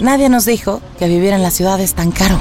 Nadie 0.00 0.28
nos 0.28 0.44
dijo 0.44 0.80
que 0.98 1.08
vivir 1.08 1.32
en 1.32 1.42
la 1.42 1.50
ciudad 1.50 1.80
es 1.80 1.94
tan 1.94 2.10
caro. 2.10 2.38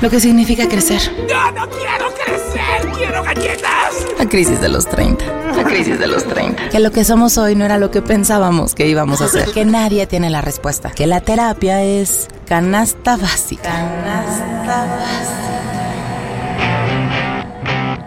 Lo 0.00 0.08
que 0.08 0.18
significa 0.18 0.66
crecer. 0.68 1.00
¡No, 1.28 1.50
no 1.52 1.68
quiero 1.68 2.06
crecer! 2.24 2.90
¡Quiero 2.96 3.22
galletas! 3.22 4.06
La 4.18 4.26
crisis 4.26 4.60
de 4.60 4.68
los 4.68 4.86
30. 4.86 5.24
La 5.56 5.64
crisis 5.64 5.98
de 5.98 6.06
los 6.06 6.24
30. 6.24 6.70
Que 6.70 6.80
lo 6.80 6.90
que 6.90 7.04
somos 7.04 7.36
hoy 7.36 7.54
no 7.54 7.66
era 7.66 7.76
lo 7.76 7.90
que 7.90 8.00
pensábamos 8.00 8.74
que 8.74 8.86
íbamos 8.86 9.20
a 9.20 9.28
ser. 9.28 9.50
Que 9.52 9.66
nadie 9.66 10.06
tiene 10.06 10.30
la 10.30 10.40
respuesta. 10.40 10.90
Que 10.90 11.06
la 11.06 11.20
terapia 11.20 11.82
es 11.82 12.28
canasta 12.46 13.16
básica. 13.16 13.70
Canasta 13.70 14.86
básica. 14.86 15.40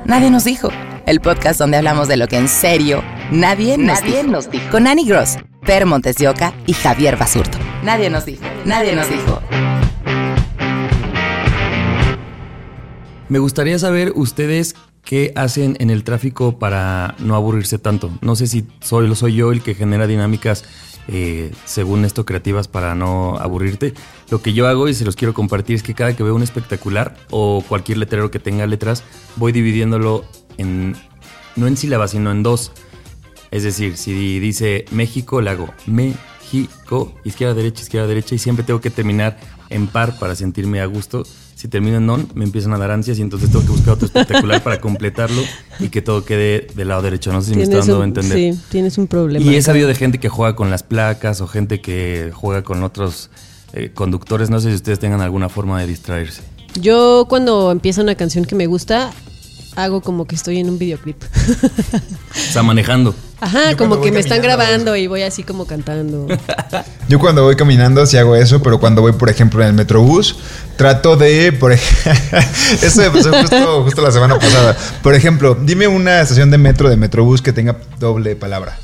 Nadie 0.06 0.31
nos 0.31 0.45
dijo. 0.45 0.70
El 1.06 1.20
podcast 1.20 1.60
donde 1.60 1.76
hablamos 1.78 2.08
de 2.08 2.16
lo 2.16 2.28
que 2.28 2.38
en 2.38 2.48
serio 2.48 3.04
nadie, 3.30 3.78
nos, 3.78 4.02
Nadie 4.02 4.22
dijo. 4.22 4.32
nos 4.32 4.50
dijo. 4.50 4.70
Con 4.72 4.88
Annie 4.88 5.06
Gross, 5.06 5.38
Per 5.66 5.86
Montes 5.86 6.16
de 6.16 6.30
Oca 6.30 6.54
y 6.66 6.74
Javier 6.74 7.18
Basurto. 7.18 7.58
Nadie 7.84 8.10
nos 8.10 8.26
dijo. 8.26 8.44
Nadie 8.66 8.95
nos 8.95 9.10
dijo. 9.10 9.42
Me 13.28 13.40
gustaría 13.40 13.78
saber 13.80 14.14
ustedes 14.16 14.76
qué 15.04 15.34
hacen 15.36 15.76
en 15.80 15.90
el 15.90 16.06
tráfico 16.06 16.58
para 16.58 17.16
no 17.20 17.36
aburrirse 17.36 17.80
tanto. 17.80 18.10
No 18.22 18.36
sé 18.38 18.48
si 18.48 18.66
soy, 18.80 19.14
soy 19.16 19.36
yo 19.36 19.52
el 19.52 19.62
que 19.62 19.76
genera 19.76 20.08
dinámicas, 20.08 20.64
eh, 21.10 21.52
según 21.66 22.06
esto, 22.06 22.26
creativas 22.26 22.70
para 22.70 22.95
no 22.95 23.38
aburrirte. 23.40 23.94
Lo 24.30 24.42
que 24.42 24.54
yo 24.54 24.67
hago 24.67 24.88
y 24.88 24.94
se 24.94 25.04
los 25.04 25.17
quiero 25.17 25.34
compartir 25.34 25.76
es 25.76 25.84
que 25.84 25.94
cada 25.95 26.16
que 26.16 26.23
veo 26.23 26.36
un 26.36 26.44
espectacular 26.44 27.16
o 27.30 27.62
cualquier 27.67 27.98
letrero 27.98 28.32
que 28.32 28.40
tenga 28.40 28.66
letras, 28.67 29.04
voy 29.36 29.52
dividiéndolo 29.52 30.23
en, 30.58 30.96
no 31.56 31.68
en 31.68 31.78
sílabas, 31.78 32.12
sino 32.12 32.32
en 32.32 32.44
dos. 32.44 32.72
Es 33.52 33.64
decir, 33.64 33.98
si 33.98 34.40
dice 34.40 34.86
México, 34.92 35.42
le 35.42 35.52
hago 35.52 35.70
México, 35.86 37.14
izquierda, 37.23 37.54
derecha, 37.54 37.84
izquierda, 37.84 38.08
derecha, 38.08 38.36
y 38.36 38.40
siempre 38.40 38.64
tengo 38.66 38.82
que 38.82 38.90
terminar 38.90 39.38
en 39.70 39.88
par 39.88 40.18
para 40.20 40.36
sentirme 40.36 40.82
a 40.82 40.86
gusto. 40.86 41.23
Si 41.56 41.68
termino 41.68 41.98
en 41.98 42.06
non, 42.06 42.28
me 42.34 42.44
empiezan 42.44 42.73
a 42.73 42.78
dar 42.78 42.92
ansias 42.92 43.20
y 43.20 43.22
entonces 43.22 43.50
tengo 43.50 43.64
que 43.64 43.72
buscar 43.72 43.94
otro 43.94 44.08
espectacular 44.08 44.62
para 44.64 44.82
completarlo 44.82 45.42
y 45.80 45.88
que 45.90 46.02
todo 46.02 46.26
quede 46.26 46.67
del 46.76 46.90
lado 46.90 47.02
derecho. 47.04 47.32
No 47.32 47.42
sé 47.42 47.52
si 47.52 47.56
me 47.56 47.64
está 47.64 47.78
dando 47.78 47.95
a 47.95 48.00
un- 48.00 48.04
entender. 48.06 48.38
Sí, 48.54 48.60
tienes 48.70 48.98
un 48.98 49.08
problema. 49.08 49.45
Y 49.45 49.56
he 49.56 49.62
sabido 49.62 49.88
de 49.88 49.95
gente 49.95 50.20
que 50.20 50.28
juega 50.30 50.56
con 50.56 50.70
las 50.70 50.84
placas 50.84 51.40
o 51.40 51.48
gente 51.48 51.80
que 51.80 52.32
juega 52.34 52.64
con 52.64 52.84
otros 52.84 53.30
eh, 53.73 53.92
conductores. 53.94 54.50
No 54.50 54.60
sé 54.60 54.70
si 54.72 54.76
ustedes 54.76 55.00
tengan 55.00 55.22
alguna 55.22 55.48
forma 55.48 55.80
de 55.80 55.88
distraerse. 55.88 56.42
Yo 56.82 57.28
cuando 57.30 57.72
empieza 57.72 58.02
una 58.02 58.16
canción 58.16 58.44
que 58.45 58.56
me 58.56 58.66
gusta, 58.66 59.12
hago 59.76 60.02
como 60.02 60.26
que 60.26 60.36
estoy 60.36 60.60
en 60.60 60.70
un 60.70 60.78
videoclip. 60.78 61.22
O 61.24 62.52
sea, 62.52 62.64
manejando. 62.64 63.16
Ajá, 63.40 63.72
Yo 63.72 63.78
como 63.78 64.00
que 64.00 64.12
me 64.12 64.20
están 64.20 64.42
grabando 64.42 64.96
y 64.96 65.08
voy 65.08 65.24
así 65.24 65.44
como 65.44 65.66
cantando. 65.66 66.28
Yo 67.10 67.20
cuando 67.20 67.44
voy 67.44 67.56
caminando 67.56 68.06
sí 68.06 68.18
hago 68.18 68.36
eso, 68.36 68.64
pero 68.64 68.80
cuando 68.80 69.02
voy, 69.02 69.12
por 69.12 69.30
ejemplo, 69.30 69.62
en 69.62 69.70
el 69.70 69.74
metrobús, 69.74 70.38
trato 70.78 71.18
de, 71.18 71.52
por 71.52 71.74
ejemplo, 71.74 72.39
eso 72.82 73.02
me 73.02 73.10
pasó 73.10 73.33
justo, 73.33 73.83
justo 73.83 74.02
la 74.02 74.12
semana 74.12 74.39
pasada. 74.39 74.78
Por 75.02 75.14
ejemplo, 75.14 75.58
dime 75.62 75.88
una 75.88 76.22
estación 76.22 76.52
de 76.52 76.58
metro, 76.58 76.89
de 76.89 76.95
metrobús 76.95 77.42
que 77.42 77.52
tenga 77.52 77.78
doble 78.00 78.36
palabra. 78.36 78.80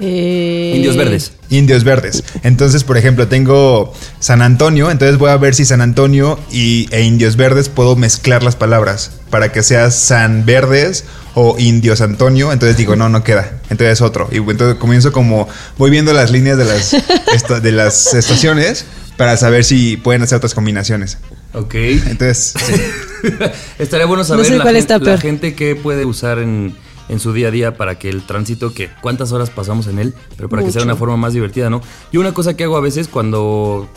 Eh, 0.00 0.72
Indios 0.74 0.96
verdes. 0.96 1.32
Indios 1.48 1.84
verdes. 1.84 2.24
Entonces, 2.42 2.82
por 2.82 2.96
ejemplo, 2.96 3.28
tengo 3.28 3.92
San 4.18 4.42
Antonio, 4.42 4.90
entonces 4.90 5.16
voy 5.16 5.30
a 5.30 5.36
ver 5.36 5.54
si 5.54 5.64
San 5.64 5.80
Antonio 5.80 6.40
y, 6.50 6.88
e 6.90 7.02
Indios 7.02 7.36
Verdes 7.36 7.68
puedo 7.68 7.94
mezclar 7.94 8.42
las 8.42 8.56
palabras 8.56 9.12
para 9.32 9.50
que 9.50 9.64
sea 9.64 9.90
San 9.90 10.44
Verdes 10.46 11.04
o 11.34 11.56
Indios 11.58 12.00
Antonio. 12.02 12.52
Entonces 12.52 12.76
digo, 12.76 12.94
no, 12.94 13.08
no 13.08 13.24
queda. 13.24 13.60
Entonces 13.70 14.00
otro. 14.02 14.28
Y 14.30 14.36
entonces 14.36 14.76
comienzo 14.76 15.10
como, 15.10 15.48
voy 15.78 15.90
viendo 15.90 16.12
las 16.12 16.30
líneas 16.30 16.56
de 16.58 16.66
las, 16.66 16.94
esta- 17.34 17.58
de 17.58 17.72
las 17.72 18.14
estaciones 18.14 18.84
para 19.16 19.36
saber 19.36 19.64
si 19.64 19.96
pueden 19.96 20.22
hacer 20.22 20.36
otras 20.36 20.54
combinaciones. 20.54 21.18
Ok. 21.54 21.74
Entonces, 21.74 22.54
sí. 22.64 22.74
Estaría 23.78 24.06
bueno 24.06 24.22
saber 24.24 24.44
sé 24.46 24.56
la, 24.56 24.62
cuál 24.64 24.74
gen- 24.74 24.80
está 24.82 24.98
la 24.98 25.04
peor. 25.04 25.20
gente 25.20 25.54
que 25.54 25.76
puede 25.76 26.04
usar 26.04 26.38
en, 26.38 26.74
en 27.08 27.18
su 27.20 27.32
día 27.32 27.48
a 27.48 27.50
día 27.50 27.76
para 27.76 27.98
que 27.98 28.08
el 28.10 28.26
tránsito, 28.26 28.72
que 28.74 28.90
cuántas 29.00 29.32
horas 29.32 29.50
pasamos 29.50 29.86
en 29.86 29.98
él, 29.98 30.14
pero 30.36 30.48
para 30.48 30.62
que 30.62 30.70
sea 30.72 30.80
de 30.80 30.86
una 30.86 30.96
forma 30.96 31.16
más 31.16 31.32
divertida, 31.32 31.70
¿no? 31.70 31.80
Y 32.12 32.18
una 32.18 32.32
cosa 32.34 32.54
que 32.54 32.64
hago 32.64 32.76
a 32.76 32.80
veces 32.80 33.08
cuando, 33.08 33.88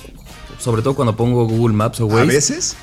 sobre 0.60 0.82
todo 0.82 0.96
cuando 0.96 1.16
pongo 1.18 1.46
Google 1.48 1.76
Maps 1.76 2.00
o 2.02 2.06
Waze. 2.06 2.22
a 2.22 2.26
veces. 2.26 2.76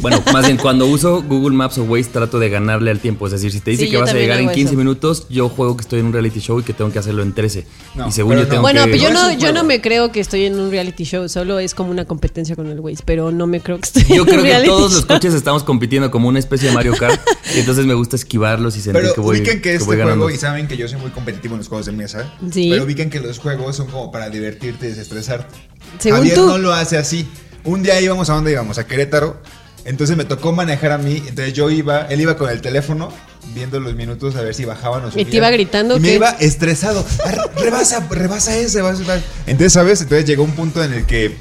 Bueno, 0.00 0.22
más 0.32 0.44
bien 0.46 0.56
cuando 0.58 0.86
uso 0.86 1.22
Google 1.22 1.56
Maps 1.56 1.78
o 1.78 1.84
Waze 1.84 2.10
trato 2.10 2.38
de 2.38 2.48
ganarle 2.50 2.90
al 2.90 3.00
tiempo. 3.00 3.26
Es 3.26 3.32
decir, 3.32 3.52
si 3.52 3.60
te 3.60 3.70
dice 3.70 3.84
Sí, 3.84 3.90
que 3.90 3.96
vas 3.96 4.10
a 4.10 4.14
llegar 4.14 4.38
en 4.38 4.46
hago 4.46 4.54
15 4.54 4.68
eso. 4.70 4.78
minutos, 4.78 5.26
yo 5.30 5.48
juego 5.48 5.76
que 5.76 5.82
estoy 5.82 6.00
en 6.00 6.06
un 6.06 6.12
reality 6.12 6.40
show 6.40 6.60
y 6.60 6.62
que 6.62 6.72
tengo 6.72 6.90
que 6.92 6.98
hacerlo 6.98 7.22
en 7.22 7.32
13. 7.34 7.66
No, 7.94 8.08
y 8.08 8.12
según 8.12 8.34
yo 8.36 8.42
no. 8.42 8.48
tengo 8.48 8.62
Bueno, 8.62 8.84
que... 8.84 8.90
pero 8.92 9.02
yo 9.04 9.10
No 9.10 9.28
un 9.28 9.38
yo 9.38 9.52
no 9.52 9.64
me 9.64 9.80
creo 9.80 10.12
que 10.12 10.20
estoy 10.20 10.44
en 10.46 10.58
un 10.58 10.70
reality 10.70 11.04
show, 11.04 11.28
solo 11.28 11.58
es 11.58 11.74
como 11.74 11.90
una 11.90 12.04
competencia 12.04 12.56
con 12.56 12.66
el 12.68 12.80
Waze, 12.80 13.02
pero 13.04 13.30
no 13.32 13.46
me 13.46 13.60
creo 13.60 13.78
que 13.78 13.84
estoy 13.86 14.02
en 14.02 14.14
Yo 14.16 14.22
un 14.22 14.28
creo 14.28 14.38
que 14.42 14.48
reality 14.48 14.68
todos 14.68 14.92
los 14.92 15.06
coches 15.06 15.34
estamos 15.34 15.62
compitiendo 15.64 16.10
como 16.10 16.28
una 16.28 16.38
especie 16.38 16.68
de 16.68 16.74
Mario 16.74 16.94
Kart. 16.98 17.20
y 17.54 17.60
entonces 17.60 17.86
me 17.86 17.94
gusta 17.94 18.16
esquivarlos 18.16 18.76
y 18.76 18.80
sentir 18.80 19.00
Pero 19.02 19.14
que 19.14 19.20
voy, 19.20 19.36
ubiquen 19.38 19.56
que 19.56 19.62
que 19.62 19.74
este 19.74 19.86
voy 19.86 19.96
ganando. 19.96 20.24
juego, 20.24 20.36
y 20.36 20.38
saben 20.40 20.68
que 20.68 20.76
yo 20.76 20.88
soy 20.88 21.00
muy 21.00 21.10
competitivo 21.10 21.54
en 21.54 21.58
los 21.58 21.68
juegos 21.68 21.86
de 21.86 21.92
mesa. 21.92 22.32
Sí. 22.52 22.68
Pero 22.70 22.84
ubiquen 22.84 23.08
que 23.10 23.20
los 23.20 23.38
juegos 23.38 23.76
son 23.76 23.86
como 23.88 24.10
para 24.12 24.28
divertirte 24.30 24.86
y 24.86 24.88
desestresarte. 24.90 25.54
Según 25.98 26.18
Javier 26.18 26.34
tú. 26.36 26.46
no 26.46 26.58
lo 26.58 26.72
hace 26.72 26.96
así. 26.98 27.26
Un 27.64 27.82
día 27.82 28.00
íbamos 28.00 28.30
a 28.30 28.34
dónde 28.34 28.52
íbamos, 28.52 28.78
a 28.78 28.86
Querétaro. 28.86 29.40
Entonces 29.86 30.16
me 30.16 30.24
tocó 30.24 30.52
manejar 30.52 30.92
a 30.92 30.98
mí. 30.98 31.22
Entonces 31.28 31.54
yo 31.54 31.70
iba, 31.70 32.02
él 32.02 32.20
iba 32.20 32.36
con 32.36 32.50
el 32.50 32.60
teléfono, 32.60 33.10
viendo 33.54 33.80
los 33.80 33.94
minutos 33.94 34.36
a 34.36 34.42
ver 34.42 34.54
si 34.54 34.64
bajaban 34.64 35.04
o 35.04 35.08
¿Y 35.08 35.12
subían. 35.12 35.30
te 35.30 35.36
iba 35.36 35.50
gritando 35.50 35.96
Y 35.96 36.00
me 36.00 36.12
iba 36.14 36.30
estresado. 36.40 37.04
"Ah, 37.24 37.32
Rebasa, 37.60 38.06
rebasa 38.10 38.56
ese. 38.56 38.82
vas- 38.82 39.06
vas". 39.06 39.22
Entonces, 39.46 39.72
¿sabes? 39.72 40.02
Entonces 40.02 40.26
llegó 40.26 40.42
un 40.42 40.52
punto 40.52 40.82
en 40.84 40.92
el 40.92 41.06
que 41.06 41.36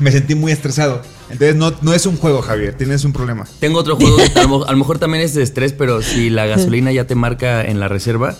me 0.00 0.10
sentí 0.12 0.34
muy 0.34 0.52
estresado. 0.52 1.00
Entonces 1.30 1.56
no, 1.56 1.72
no 1.82 1.94
es 1.94 2.06
un 2.06 2.16
juego, 2.16 2.40
Javier. 2.42 2.74
Tienes 2.74 3.04
un 3.04 3.12
problema. 3.12 3.46
Tengo 3.60 3.78
otro 3.78 3.96
juego 3.96 4.16
que 4.16 4.24
a 4.38 4.42
lo, 4.42 4.48
mo- 4.48 4.64
a 4.64 4.72
lo 4.72 4.78
mejor 4.78 4.98
también 4.98 5.22
es 5.22 5.34
de 5.34 5.42
estrés, 5.42 5.72
pero 5.72 6.02
si 6.02 6.30
la 6.30 6.46
gasolina 6.46 6.90
ya 6.90 7.06
te 7.06 7.14
marca 7.14 7.64
en 7.64 7.78
la 7.80 7.86
reserva. 7.88 8.34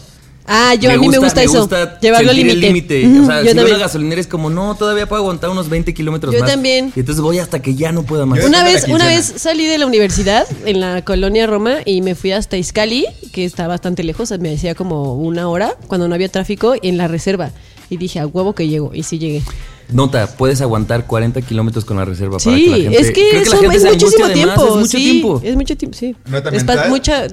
Ah, 0.50 0.75
yo 0.75 0.91
a 0.91 0.97
mí 0.97 1.09
me 1.09 1.19
gusta 1.19 1.42
eso. 1.42 1.59
gusta 1.60 2.00
llevarlo 2.00 2.31
al 2.31 2.36
límite. 2.36 2.56
límite. 2.56 3.06
O 3.06 3.10
Ujú, 3.10 3.26
sea, 3.26 3.42
yo 3.42 3.50
si 3.50 3.54
también. 3.56 3.76
la 3.78 3.84
gasolinera 3.84 4.20
es 4.20 4.26
como, 4.26 4.48
no, 4.48 4.75
todavía 4.76 5.06
puedo 5.06 5.20
aguantar 5.22 5.50
unos 5.50 5.69
20 5.69 5.92
kilómetros 5.92 6.32
Yo 6.34 6.41
más. 6.41 6.50
también. 6.50 6.92
Y 6.97 7.00
entonces 7.00 7.20
voy 7.22 7.38
hasta 7.38 7.60
que 7.60 7.75
ya 7.75 7.92
no 7.92 8.03
pueda 8.03 8.25
más. 8.26 8.41
Yo- 8.41 8.47
Una 8.47 8.64
vez, 8.64 8.87
una 8.88 9.06
vez 9.06 9.34
salí 9.37 9.66
de 9.66 9.76
la 9.78 9.87
universidad 9.87 10.47
en 10.64 10.81
la 10.81 11.03
colonia 11.03 11.47
Roma 11.47 11.76
y 11.84 12.00
me 12.00 12.14
fui 12.14 12.32
hasta 12.32 12.56
Iscali, 12.56 13.04
que 13.32 13.44
está 13.44 13.69
bastante 13.69 14.03
lejos, 14.04 14.31
me 14.41 14.48
decía 14.50 14.75
como 14.75 15.14
una 15.14 15.48
hora, 15.48 15.75
cuando 15.87 16.08
no 16.08 16.14
había 16.14 16.28
tráfico, 16.31 16.75
en 16.82 16.97
la 16.97 17.08
reserva. 17.08 17.50
Y 17.91 17.97
dije, 17.98 18.19
a 18.20 18.26
huevo 18.26 18.54
que 18.54 18.69
llego. 18.69 18.91
Y 18.94 19.03
sí 19.03 19.19
llegué. 19.19 19.42
Nota, 19.91 20.26
puedes 20.37 20.60
aguantar 20.60 21.06
40 21.06 21.41
kilómetros 21.43 21.84
con 21.84 21.97
la 21.97 22.04
reserva 22.04 22.38
para 22.38 22.56
Sí, 22.56 22.65
que 22.65 22.71
la 22.71 22.76
gente. 22.76 23.00
es 23.00 23.10
que, 23.10 23.28
creo 23.31 23.43
eso 23.43 23.50
la 23.53 23.59
gente 23.59 23.76
es 23.76 23.84
muchísimo 23.84 24.25
además, 24.26 24.34
tiempo. 24.34 24.66
Es 24.66 24.75
mucho 24.75 24.99
sí, 24.99 25.04
tiempo. 25.04 25.41
Es 25.43 25.56
mucho 25.56 25.76
tiempo, 25.76 25.97
sí. 25.97 26.16
¿Nota 26.26 26.49
es 26.50 26.65
mental? 26.65 26.91
mucha. 26.91 27.26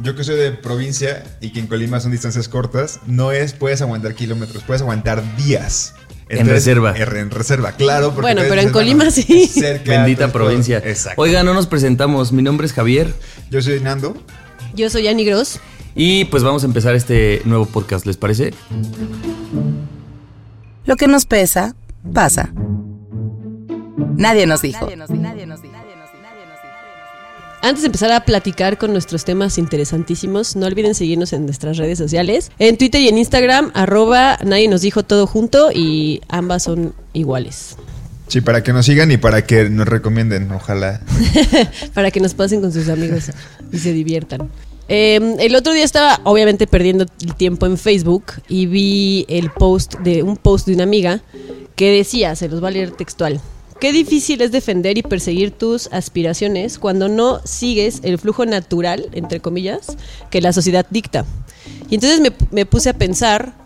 Yo 0.00 0.16
que 0.16 0.24
soy 0.24 0.36
de 0.36 0.50
provincia 0.52 1.22
y 1.40 1.50
que 1.50 1.60
en 1.60 1.68
Colima 1.68 2.00
son 2.00 2.10
distancias 2.10 2.48
cortas, 2.48 2.98
no 3.06 3.30
es 3.30 3.52
puedes 3.52 3.80
aguantar 3.82 4.14
kilómetros, 4.14 4.64
puedes 4.64 4.82
aguantar 4.82 5.22
días. 5.36 5.94
En 6.28 6.48
reserva. 6.48 6.94
En, 6.96 7.16
en 7.16 7.30
reserva, 7.30 7.72
claro. 7.72 8.08
porque 8.14 8.22
Bueno, 8.22 8.42
pero 8.48 8.60
en 8.60 8.70
Colima 8.70 9.10
sí. 9.10 9.46
cerca, 9.46 9.90
Bendita 9.90 10.32
provincia. 10.32 10.78
Exacto. 10.78 11.20
Oiga, 11.20 11.44
no 11.44 11.54
nos 11.54 11.66
presentamos. 11.66 12.32
Mi 12.32 12.42
nombre 12.42 12.66
es 12.66 12.72
Javier. 12.72 13.14
Yo 13.50 13.62
soy 13.62 13.78
Nando. 13.80 14.16
Yo 14.74 14.90
soy 14.90 15.06
Annie 15.06 15.24
Gross. 15.24 15.60
Y 15.94 16.24
pues 16.24 16.42
vamos 16.42 16.64
a 16.64 16.66
empezar 16.66 16.96
este 16.96 17.42
nuevo 17.44 17.66
podcast, 17.66 18.04
¿les 18.06 18.16
parece? 18.16 18.52
Lo 20.86 20.96
que 20.96 21.06
nos 21.06 21.26
pesa, 21.26 21.74
pasa. 22.12 22.52
Nadie 24.16 24.46
nos 24.46 24.62
dijo. 24.62 24.88
Antes 27.62 27.80
de 27.80 27.86
empezar 27.86 28.12
a 28.12 28.20
platicar 28.26 28.76
con 28.76 28.92
nuestros 28.92 29.24
temas 29.24 29.56
interesantísimos, 29.56 30.54
no 30.54 30.66
olviden 30.66 30.94
seguirnos 30.94 31.32
en 31.32 31.46
nuestras 31.46 31.78
redes 31.78 31.96
sociales. 31.96 32.52
En 32.58 32.76
Twitter 32.76 33.00
y 33.00 33.08
en 33.08 33.16
Instagram, 33.16 33.70
arroba 33.72 34.38
nadie 34.44 34.68
nos 34.68 34.82
dijo 34.82 35.02
todo 35.02 35.26
junto 35.26 35.72
y 35.72 36.20
ambas 36.28 36.64
son 36.64 36.94
iguales. 37.14 37.76
Sí, 38.28 38.42
para 38.42 38.62
que 38.62 38.74
nos 38.74 38.84
sigan 38.84 39.10
y 39.10 39.16
para 39.16 39.46
que 39.46 39.70
nos 39.70 39.88
recomienden, 39.88 40.52
ojalá. 40.52 41.00
Para 41.94 42.10
que 42.10 42.20
nos 42.20 42.34
pasen 42.34 42.60
con 42.60 42.72
sus 42.72 42.88
amigos 42.88 43.30
y 43.70 43.78
se 43.78 43.92
diviertan. 43.92 44.50
Eh, 44.88 45.36
el 45.38 45.54
otro 45.56 45.72
día 45.72 45.84
estaba 45.84 46.20
obviamente 46.24 46.66
perdiendo 46.66 47.06
el 47.22 47.34
tiempo 47.34 47.66
en 47.66 47.78
Facebook 47.78 48.24
y 48.48 48.66
vi 48.66 49.24
el 49.28 49.50
post 49.50 49.94
de 50.00 50.22
un 50.22 50.36
post 50.36 50.66
de 50.66 50.74
una 50.74 50.82
amiga 50.84 51.22
que 51.76 51.90
decía, 51.90 52.36
se 52.36 52.48
los 52.48 52.62
va 52.62 52.68
a 52.68 52.72
leer 52.72 52.90
textual. 52.90 53.40
Qué 53.80 53.92
difícil 53.92 54.40
es 54.40 54.52
defender 54.52 54.96
y 54.98 55.02
perseguir 55.02 55.50
tus 55.50 55.88
aspiraciones 55.92 56.78
cuando 56.78 57.08
no 57.08 57.40
sigues 57.44 58.00
el 58.02 58.18
flujo 58.18 58.46
natural, 58.46 59.08
entre 59.12 59.40
comillas, 59.40 59.96
que 60.30 60.40
la 60.40 60.52
sociedad 60.52 60.86
dicta. 60.90 61.24
Y 61.90 61.96
entonces 61.96 62.20
me 62.50 62.66
puse 62.66 62.90
a 62.90 62.94
pensar 62.94 63.63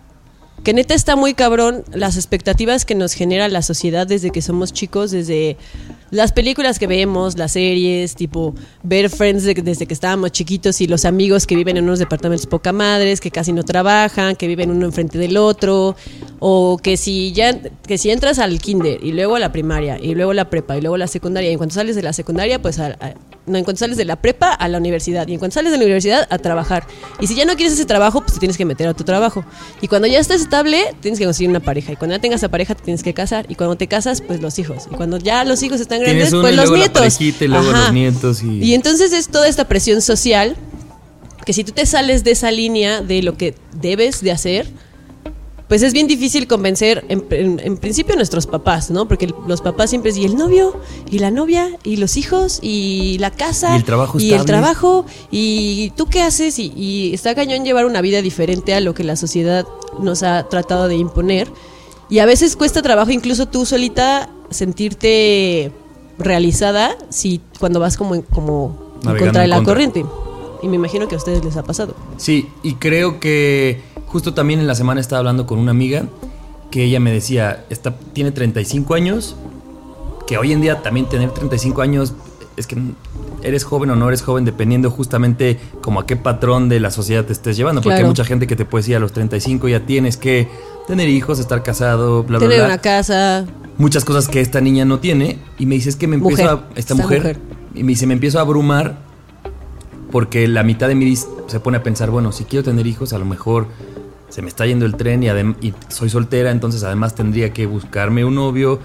que 0.69 0.75
neta 0.75 0.93
está 0.93 1.17
muy 1.17 1.33
cabrón 1.33 1.83
las 1.95 2.17
expectativas 2.17 2.85
que 2.85 2.95
nos 2.95 3.15
genera 3.15 3.49
la 3.49 3.63
sociedad 3.63 4.07
desde 4.07 4.29
que 4.31 4.43
somos 4.43 4.75
chicos, 4.75 5.11
desde 5.11 5.57
las 6.11 6.33
películas 6.33 6.79
que 6.79 6.87
vemos, 6.87 7.39
las 7.39 7.53
series, 7.53 8.15
tipo 8.15 8.55
ver 8.83 9.09
Friends 9.09 9.45
de- 9.45 9.55
desde 9.55 9.87
que 9.87 9.95
estábamos 9.95 10.31
chiquitos 10.31 10.83
y 10.83 10.87
los 10.87 11.07
amigos 11.07 11.47
que 11.47 11.57
viven 11.57 11.79
en 11.79 11.85
unos 11.85 11.99
departamentos 11.99 12.47
poca 12.47 12.75
madres, 12.75 13.23
que 13.23 13.31
casi 13.31 13.55
no 13.55 13.63
trabajan, 13.63 14.37
que 14.37 14.47
viven 14.47 14.71
uno 14.71 14.85
enfrente 14.85 15.17
del 15.17 15.39
otro, 15.39 15.97
o 16.39 16.77
que 16.83 16.99
si 16.99 17.33
ya 17.33 17.59
que 17.87 17.97
si 17.97 18.11
entras 18.11 18.39
al 18.39 18.59
kinder 18.59 19.03
y 19.03 19.13
luego 19.13 19.37
a 19.37 19.39
la 19.39 19.51
primaria 19.53 19.99
y 19.99 20.15
luego 20.15 20.33
a 20.33 20.35
la 20.35 20.51
prepa 20.51 20.77
y 20.77 20.83
luego 20.83 20.97
a 20.97 20.99
la 20.99 21.07
secundaria 21.07 21.49
y 21.49 21.53
en 21.53 21.59
cuanto 21.59 21.77
sales 21.77 21.97
de 21.97 22.03
la 22.03 22.13
secundaria 22.13 22.61
pues 22.61 22.79
a- 22.79 22.99
no, 23.49 23.59
en 23.59 23.65
cuanto 23.65 23.81
sales 23.81 23.97
de 23.97 24.05
la 24.05 24.17
prepa 24.17 24.53
a 24.53 24.69
la 24.69 24.79
universidad 24.79 25.27
y 25.29 25.33
en 25.35 25.39
cuanto 25.39 25.55
sales 25.55 25.73
de 25.73 25.79
la 25.79 25.85
universidad 25.85 26.27
a 26.31 26.39
trabajar. 26.39 26.87
Y 27.21 27.27
si 27.27 27.35
ya 27.35 27.45
no 27.45 27.55
quieres 27.57 27.73
ese 27.75 27.85
trabajo, 27.87 28.21
pues 28.21 28.35
te 28.35 28.39
tienes 28.41 28.57
que 28.57 28.65
meter 28.65 28.89
a 28.89 28.95
tu 28.95 29.05
trabajo. 29.05 29.45
Y 29.81 29.89
cuando 29.89 30.07
ya 30.09 30.19
estás 30.19 30.41
estable, 30.41 30.83
tienes 31.01 31.19
que 31.19 31.25
conseguir 31.25 31.51
una 31.51 31.61
pareja. 31.61 31.93
Y 31.93 31.97
cuando 31.97 32.15
ya 32.17 32.21
tengas 32.21 32.43
a 32.45 32.49
pareja, 32.51 32.75
te 32.75 32.83
tienes 32.85 33.03
que 33.03 33.15
casar. 33.15 33.47
Y 33.49 33.55
cuando 33.55 33.77
te 33.77 33.87
casas, 33.89 34.21
pues 34.21 34.41
los 34.41 34.59
hijos. 34.59 34.89
Y 34.91 34.95
cuando 34.95 35.19
ya 35.19 35.45
los 35.45 35.63
hijos 35.63 35.81
están 35.81 36.01
grandes, 36.01 36.33
uno 36.33 36.43
pues 36.43 36.53
y 36.53 36.57
los 36.57 36.65
luego 36.67 36.77
nietos. 36.77 37.01
parejita 37.01 37.45
y 37.45 37.49
luego 37.49 37.71
los 37.73 37.93
nietos 37.93 38.43
y- 38.43 38.63
y 38.65 38.75
entonces 38.75 39.13
es 39.13 39.29
toda 39.29 39.49
esta 39.49 39.67
presión 39.67 40.01
social 40.03 40.57
que 41.45 41.53
si 41.55 41.65
tú 41.65 41.73
te 41.73 41.87
sales 41.87 42.25
de 42.25 42.33
esa 42.33 42.51
línea 42.51 43.01
de 43.01 43.23
lo 43.23 43.37
que 43.39 43.55
debes 43.81 44.21
de 44.21 44.33
hacer, 44.33 44.67
pues 45.69 45.83
es 45.83 45.93
bien 45.93 46.07
difícil 46.07 46.47
convencer 46.47 47.05
en, 47.09 47.25
en- 47.31 47.61
en 47.61 47.77
principio 47.77 48.15
a 48.15 48.17
nuestros 48.17 48.47
papás, 48.47 48.91
¿no? 48.91 49.07
Porque 49.07 49.33
los 49.47 49.61
papás 49.61 49.91
siempre 49.91 50.11
dicen, 50.13 50.23
y 50.23 50.33
el 50.33 50.37
novio, 50.39 50.75
y 51.11 51.19
la 51.19 51.31
novia, 51.31 51.69
y 51.85 51.97
los 51.97 52.17
hijos, 52.17 52.59
y 52.63 53.19
la 53.21 53.31
casa, 53.31 53.75
Y 53.75 53.77
el 53.77 53.85
trabajo 53.85 54.19
y 54.19 54.33
el 54.33 54.45
trabajo, 54.47 55.05
y 55.31 55.91
tú 55.97 56.07
qué 56.07 56.23
haces, 56.23 56.59
y, 56.59 56.73
y 56.75 57.13
está 57.15 57.35
cañón 57.35 57.65
llevar 57.65 57.85
una 57.87 58.01
vida 58.01 58.23
diferente 58.23 58.73
a 58.75 58.81
lo 58.81 58.95
que 58.95 59.05
la 59.05 59.17
sociedad 59.17 59.67
nos 60.01 60.23
ha 60.23 60.49
tratado 60.49 60.89
de 60.89 60.97
imponer. 60.97 61.49
Y 62.11 62.21
a 62.21 62.25
veces 62.27 62.57
cuesta 62.57 62.81
trabajo 62.81 63.11
incluso 63.11 63.47
tú 63.47 63.67
solita 63.67 64.31
sentirte 64.93 65.71
realizada 66.19 66.97
si 67.11 67.41
cuando 67.61 67.81
vas 67.81 67.97
como 67.97 68.15
en, 68.15 68.23
como 68.23 68.95
en 69.05 69.17
contra 69.19 69.43
de 69.43 69.49
la 69.49 69.57
contra. 69.57 69.75
corriente. 69.75 70.05
Y 70.63 70.69
me 70.69 70.77
imagino 70.77 71.07
que 71.07 71.15
a 71.15 71.19
ustedes 71.19 71.45
les 71.45 71.57
ha 71.57 71.63
pasado. 71.63 71.95
Sí, 72.17 72.49
y 72.63 72.75
creo 72.75 73.21
que 73.21 73.81
justo 74.09 74.35
también 74.35 74.61
en 74.61 74.67
la 74.67 74.75
semana 74.75 75.01
estaba 75.01 75.21
hablando 75.21 75.47
con 75.47 75.59
una 75.59 75.71
amiga 75.71 76.05
que 76.71 76.85
ella 76.85 77.01
me 77.01 77.13
decía, 77.13 77.65
está, 77.71 77.95
tiene 78.13 78.31
35 78.31 78.95
años, 78.95 79.37
que 80.27 80.37
hoy 80.37 80.53
en 80.53 80.61
día 80.61 80.83
también 80.83 81.09
tener 81.09 81.31
35 81.31 81.81
años 81.81 82.13
es 82.57 82.67
que 82.67 82.77
eres 83.43 83.65
joven 83.65 83.89
o 83.91 83.97
no 83.97 84.09
eres 84.09 84.21
joven 84.23 84.45
dependiendo 84.45 84.91
justamente 84.91 85.59
como 85.81 86.01
a 86.01 86.07
qué 86.07 86.17
patrón 86.17 86.69
de 86.69 86.81
la 86.81 86.91
sociedad 86.91 87.25
te 87.25 87.33
estés 87.33 87.57
llevando, 87.57 87.81
porque 87.81 87.95
Claro. 87.95 88.07
hay 88.07 88.11
mucha 88.11 88.25
gente 88.25 88.47
que 88.49 88.57
te 88.57 88.65
puede 88.65 88.83
decir 88.83 88.97
a 88.97 88.99
los 88.99 89.13
35 89.13 89.69
ya 89.69 89.87
tienes 89.87 90.17
que 90.17 90.49
tener 90.89 91.09
hijos, 91.09 91.39
estar 91.39 91.63
casado, 91.63 92.25
bla, 92.25 92.39
bla, 92.39 92.49
Tener 92.49 92.59
bla. 92.65 92.67
una 92.75 92.79
casa. 92.79 93.47
muchas 93.79 94.05
cosas 94.05 94.27
que 94.29 94.41
esta 94.41 94.61
niña 94.61 94.85
no 94.85 94.99
tiene 94.99 95.39
y 95.59 95.67
me 95.67 95.77
dice 95.77 95.89
es 95.91 95.97
que 95.97 96.09
me 96.09 96.17
empiezo 96.17 96.43
Mujer, 96.43 96.49
a 96.49 96.69
esta 96.71 96.81
esta 96.81 96.95
mujer, 96.97 97.19
mujer. 97.21 97.39
y 97.75 97.83
me 97.85 97.91
dice 97.91 98.07
me 98.09 98.15
empiezo 98.15 98.39
a 98.39 98.43
abrumar 98.43 98.99
porque 100.11 100.49
la 100.49 100.63
mitad 100.65 100.89
de 100.89 100.95
mí 100.97 101.15
se 101.17 101.61
pone 101.61 101.77
a 101.79 101.83
pensar 101.83 102.11
bueno 102.11 102.33
si 102.33 102.45
quiero 102.45 102.65
tener 102.65 102.87
hijos 102.87 103.13
a 103.13 103.19
lo 103.19 103.25
mejor 103.25 103.69
se 104.29 104.43
me 104.43 104.49
está 104.49 104.67
yendo 104.67 104.85
el 104.87 104.95
tren 104.97 105.23
y, 105.23 105.29
y 105.29 105.75
soy 105.89 106.11
soltera 106.11 106.51
entonces 106.51 106.83
además 106.85 107.15
tendría 107.15 107.53
que 107.53 107.67
buscarme 107.67 108.25
un 108.25 108.35
novio 108.35 108.79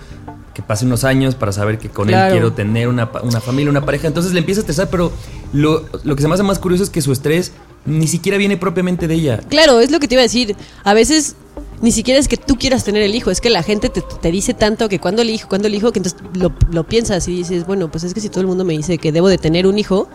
que 0.53 0.61
pase 0.61 0.85
unos 0.85 1.03
años 1.03 1.33
para 1.35 1.51
saber 1.51 1.79
que 1.79 1.89
con 1.89 2.07
Claro. 2.07 2.27
él 2.27 2.31
quiero 2.33 2.53
tener 2.53 2.87
una, 2.87 3.09
una 3.23 3.41
familia, 3.41 3.71
una 3.71 3.83
pareja. 3.83 4.07
Entonces 4.07 4.33
le 4.33 4.39
empieza 4.39 4.59
a 4.59 4.61
estresar, 4.61 4.87
pero 4.91 5.11
lo, 5.51 5.83
lo 6.03 6.15
que 6.15 6.21
se 6.21 6.27
me 6.27 6.35
hace 6.35 6.43
más 6.43 6.59
curioso 6.59 6.83
es 6.83 6.91
que 6.91 7.01
su 7.01 7.11
estrés 7.11 7.53
ni 7.87 8.07
siquiera 8.07 8.37
viene 8.37 8.55
propiamente 8.55 9.07
de 9.07 9.15
ella. 9.15 9.37
Claro, 9.49 9.79
es 9.79 9.89
lo 9.89 9.99
que 9.99 10.07
te 10.07 10.13
iba 10.13 10.21
a 10.21 10.23
decir. 10.29 10.55
A 10.83 10.93
veces 10.93 11.35
ni 11.81 11.91
siquiera 11.91 12.19
es 12.19 12.27
que 12.27 12.37
tú 12.37 12.55
quieras 12.59 12.83
tener 12.83 13.01
el 13.01 13.15
hijo, 13.15 13.31
es 13.31 13.41
que 13.41 13.49
la 13.49 13.63
gente 13.63 13.89
te, 13.89 14.01
te 14.21 14.31
dice 14.31 14.53
tanto 14.53 14.87
que 14.89 14.99
cuando 14.99 15.23
el 15.23 15.31
hijo, 15.31 15.49
cuando 15.49 15.67
el 15.67 15.73
hijo, 15.73 15.91
que 15.91 15.97
entonces 15.97 16.21
lo, 16.35 16.53
lo 16.71 16.83
piensas 16.83 17.27
y 17.27 17.35
dices, 17.35 17.65
bueno, 17.65 17.89
pues 17.89 18.03
es 18.03 18.13
que 18.13 18.19
si 18.21 18.29
todo 18.29 18.41
el 18.41 18.47
mundo 18.47 18.63
me 18.63 18.73
dice 18.73 18.99
que 18.99 19.11
debo 19.11 19.29
de 19.29 19.39
tener 19.39 19.65
un 19.65 19.79
hijo, 19.79 20.07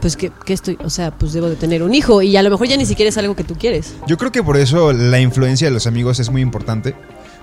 pues 0.00 0.16
que, 0.16 0.30
que 0.44 0.52
estoy, 0.52 0.78
o 0.84 0.90
sea, 0.90 1.10
pues 1.10 1.32
debo 1.32 1.48
de 1.48 1.56
tener 1.56 1.82
un 1.82 1.94
hijo 1.94 2.22
y 2.22 2.36
a 2.36 2.42
lo 2.42 2.50
mejor 2.50 2.68
ya 2.68 2.76
ni 2.76 2.86
siquiera 2.86 3.08
es 3.08 3.18
algo 3.18 3.34
que 3.36 3.44
tú 3.44 3.56
quieres. 3.56 3.94
Yo 4.06 4.16
creo 4.16 4.32
que 4.32 4.42
por 4.42 4.56
eso 4.56 4.92
la 4.92 5.20
influencia 5.20 5.66
de 5.66 5.72
los 5.72 5.86
amigos 5.86 6.20
es 6.20 6.30
muy 6.30 6.42
importante. 6.42 6.94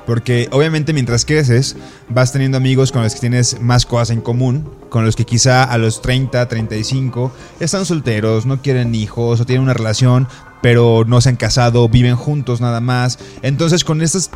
Porque 0.06 0.50
obviamente 0.52 0.94
mientras 0.94 1.26
creces 1.26 1.76
vas 2.10 2.32
teniendo 2.34 2.58
amigos 2.58 2.92
con 2.92 3.04
los 3.04 3.14
que 3.14 3.22
tienes 3.22 3.62
más 3.62 3.86
cosas 3.86 4.10
en 4.10 4.22
común, 4.22 4.70
con 4.90 5.06
los 5.06 5.16
que 5.16 5.26
quizá 5.26 5.64
a 5.64 5.78
los 5.78 6.02
30, 6.02 6.48
35 6.48 7.32
están 7.60 7.86
solteros, 7.86 8.46
no 8.46 8.62
quieren 8.62 8.96
hijos 8.96 9.40
o 9.40 9.46
tienen 9.46 9.64
una 9.64 9.74
relación, 9.74 10.28
pero 10.62 11.06
no 11.08 11.22
se 11.22 11.30
han 11.30 11.36
casado, 11.38 11.88
viven 11.88 12.16
juntos 12.16 12.60
nada 12.60 12.82
más. 12.82 13.18
Entonces 13.42 13.84
con 13.84 14.02
estos 14.02 14.30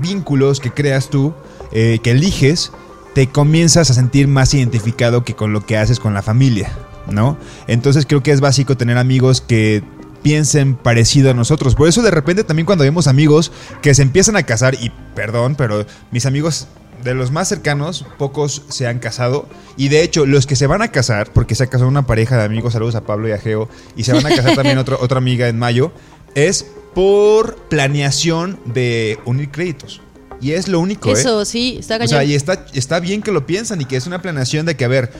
vínculos 0.00 0.58
que 0.60 0.70
creas 0.70 1.10
tú, 1.10 1.34
eh, 1.72 1.98
que 2.02 2.12
eliges, 2.12 2.72
te 3.14 3.28
comienzas 3.28 3.90
a 3.90 3.94
sentir 3.94 4.26
más 4.26 4.54
identificado 4.54 5.22
que 5.22 5.34
con 5.34 5.52
lo 5.52 5.64
que 5.66 5.76
haces 5.76 6.00
con 6.00 6.14
la 6.14 6.22
familia, 6.22 6.72
¿no? 7.10 7.36
Entonces 7.66 8.06
creo 8.06 8.22
que 8.22 8.30
es 8.32 8.40
básico 8.40 8.76
tener 8.76 8.98
amigos 8.98 9.40
que 9.40 9.82
piensen 10.22 10.74
parecido 10.74 11.30
a 11.30 11.34
nosotros. 11.34 11.74
Por 11.74 11.88
eso 11.88 12.00
de 12.02 12.10
repente 12.10 12.44
también 12.44 12.64
cuando 12.66 12.84
vemos 12.84 13.06
amigos 13.06 13.52
que 13.82 13.94
se 13.94 14.02
empiezan 14.02 14.36
a 14.36 14.42
casar, 14.44 14.74
y 14.74 14.90
perdón, 15.14 15.54
pero 15.54 15.84
mis 16.10 16.24
amigos 16.26 16.66
de 17.02 17.12
los 17.12 17.30
más 17.30 17.48
cercanos, 17.48 18.06
pocos 18.16 18.62
se 18.70 18.86
han 18.86 18.98
casado. 18.98 19.46
Y 19.76 19.88
de 19.88 20.02
hecho, 20.02 20.24
los 20.24 20.46
que 20.46 20.56
se 20.56 20.66
van 20.66 20.80
a 20.80 20.88
casar, 20.88 21.30
porque 21.34 21.54
se 21.54 21.64
ha 21.64 21.66
casado 21.66 21.88
una 21.88 22.06
pareja 22.06 22.38
de 22.38 22.44
amigos, 22.44 22.72
saludos 22.72 22.94
a 22.94 23.02
Pablo 23.02 23.28
y 23.28 23.32
a 23.32 23.38
Geo, 23.38 23.68
y 23.94 24.04
se 24.04 24.14
van 24.14 24.24
a 24.24 24.30
casar 24.34 24.54
también 24.54 24.78
otro- 24.78 24.98
otra 24.98 25.18
amiga 25.18 25.46
en 25.48 25.58
mayo, 25.58 25.92
es 26.34 26.64
por 26.94 27.56
planeación 27.68 28.58
de 28.64 29.18
unir 29.26 29.50
créditos. 29.50 30.00
Y 30.40 30.52
es 30.52 30.68
lo 30.68 30.80
único, 30.80 31.10
¿eh? 31.10 31.12
Eso 31.12 31.44
sí, 31.44 31.76
está 31.78 31.96
O 31.96 31.98
cañón. 31.98 32.08
sea, 32.08 32.24
y 32.24 32.34
está, 32.34 32.64
está 32.72 33.00
bien 33.00 33.20
que 33.22 33.32
lo 33.32 33.44
piensan 33.46 33.80
y 33.80 33.84
que 33.84 33.96
es 33.96 34.06
una 34.06 34.22
planeación 34.22 34.64
de 34.64 34.74
que, 34.76 34.84
a 34.84 34.88
ver, 34.88 35.12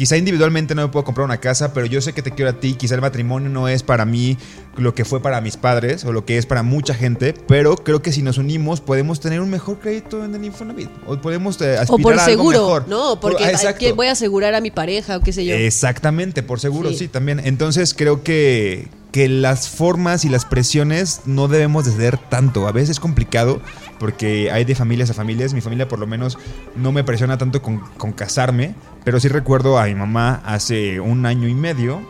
quizá 0.00 0.16
individualmente 0.16 0.74
no 0.74 0.80
me 0.80 0.88
puedo 0.88 1.04
comprar 1.04 1.26
una 1.26 1.40
casa, 1.40 1.74
pero 1.74 1.84
yo 1.84 2.00
sé 2.00 2.14
que 2.14 2.22
te 2.22 2.30
quiero 2.30 2.50
a 2.50 2.54
ti, 2.54 2.72
quizá 2.72 2.94
el 2.94 3.02
matrimonio 3.02 3.50
no 3.50 3.68
es 3.68 3.82
para 3.82 4.06
mí 4.06 4.38
lo 4.78 4.94
que 4.94 5.04
fue 5.04 5.20
para 5.20 5.42
mis 5.42 5.58
padres 5.58 6.06
o 6.06 6.12
lo 6.12 6.24
que 6.24 6.38
es 6.38 6.46
para 6.46 6.62
mucha 6.62 6.94
gente, 6.94 7.34
pero 7.46 7.76
creo 7.76 8.00
que 8.00 8.10
si 8.10 8.22
nos 8.22 8.38
unimos 8.38 8.80
podemos 8.80 9.20
tener 9.20 9.42
un 9.42 9.50
mejor 9.50 9.78
crédito 9.78 10.24
en 10.24 10.34
el 10.34 10.42
Infonavit 10.42 10.88
o 11.06 11.18
podemos 11.20 11.60
eh, 11.60 11.76
aspirar 11.76 12.00
o 12.00 12.02
por 12.02 12.14
a 12.18 12.24
algo 12.24 12.34
seguro, 12.34 12.58
mejor. 12.60 12.88
no, 12.88 13.20
Por- 13.20 13.32
porque 13.36 13.92
voy 13.92 14.06
a 14.06 14.12
asegurar 14.12 14.54
a 14.54 14.62
mi 14.62 14.70
pareja 14.70 15.18
o 15.18 15.20
qué 15.20 15.34
sé 15.34 15.44
yo. 15.44 15.54
Exactamente, 15.54 16.42
por 16.42 16.60
seguro, 16.60 16.88
Sí. 16.88 16.96
sí. 16.96 17.08
también. 17.08 17.38
Entonces 17.44 17.92
creo 17.92 18.22
que, 18.22 18.88
que 19.12 19.28
las 19.28 19.68
formas 19.68 20.24
y 20.24 20.28
las 20.28 20.44
presiones 20.44 21.22
no 21.26 21.48
debemos 21.48 21.84
de 21.84 21.92
ceder 21.92 22.16
tanto. 22.18 22.68
A 22.68 22.72
veces 22.72 22.90
es 22.90 23.00
complicado 23.00 23.60
porque 23.98 24.50
hay 24.52 24.64
de 24.64 24.74
familias 24.74 25.10
a 25.10 25.14
familias. 25.14 25.52
Mi 25.52 25.60
familia 25.60 25.88
por 25.88 25.98
lo 25.98 26.06
menos 26.06 26.38
no 26.76 26.92
me 26.92 27.02
presiona 27.04 27.36
tanto 27.38 27.60
con, 27.60 27.80
con 27.98 28.12
casarme, 28.12 28.74
pero 29.04 29.18
sí 29.18 29.28
recuerdo 29.28 29.78
a 29.78 29.86
mi 29.86 29.94
mamá 29.94 30.40
hace 30.44 31.00
un 31.00 31.26
año 31.26 31.48
y 31.48 31.54
medio 31.54 32.00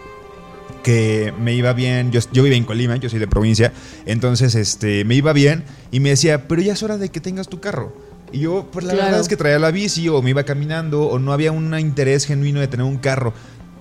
que 0.82 1.32
me 1.38 1.52
iba 1.54 1.72
bien, 1.74 2.10
yo, 2.10 2.20
yo 2.32 2.42
vivía 2.42 2.56
en 2.56 2.64
Colima, 2.64 2.96
yo 2.96 3.10
soy 3.10 3.18
de 3.18 3.28
provincia, 3.28 3.72
entonces 4.06 4.54
este, 4.54 5.04
me 5.04 5.14
iba 5.14 5.32
bien 5.34 5.64
y 5.90 6.00
me 6.00 6.08
decía, 6.10 6.48
pero 6.48 6.62
ya 6.62 6.72
es 6.72 6.82
hora 6.82 6.96
de 6.96 7.10
que 7.10 7.20
tengas 7.20 7.48
tu 7.48 7.60
carro. 7.60 7.92
Y 8.32 8.40
yo, 8.40 8.68
pues 8.72 8.84
la 8.86 8.92
Claro. 8.92 9.06
verdad 9.06 9.20
es 9.20 9.28
que 9.28 9.36
traía 9.36 9.58
la 9.58 9.72
bici 9.72 10.08
o 10.08 10.22
me 10.22 10.30
iba 10.30 10.44
caminando 10.44 11.02
o 11.02 11.18
no 11.18 11.32
había 11.32 11.52
un 11.52 11.76
interés 11.78 12.24
genuino 12.26 12.60
de 12.60 12.68
tener 12.68 12.86
un 12.86 12.96
carro. 12.96 13.34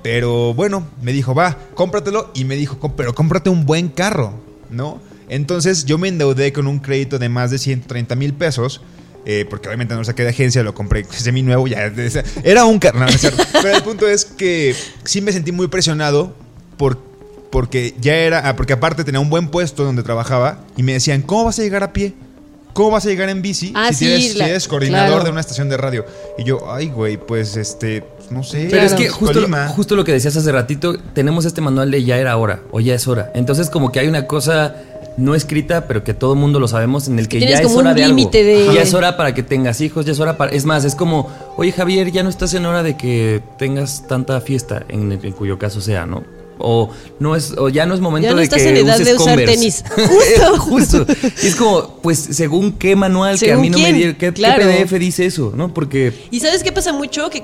Pero 0.03 0.53
bueno, 0.53 0.87
me 1.01 1.11
dijo, 1.11 1.35
va, 1.35 1.57
cómpratelo 1.75 2.31
y 2.33 2.45
me 2.45 2.55
dijo, 2.55 2.79
"Com- 2.79 2.93
pero 2.95 3.13
cómprate 3.13 3.49
un 3.49 3.65
buen 3.65 3.89
carro, 3.89 4.33
¿no? 4.69 5.01
Entonces 5.27 5.85
yo 5.85 5.97
me 5.97 6.07
endeudé 6.07 6.53
con 6.53 6.67
un 6.67 6.79
crédito 6.79 7.19
de 7.19 7.29
más 7.29 7.51
de 7.51 7.57
130 7.57 8.15
mil 8.15 8.33
pesos. 8.33 8.81
eh, 9.25 9.45
porque 9.49 9.67
obviamente 9.67 9.93
no 9.93 9.99
lo 9.99 10.05
saqué 10.05 10.23
de 10.23 10.29
agencia, 10.29 10.63
lo 10.63 10.73
compré 10.73 11.03
semi 11.11 11.43
nuevo, 11.43 11.67
ya 11.67 11.91
era 12.43 12.63
un 12.63 12.79
carro, 12.79 12.99
no, 12.99 13.05
no 13.05 13.11
es 13.11 13.19
cierto. 13.19 13.43
Pero 13.61 13.75
el 13.75 13.83
punto 13.83 14.07
es 14.07 14.23
que 14.23 14.73
sí 15.03 15.19
me 15.21 15.33
sentí 15.33 15.51
muy 15.51 15.67
presionado 15.67 16.33
por, 16.77 16.97
porque 17.51 17.93
ya 17.99 18.15
era, 18.15 18.47
ah, 18.47 18.55
porque 18.55 18.73
aparte 18.73 19.03
tenía 19.03 19.19
un 19.19 19.29
buen 19.29 19.49
puesto 19.49 19.83
donde 19.83 20.03
trabajaba 20.03 20.63
y 20.77 20.83
me 20.83 20.93
decían, 20.93 21.21
¿cómo 21.21 21.43
vas 21.43 21.59
a 21.59 21.63
llegar 21.63 21.83
a 21.83 21.91
pie? 21.91 22.13
¿Cómo 22.73 22.91
vas 22.91 23.05
a 23.05 23.09
llegar 23.09 23.27
en 23.29 23.41
bici 23.41 23.73
Ah, 23.75 23.89
si, 23.89 23.95
sí, 23.95 24.05
tienes, 24.05 24.31
si 24.33 24.39
eres 24.41 24.67
coordinador 24.69 25.09
claro. 25.09 25.23
de 25.25 25.31
una 25.31 25.41
estación 25.41 25.67
de 25.67 25.75
radio? 25.77 26.05
Y 26.37 26.45
yo, 26.45 26.71
ay, 26.73 26.87
güey, 26.87 27.17
pues 27.17 27.57
este, 27.57 28.03
no 28.31 28.43
sé. 28.43 28.67
Pero 28.69 28.83
es 28.83 28.93
que 28.93 29.09
justo, 29.09 29.33
Colima. 29.39 29.67
justo 29.67 29.95
lo 29.95 30.03
que 30.03 30.11
decías 30.13 30.35
hace 30.37 30.51
ratito, 30.51 30.97
tenemos 31.13 31.45
este 31.45 31.61
manual 31.61 31.91
de 31.91 32.03
ya 32.03 32.17
era 32.17 32.35
hora 32.37 32.61
o 32.71 32.79
ya 32.79 32.95
es 32.95 33.07
hora. 33.07 33.31
Entonces 33.35 33.69
como 33.69 33.91
que 33.91 33.99
hay 33.99 34.07
una 34.07 34.27
cosa 34.27 34.75
no 35.17 35.35
escrita, 35.35 35.85
pero 35.85 36.03
que 36.03 36.13
todo 36.13 36.35
mundo 36.35 36.59
lo 36.59 36.67
sabemos, 36.69 37.07
en 37.09 37.19
el 37.19 37.27
que 37.27 37.39
tienes 37.39 37.59
ya 37.59 37.65
es 37.65 37.71
hora 37.75 37.89
un 37.89 37.95
de 37.95 38.03
algo. 38.05 38.15
límite 38.15 38.43
de- 38.43 38.73
Ya 38.73 38.81
es 38.83 38.93
hora 38.93 39.17
para 39.17 39.33
que 39.33 39.43
tengas 39.43 39.81
hijos, 39.81 40.05
ya 40.05 40.13
es 40.13 40.19
hora 40.21 40.37
para... 40.37 40.51
Es 40.53 40.63
más, 40.63 40.85
es 40.85 40.95
como, 40.95 41.27
oye 41.57 41.73
Javier, 41.73 42.09
ya 42.11 42.23
no 42.23 42.29
estás 42.29 42.53
en 42.53 42.65
hora 42.65 42.83
de 42.83 42.95
que 42.95 43.41
tengas 43.57 44.07
tanta 44.07 44.39
fiesta, 44.39 44.83
en, 44.87 45.11
en 45.11 45.31
cuyo 45.33 45.59
caso 45.59 45.81
sea, 45.81 46.05
¿no? 46.05 46.23
O 46.61 46.89
no 47.19 47.35
es, 47.37 47.53
o 47.57 47.67
ya 47.69 47.85
no 47.85 47.93
es 47.95 47.99
momento 48.01 48.27
Ya 48.27 48.31
no 48.33 48.37
de 48.37 48.43
estás 48.43 48.61
que 48.61 48.69
en 48.69 48.77
edad 48.77 48.95
uses 48.95 49.07
de 49.07 49.13
usar 49.15 49.27
Converse. 49.27 49.53
tenis. 49.55 49.83
Justo. 50.57 50.57
Justo. 51.05 51.05
Y 51.43 51.47
es 51.47 51.55
como, 51.55 51.87
pues, 52.01 52.17
según 52.19 52.73
qué 52.73 52.95
manual 52.95 53.37
que 53.39 53.45
a 53.45 53.49
¿Según 53.49 53.61
mí 53.61 53.69
no 53.71 53.77
me 53.77 53.83
quién? 53.85 53.95
dieron, 53.95 54.15
¿qué, 54.15 54.27
qué 54.27 54.33
Claro. 54.33 54.63
PDF 54.63 54.93
dice 54.99 55.25
eso? 55.25 55.51
¿No? 55.55 55.73
Porque 55.73 56.13
¿Y 56.31 56.39
sabes 56.41 56.63
qué 56.63 56.71
pasa 56.73 56.91
mucho? 56.93 57.29
Que 57.29 57.43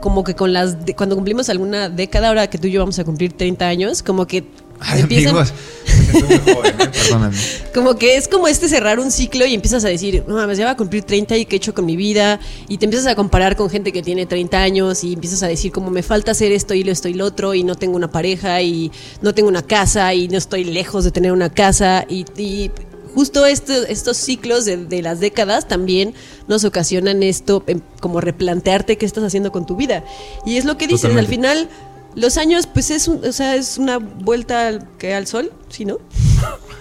como 0.00 0.24
que 0.24 0.34
con 0.34 0.52
las 0.52 0.84
de- 0.84 0.94
cuando 0.94 1.14
cumplimos 1.14 1.48
alguna 1.48 1.88
década, 1.88 2.28
ahora 2.28 2.48
que 2.48 2.58
tú 2.58 2.66
y 2.66 2.72
yo 2.72 2.80
vamos 2.80 2.98
a 2.98 3.04
cumplir 3.04 3.32
30 3.32 3.66
años, 3.68 4.02
como 4.02 4.26
que 4.26 4.44
Ay, 4.80 5.02
empiezan- 5.02 5.30
amigos. 5.36 5.52
Estoy 5.86 6.22
muy 6.22 6.38
joven, 6.54 6.74
¿eh? 6.80 6.88
Perdónenme. 6.92 7.36
Como 7.74 7.96
que 7.96 8.16
es 8.16 8.28
como 8.28 8.48
este 8.48 8.68
cerrar 8.68 8.98
un 8.98 9.10
ciclo 9.10 9.44
y 9.44 9.52
empiezas 9.54 9.84
a 9.84 9.88
decir, 9.88 10.24
no 10.26 10.34
mames, 10.36 10.56
ya 10.58 10.64
va 10.64 10.70
a 10.72 10.76
cumplir 10.76 11.02
30 11.04 11.36
y 11.36 11.44
qué 11.44 11.56
he 11.56 11.58
hecho 11.58 11.74
con 11.74 11.84
mi 11.84 11.96
vida. 11.96 12.40
Y 12.68 12.78
te 12.78 12.86
empiezas 12.86 13.06
a 13.06 13.14
comparar 13.14 13.56
con 13.56 13.68
gente 13.68 13.92
que 13.92 14.02
tiene 14.02 14.24
30 14.26 14.58
años 14.60 15.04
y 15.04 15.12
empiezas 15.12 15.42
a 15.42 15.48
decir, 15.48 15.70
como 15.70 15.90
me 15.90 16.02
falta 16.02 16.30
hacer 16.32 16.50
esto 16.52 16.72
y 16.74 16.82
lo 16.84 16.92
esto 16.92 17.08
y 17.08 17.14
lo 17.14 17.26
otro 17.26 17.52
y 17.54 17.62
no 17.62 17.74
tengo 17.74 17.96
una 17.96 18.10
pareja 18.10 18.60
y 18.62 18.90
no 19.20 19.34
tengo 19.34 19.48
una 19.48 19.62
casa 19.62 20.14
y 20.14 20.28
no 20.28 20.38
estoy 20.38 20.64
lejos 20.64 21.04
de 21.04 21.10
tener 21.10 21.32
una 21.32 21.50
casa. 21.50 22.06
Y, 22.08 22.24
y 22.40 22.70
justo 23.14 23.46
esto- 23.46 23.72
estos 23.88 24.16
ciclos 24.16 24.64
de, 24.64 24.76
de 24.76 25.02
las 25.02 25.20
décadas 25.20 25.68
también 25.68 26.14
nos 26.48 26.64
ocasionan 26.64 27.22
esto, 27.22 27.62
em, 27.66 27.80
como 28.00 28.20
replantearte 28.20 28.96
qué 28.98 29.06
estás 29.06 29.24
haciendo 29.24 29.52
con 29.52 29.66
tu 29.66 29.76
vida. 29.76 30.04
Y 30.46 30.56
es 30.56 30.64
lo 30.64 30.76
que 30.78 30.86
dices, 30.86 31.02
Totalmente. 31.02 31.26
al 31.26 31.34
final. 31.34 31.68
Los 32.16 32.38
años, 32.38 32.66
pues 32.66 32.90
es, 32.90 33.06
un- 33.06 33.24
o 33.24 33.30
sea, 33.32 33.54
es 33.54 33.78
una 33.78 33.98
vuelta 33.98 34.66
al, 34.66 34.88
que 34.98 35.14
al 35.14 35.28
sol, 35.28 35.52
¿sí, 35.68 35.84
no? 35.84 35.98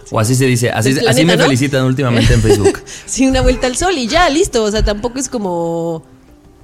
O 0.10 0.20
así 0.20 0.34
se 0.34 0.46
dice, 0.46 0.72
así, 0.72 0.96
así 1.08 1.24
me 1.24 1.38
¿no? 1.38 1.44
felicitan 1.44 1.86
últimamente 1.86 2.34
en 2.34 2.42
Facebook. 2.42 2.80
Sí, 3.06 3.28
una 3.28 3.42
vuelta 3.42 3.68
al 3.68 3.78
sol 3.78 3.96
y 3.96 4.08
ya, 4.08 4.28
listo. 4.30 4.64
O 4.64 4.72
sea, 4.72 4.84
tampoco 4.84 5.20
es 5.20 5.30
como, 5.30 6.04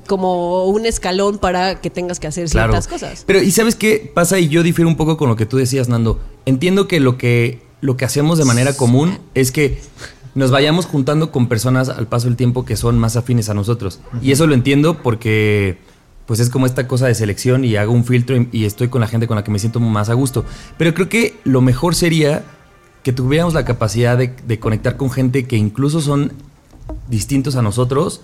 como 0.07 0.65
un 0.65 0.87
escalón 0.87 1.37
para 1.37 1.79
que 1.79 1.91
tengas 1.91 2.19
que 2.19 2.25
hacer 2.25 2.49
Claro. 2.49 2.71
ciertas 2.73 2.87
cosas. 2.87 3.23
Pero, 3.27 3.39
¿y 3.41 3.51
sabes 3.51 3.75
qué 3.75 4.11
pasa? 4.13 4.39
Y 4.39 4.47
yo 4.49 4.63
difiero 4.63 4.87
un 4.89 4.97
poco 4.97 5.15
con 5.15 5.29
lo 5.29 5.35
que 5.35 5.45
tú 5.45 5.57
decías, 5.57 5.87
Nando. 5.87 6.19
Entiendo 6.45 6.87
que 6.87 6.99
lo 6.99 7.19
que, 7.19 7.61
lo 7.85 7.97
que 7.97 8.05
hacemos 8.05 8.37
de 8.37 8.45
manera 8.45 8.75
común 8.75 9.19
es 9.35 9.51
que 9.51 9.79
nos 10.33 10.51
vayamos 10.51 10.85
juntando 10.85 11.31
con 11.31 11.47
personas 11.47 11.87
al 11.89 12.07
paso 12.07 12.27
del 12.27 12.35
tiempo 12.35 12.65
que 12.65 12.75
son 12.75 12.99
más 12.99 13.15
afines 13.15 13.49
a 13.49 13.53
nosotros. 13.53 13.99
Y 14.21 14.31
eso 14.31 14.47
lo 14.47 14.53
entiendo 14.53 15.01
porque 15.01 15.77
pues 16.25 16.39
es 16.39 16.49
como 16.49 16.65
esta 16.65 16.87
cosa 16.87 17.05
de 17.05 17.13
selección 17.13 17.63
y 17.63 17.75
hago 17.75 17.93
un 17.93 18.03
filtro 18.03 18.35
y, 18.35 18.49
y 18.51 18.65
estoy 18.65 18.87
con 18.89 18.99
la 18.99 19.07
gente 19.07 19.27
con 19.27 19.35
la 19.35 19.43
que 19.43 19.51
me 19.51 19.59
siento 19.59 19.79
más 19.79 20.09
a 20.09 20.13
gusto. 20.15 20.43
Pero 20.77 20.93
creo 20.93 21.07
que 21.07 21.37
lo 21.43 21.61
mejor 21.61 21.93
sería 21.95 22.43
que 23.03 23.13
tuviéramos 23.13 23.53
la 23.53 23.63
capacidad 23.63 24.17
de, 24.17 24.33
de 24.47 24.59
conectar 24.59 24.97
con 24.97 25.11
gente 25.11 25.45
que 25.45 25.57
incluso 25.57 26.01
son 26.01 26.33
distintos 27.07 27.55
a 27.55 27.61
nosotros, 27.61 28.21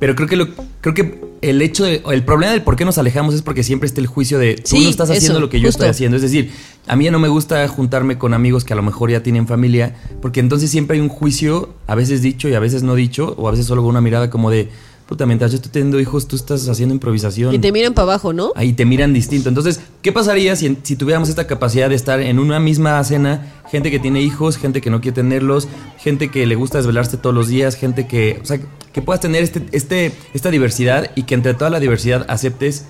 pero 0.00 0.14
creo 0.14 0.28
que 0.28 0.36
lo, 0.36 0.48
creo 0.80 0.94
que 0.94 1.20
el 1.50 1.62
hecho 1.62 1.84
de, 1.84 2.02
el 2.12 2.24
problema 2.24 2.52
del 2.52 2.62
por 2.62 2.76
qué 2.76 2.84
nos 2.84 2.98
alejamos 2.98 3.34
es 3.34 3.42
porque 3.42 3.62
siempre 3.62 3.86
está 3.86 4.00
el 4.00 4.06
juicio 4.06 4.38
de 4.38 4.56
tú 4.56 4.76
Sí, 4.76 4.84
no 4.84 4.90
estás 4.90 5.10
haciendo 5.10 5.38
eso, 5.38 5.40
lo 5.40 5.48
que 5.48 5.60
yo 5.60 5.68
justo. 5.68 5.82
estoy 5.82 5.90
haciendo. 5.90 6.16
Es 6.16 6.22
decir, 6.22 6.50
a 6.86 6.96
mí 6.96 7.04
ya 7.04 7.10
no 7.10 7.18
me 7.18 7.28
gusta 7.28 7.66
juntarme 7.68 8.18
con 8.18 8.34
amigos 8.34 8.64
que 8.64 8.72
a 8.72 8.76
lo 8.76 8.82
mejor 8.82 9.10
ya 9.10 9.22
tienen 9.22 9.46
familia, 9.46 9.94
porque 10.20 10.40
entonces 10.40 10.70
siempre 10.70 10.96
hay 10.96 11.00
un 11.00 11.08
juicio, 11.08 11.74
a 11.86 11.94
veces 11.94 12.22
dicho 12.22 12.48
y 12.48 12.54
a 12.54 12.60
veces 12.60 12.82
no 12.82 12.94
dicho, 12.94 13.34
o 13.38 13.48
a 13.48 13.50
veces 13.50 13.66
solo 13.66 13.82
con 13.82 13.90
una 13.90 14.00
mirada 14.00 14.30
como 14.30 14.50
de, 14.50 14.68
puta, 15.06 15.24
mientras 15.24 15.52
yo 15.52 15.56
estoy 15.56 15.70
teniendo 15.70 16.00
hijos, 16.00 16.26
tú 16.26 16.36
estás 16.36 16.68
haciendo 16.68 16.94
improvisación. 16.94 17.54
Y 17.54 17.58
te 17.58 17.70
miran 17.70 17.94
para 17.94 18.04
abajo, 18.04 18.32
¿no? 18.32 18.52
Ahí 18.56 18.72
te 18.72 18.84
miran 18.84 19.12
distinto. 19.12 19.48
Entonces, 19.48 19.80
¿qué 20.02 20.12
pasaría 20.12 20.56
si, 20.56 20.76
si 20.82 20.96
tuviéramos 20.96 21.28
esta 21.28 21.46
capacidad 21.46 21.88
de 21.88 21.94
estar 21.94 22.20
en 22.20 22.38
una 22.38 22.58
misma 22.58 23.02
cena? 23.04 23.54
Gente 23.70 23.90
que 23.90 23.98
tiene 23.98 24.20
hijos, 24.20 24.56
gente 24.56 24.80
que 24.80 24.90
no 24.90 25.00
quiere 25.00 25.14
tenerlos, 25.14 25.68
gente 25.98 26.30
que 26.30 26.44
le 26.46 26.56
gusta 26.56 26.78
desvelarse 26.78 27.16
todos 27.16 27.34
los 27.34 27.48
días, 27.48 27.76
gente 27.76 28.06
que, 28.08 28.40
o 28.42 28.46
sea, 28.46 28.58
que 28.92 29.02
puedas 29.02 29.20
tener 29.20 29.42
este, 29.42 29.62
este, 29.72 30.12
esta 30.34 30.50
diversidad 30.50 31.10
y 31.14 31.22
que 31.22 31.34
entre 31.34 31.54
toda 31.54 31.70
la 31.70 31.80
diversidad 31.80 32.24
aceptes 32.28 32.86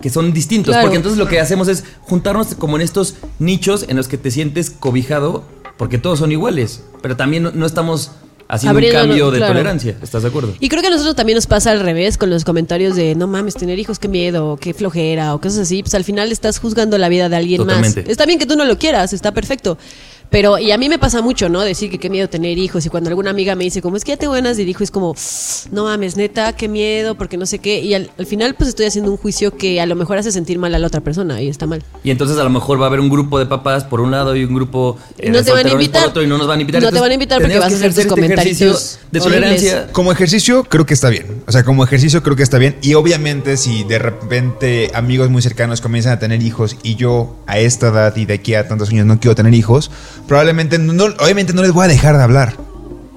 que 0.00 0.10
son 0.10 0.32
distintos. 0.32 0.72
Claro. 0.72 0.86
Porque 0.86 0.96
entonces 0.96 1.18
lo 1.18 1.26
que 1.26 1.40
hacemos 1.40 1.66
es 1.66 1.84
juntarnos 2.02 2.54
como 2.54 2.76
en 2.76 2.82
estos 2.82 3.16
nichos 3.40 3.86
en 3.88 3.96
los 3.96 4.06
que 4.06 4.16
te 4.16 4.30
sientes 4.30 4.70
cobijado, 4.70 5.44
porque 5.76 5.98
todos 5.98 6.20
son 6.20 6.30
iguales, 6.30 6.84
pero 7.02 7.16
también 7.16 7.42
no, 7.42 7.50
no 7.50 7.66
estamos 7.66 8.12
haciendo 8.48 8.76
Abriéndonos, 8.76 9.04
un 9.04 9.10
cambio 9.10 9.30
de 9.30 9.36
claro. 9.38 9.52
tolerancia. 9.52 9.96
¿Estás 10.02 10.22
de 10.22 10.28
acuerdo? 10.28 10.54
Y 10.58 10.68
creo 10.68 10.80
que 10.80 10.88
a 10.88 10.90
nosotros 10.90 11.14
también 11.14 11.36
nos 11.36 11.46
pasa 11.46 11.70
al 11.70 11.80
revés 11.80 12.16
con 12.16 12.30
los 12.30 12.44
comentarios 12.44 12.96
de 12.96 13.14
no 13.14 13.26
mames, 13.26 13.54
tener 13.54 13.78
hijos, 13.78 13.98
qué 13.98 14.08
miedo, 14.08 14.56
qué 14.60 14.74
flojera 14.74 15.34
o 15.34 15.40
cosas 15.40 15.60
así. 15.60 15.82
Pues 15.82 15.94
al 15.94 16.04
final 16.04 16.32
estás 16.32 16.58
juzgando 16.58 16.96
la 16.98 17.08
vida 17.08 17.28
de 17.28 17.36
alguien 17.36 17.60
Totalmente. 17.60 18.02
más. 18.02 18.10
Está 18.10 18.26
bien 18.26 18.38
que 18.38 18.46
tú 18.46 18.56
no 18.56 18.64
lo 18.64 18.78
quieras, 18.78 19.12
está 19.12 19.32
perfecto. 19.32 19.78
Pero, 20.30 20.58
y 20.58 20.72
a 20.72 20.78
mí 20.78 20.88
me 20.88 20.98
pasa 20.98 21.22
mucho, 21.22 21.48
¿no? 21.48 21.60
Decir 21.62 21.90
que 21.90 21.98
qué 21.98 22.10
miedo 22.10 22.28
tener 22.28 22.58
hijos. 22.58 22.84
Y 22.84 22.90
cuando 22.90 23.08
alguna 23.08 23.30
amiga 23.30 23.54
me 23.54 23.64
dice, 23.64 23.80
como 23.80 23.96
es 23.96 24.04
que 24.04 24.12
ya 24.12 24.16
tengo 24.18 24.34
ganas 24.34 24.56
de 24.56 24.64
hijo, 24.64 24.84
es 24.84 24.90
como, 24.90 25.14
no 25.72 25.84
mames, 25.84 26.16
neta, 26.16 26.52
qué 26.54 26.68
miedo, 26.68 27.14
porque 27.14 27.36
no 27.36 27.46
sé 27.46 27.58
qué. 27.60 27.80
Y 27.80 27.94
al, 27.94 28.10
al 28.18 28.26
final, 28.26 28.54
pues 28.54 28.68
estoy 28.68 28.86
haciendo 28.86 29.10
un 29.10 29.16
juicio 29.16 29.56
que 29.56 29.80
a 29.80 29.86
lo 29.86 29.94
mejor 29.94 30.18
hace 30.18 30.30
sentir 30.30 30.58
mal 30.58 30.74
a 30.74 30.78
la 30.78 30.86
otra 30.86 31.00
persona 31.00 31.40
y 31.40 31.48
está 31.48 31.66
mal. 31.66 31.82
Y 32.04 32.10
entonces 32.10 32.36
a 32.38 32.44
lo 32.44 32.50
mejor 32.50 32.80
va 32.80 32.84
a 32.84 32.88
haber 32.88 33.00
un 33.00 33.08
grupo 33.08 33.38
de 33.38 33.46
papás 33.46 33.84
por 33.84 34.00
un 34.00 34.10
lado 34.10 34.36
y 34.36 34.44
un 34.44 34.54
grupo 34.54 34.98
eh, 35.18 35.28
Y 35.28 35.30
no 35.30 35.38
de 35.38 35.44
te 35.44 35.52
van 35.52 35.66
a 35.66 35.70
invitar. 35.70 36.02
por 36.02 36.10
otro 36.10 36.22
y 36.22 36.26
no 36.26 36.36
nos 36.36 36.46
van 36.46 36.58
a 36.58 36.60
invitar. 36.60 36.82
No 36.82 36.90
te 36.90 37.00
van 37.00 37.10
a 37.10 37.14
invitar 37.14 37.40
porque 37.40 37.58
vas 37.58 37.72
a 37.72 37.76
hacer 37.76 37.90
tus 37.90 37.98
este 37.98 38.08
comentarios 38.08 38.58
de 39.10 39.20
horribles. 39.20 39.22
tolerancia. 39.22 39.92
Como 39.92 40.12
ejercicio 40.12 40.64
creo 40.64 40.84
que 40.84 40.94
está 40.94 41.08
bien. 41.08 41.42
O 41.46 41.52
sea, 41.52 41.64
como 41.64 41.84
ejercicio 41.84 42.22
creo 42.22 42.36
que 42.36 42.42
está 42.42 42.58
bien. 42.58 42.76
Y 42.82 42.94
obviamente 42.94 43.56
si 43.56 43.84
de 43.84 43.98
repente 43.98 44.90
amigos 44.94 45.30
muy 45.30 45.40
cercanos 45.42 45.80
comienzan 45.80 46.12
a 46.12 46.18
tener 46.18 46.42
hijos 46.42 46.76
y 46.82 46.96
yo 46.96 47.36
a 47.46 47.58
esta 47.58 47.88
edad 47.88 48.14
y 48.16 48.26
de 48.26 48.34
aquí 48.34 48.54
a 48.54 48.68
tantos 48.68 48.90
años 48.90 49.06
no 49.06 49.18
quiero 49.18 49.34
tener 49.34 49.54
hijos, 49.54 49.90
probablemente 50.28 50.78
no, 50.78 51.04
obviamente 51.18 51.52
no 51.52 51.62
les 51.62 51.72
voy 51.72 51.86
a 51.86 51.88
dejar 51.88 52.16
de 52.16 52.22
hablar. 52.22 52.54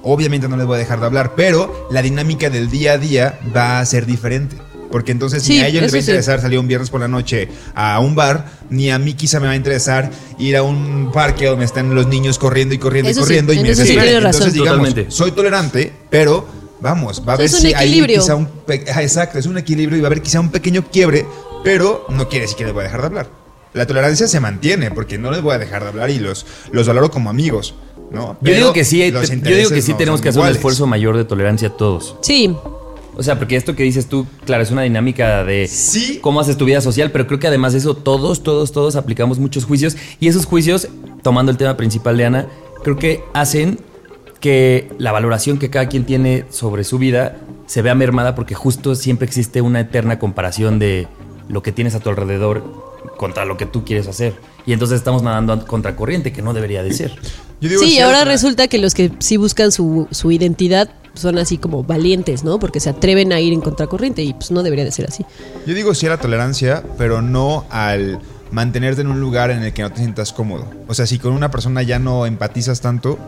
Obviamente 0.02 0.48
no 0.48 0.56
les 0.56 0.66
voy 0.66 0.76
a 0.76 0.78
dejar 0.78 0.98
de 0.98 1.06
hablar, 1.06 1.34
pero 1.36 1.86
la 1.92 2.02
dinámica 2.02 2.50
del 2.50 2.68
día 2.70 2.94
a 2.94 2.98
día 2.98 3.38
va 3.56 3.78
a 3.78 3.86
ser 3.86 4.04
diferente. 4.06 4.56
Porque 4.90 5.12
entonces 5.12 5.42
Sí, 5.42 5.54
ni 5.54 5.60
a 5.60 5.68
ellos 5.68 5.82
les 5.82 5.94
va 5.94 5.98
a 5.98 6.02
sí. 6.02 6.10
interesar 6.10 6.40
salir 6.40 6.58
un 6.58 6.66
viernes 6.68 6.90
por 6.90 7.00
la 7.00 7.08
noche 7.08 7.48
a 7.74 7.98
un 8.00 8.14
bar, 8.14 8.46
ni 8.68 8.90
a 8.90 8.98
mí 8.98 9.14
quizá 9.14 9.38
me 9.40 9.46
va 9.46 9.52
a 9.52 9.56
interesar 9.56 10.10
ir 10.38 10.56
a 10.56 10.62
un 10.64 11.10
parque 11.12 11.46
donde 11.46 11.64
están 11.64 11.94
los 11.94 12.08
niños 12.08 12.38
corriendo 12.38 12.74
y 12.74 12.78
corriendo 12.78 13.08
Eso 13.10 13.20
y 13.20 13.22
sí, 13.22 13.26
corriendo 13.28 13.52
y 13.52 13.56
en 13.58 13.62
me 13.62 13.68
desespera. 13.70 14.10
Entonces 14.10 14.52
digamos, 14.52 14.88
Totalmente. 14.88 15.10
soy 15.10 15.30
tolerante, 15.32 15.92
pero 16.10 16.46
vamos, 16.80 17.22
va 17.26 17.32
a 17.32 17.34
haber 17.36 17.46
es 17.46 17.54
un 17.54 17.60
si 17.60 17.66
hay 17.72 17.86
equilibrio. 17.88 18.20
quizá 18.20 18.34
un 18.34 18.46
pe- 18.46 18.84
ajá, 18.90 19.02
exacto, 19.02 19.38
es 19.38 19.46
un 19.46 19.56
equilibrio 19.56 19.96
y 19.96 20.00
va 20.02 20.08
a 20.08 20.10
haber 20.10 20.20
quizá 20.20 20.40
un 20.40 20.50
pequeño 20.50 20.84
quiebre, 20.90 21.24
pero 21.64 22.04
no 22.10 22.28
quiere 22.28 22.42
decir 22.42 22.58
que 22.58 22.64
les 22.64 22.74
voy 22.74 22.80
a 22.82 22.84
dejar 22.84 23.00
de 23.00 23.06
hablar. 23.06 23.41
La 23.74 23.86
tolerancia 23.86 24.28
se 24.28 24.38
mantiene 24.40 24.90
porque 24.90 25.16
no 25.18 25.30
les 25.30 25.40
voy 25.42 25.54
a 25.54 25.58
dejar 25.58 25.82
de 25.82 25.88
hablar 25.88 26.10
y 26.10 26.18
los, 26.18 26.44
los 26.72 26.86
valoro 26.86 27.10
como 27.10 27.30
amigos, 27.30 27.74
¿no? 28.10 28.36
Yo 28.42 28.54
digo 28.54 28.72
que 28.72 28.84
sí, 28.84 28.98
yo 29.10 29.20
digo 29.56 29.70
que 29.70 29.80
sí 29.82 29.92
no 29.92 29.96
tenemos 29.96 30.20
que 30.20 30.28
hacer 30.28 30.42
un 30.42 30.48
esfuerzo 30.48 30.86
mayor 30.86 31.16
de 31.16 31.24
tolerancia 31.24 31.70
todos. 31.70 32.16
Sí, 32.20 32.54
O 33.14 33.22
sea, 33.22 33.38
porque 33.38 33.56
esto 33.56 33.76
que 33.76 33.82
dices 33.82 34.06
tú, 34.06 34.26
claro, 34.46 34.62
es 34.62 34.70
una 34.70 34.82
dinámica 34.82 35.44
de 35.44 35.68
Sí. 35.68 36.18
cómo 36.22 36.40
haces 36.40 36.56
tu 36.56 36.64
vida 36.64 36.80
social, 36.80 37.10
pero 37.10 37.26
creo 37.26 37.38
que 37.38 37.46
además 37.46 37.72
de 37.74 37.78
eso, 37.80 37.94
todos, 37.94 38.42
todos, 38.42 38.72
todos 38.72 38.96
aplicamos 38.96 39.38
muchos 39.38 39.64
juicios. 39.66 39.96
Y 40.18 40.28
esos 40.28 40.46
juicios, 40.46 40.88
tomando 41.22 41.52
el 41.52 41.58
tema 41.58 41.76
principal 41.76 42.16
de 42.16 42.24
Ana, 42.24 42.46
creo 42.82 42.96
que 42.96 43.22
hacen 43.34 43.78
que 44.40 44.88
la 44.98 45.12
valoración 45.12 45.58
que 45.58 45.68
cada 45.70 45.88
quien 45.88 46.04
tiene 46.04 46.46
sobre 46.50 46.84
su 46.84 46.98
vida 46.98 47.36
se 47.66 47.80
vea 47.82 47.94
mermada 47.94 48.34
porque 48.34 48.54
justo 48.54 48.94
siempre 48.94 49.26
existe 49.26 49.60
una 49.60 49.80
eterna 49.80 50.18
comparación 50.18 50.78
de 50.78 51.06
lo 51.48 51.62
que 51.62 51.70
tienes 51.70 51.94
a 51.94 52.00
tu 52.00 52.08
alrededor 52.10 52.64
contra 53.16 53.44
lo 53.44 53.56
que 53.56 53.66
tú 53.66 53.84
quieres 53.84 54.08
hacer. 54.08 54.34
Y 54.66 54.72
entonces 54.72 54.98
estamos 54.98 55.22
nadando 55.22 55.52
a 55.52 55.66
contracorriente, 55.66 56.32
que 56.32 56.42
no 56.42 56.54
debería 56.54 56.82
de 56.82 56.92
ser. 56.92 57.12
Yo 57.60 57.68
digo, 57.68 57.82
sí, 57.82 57.98
ahora 58.00 58.24
resulta 58.24 58.68
que 58.68 58.78
los 58.78 58.94
que 58.94 59.12
sí 59.18 59.36
buscan 59.36 59.72
su, 59.72 60.08
su 60.10 60.30
identidad 60.32 60.90
son 61.14 61.38
así 61.38 61.58
como 61.58 61.84
valientes, 61.84 62.44
¿no? 62.44 62.58
Porque 62.58 62.80
se 62.80 62.90
atreven 62.90 63.32
a 63.32 63.40
ir 63.40 63.52
en 63.52 63.60
contracorriente 63.60 64.22
y 64.22 64.32
pues 64.32 64.50
no 64.50 64.62
debería 64.62 64.84
de 64.84 64.92
ser 64.92 65.06
así. 65.06 65.24
Yo 65.66 65.74
digo 65.74 65.94
sí 65.94 66.06
a 66.06 66.10
la 66.10 66.18
tolerancia, 66.18 66.82
pero 66.98 67.22
no 67.22 67.64
al 67.70 68.20
mantenerte 68.50 69.00
en 69.02 69.08
un 69.08 69.20
lugar 69.20 69.50
en 69.50 69.62
el 69.62 69.72
que 69.72 69.82
no 69.82 69.90
te 69.90 69.98
sientas 69.98 70.32
cómodo. 70.32 70.66
O 70.88 70.94
sea, 70.94 71.06
si 71.06 71.18
con 71.18 71.32
una 71.32 71.50
persona 71.50 71.82
ya 71.82 71.98
no 71.98 72.26
empatizas 72.26 72.80
tanto, 72.80 73.18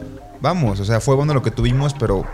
vamos, 0.40 0.81
o 0.81 0.85
sea, 0.85 1.00
fue 1.00 1.14
bueno 1.14 1.35
lo 1.35 1.43
que 1.43 1.50
tuvimos, 1.50 1.95
pero 1.95 2.25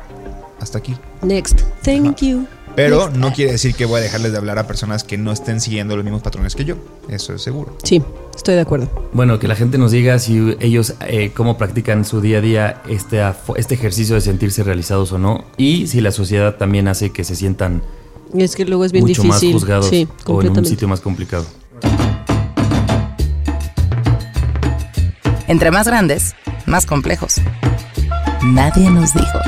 hasta 0.61 0.79
aquí. 0.79 0.95
Next. 1.23 1.61
Thank 1.83 2.21
you. 2.23 2.47
Pero 2.77 3.07
Next. 3.07 3.17
no 3.19 3.33
quiere 3.33 3.53
decir 3.53 3.75
que 3.75 3.85
voy 3.85 4.01
a 4.01 4.03
dejarles 4.03 4.33
de 4.33 4.39
hablar 4.39 4.59
a 4.59 4.67
personas 4.67 5.05
que 5.05 5.19
no 5.19 5.33
estén 5.33 5.61
siguiendo 5.61 5.97
los 5.97 6.05
mismos 6.05 6.23
patrones 6.23 6.55
que 6.55 6.65
yo. 6.65 6.77
Eso 7.09 7.35
es 7.35 7.43
seguro. 7.43 7.77
Sí, 7.83 8.03
estoy 8.35 8.55
de 8.55 8.61
acuerdo. 8.63 8.89
Bueno, 9.13 9.39
que 9.39 9.49
la 9.49 9.57
gente 9.57 9.77
nos 9.77 9.91
diga 9.93 10.19
si 10.19 10.57
ellos 10.61 10.95
eh, 11.07 11.33
cómo 11.35 11.59
practican 11.59 12.05
su 12.05 12.21
día 12.21 12.39
a 12.39 12.41
día 12.41 12.83
este, 12.89 13.23
afo- 13.23 13.57
este 13.57 13.75
ejercicio 13.75 14.15
de 14.15 14.21
sentirse 14.21 14.63
realizados 14.63 15.13
o 15.13 15.19
no. 15.19 15.45
Y 15.57 15.89
si 15.89 16.01
la 16.01 16.13
sociedad 16.13 16.55
también 16.57 16.89
hace 16.89 17.11
que 17.11 17.25
se 17.25 17.35
sientan 17.37 17.83
Es 18.37 18.55
que 18.57 18.65
luego 18.65 18.85
es 18.85 18.93
bien 18.93 19.05
mucho 19.05 19.23
difícil. 19.23 19.49
más 19.53 19.61
juzgados 19.61 19.89
sí, 19.89 20.09
o 20.27 20.41
en 20.43 20.57
un 20.57 20.65
sitio 20.65 20.87
más 20.89 21.01
complicado. 21.01 21.45
Entre 25.49 25.71
más 25.73 25.87
grandes, 25.87 26.35
más 26.67 26.87
complejos. 26.87 27.37
Nadie 28.43 28.89
nos 28.91 29.13
dijo. 29.13 29.39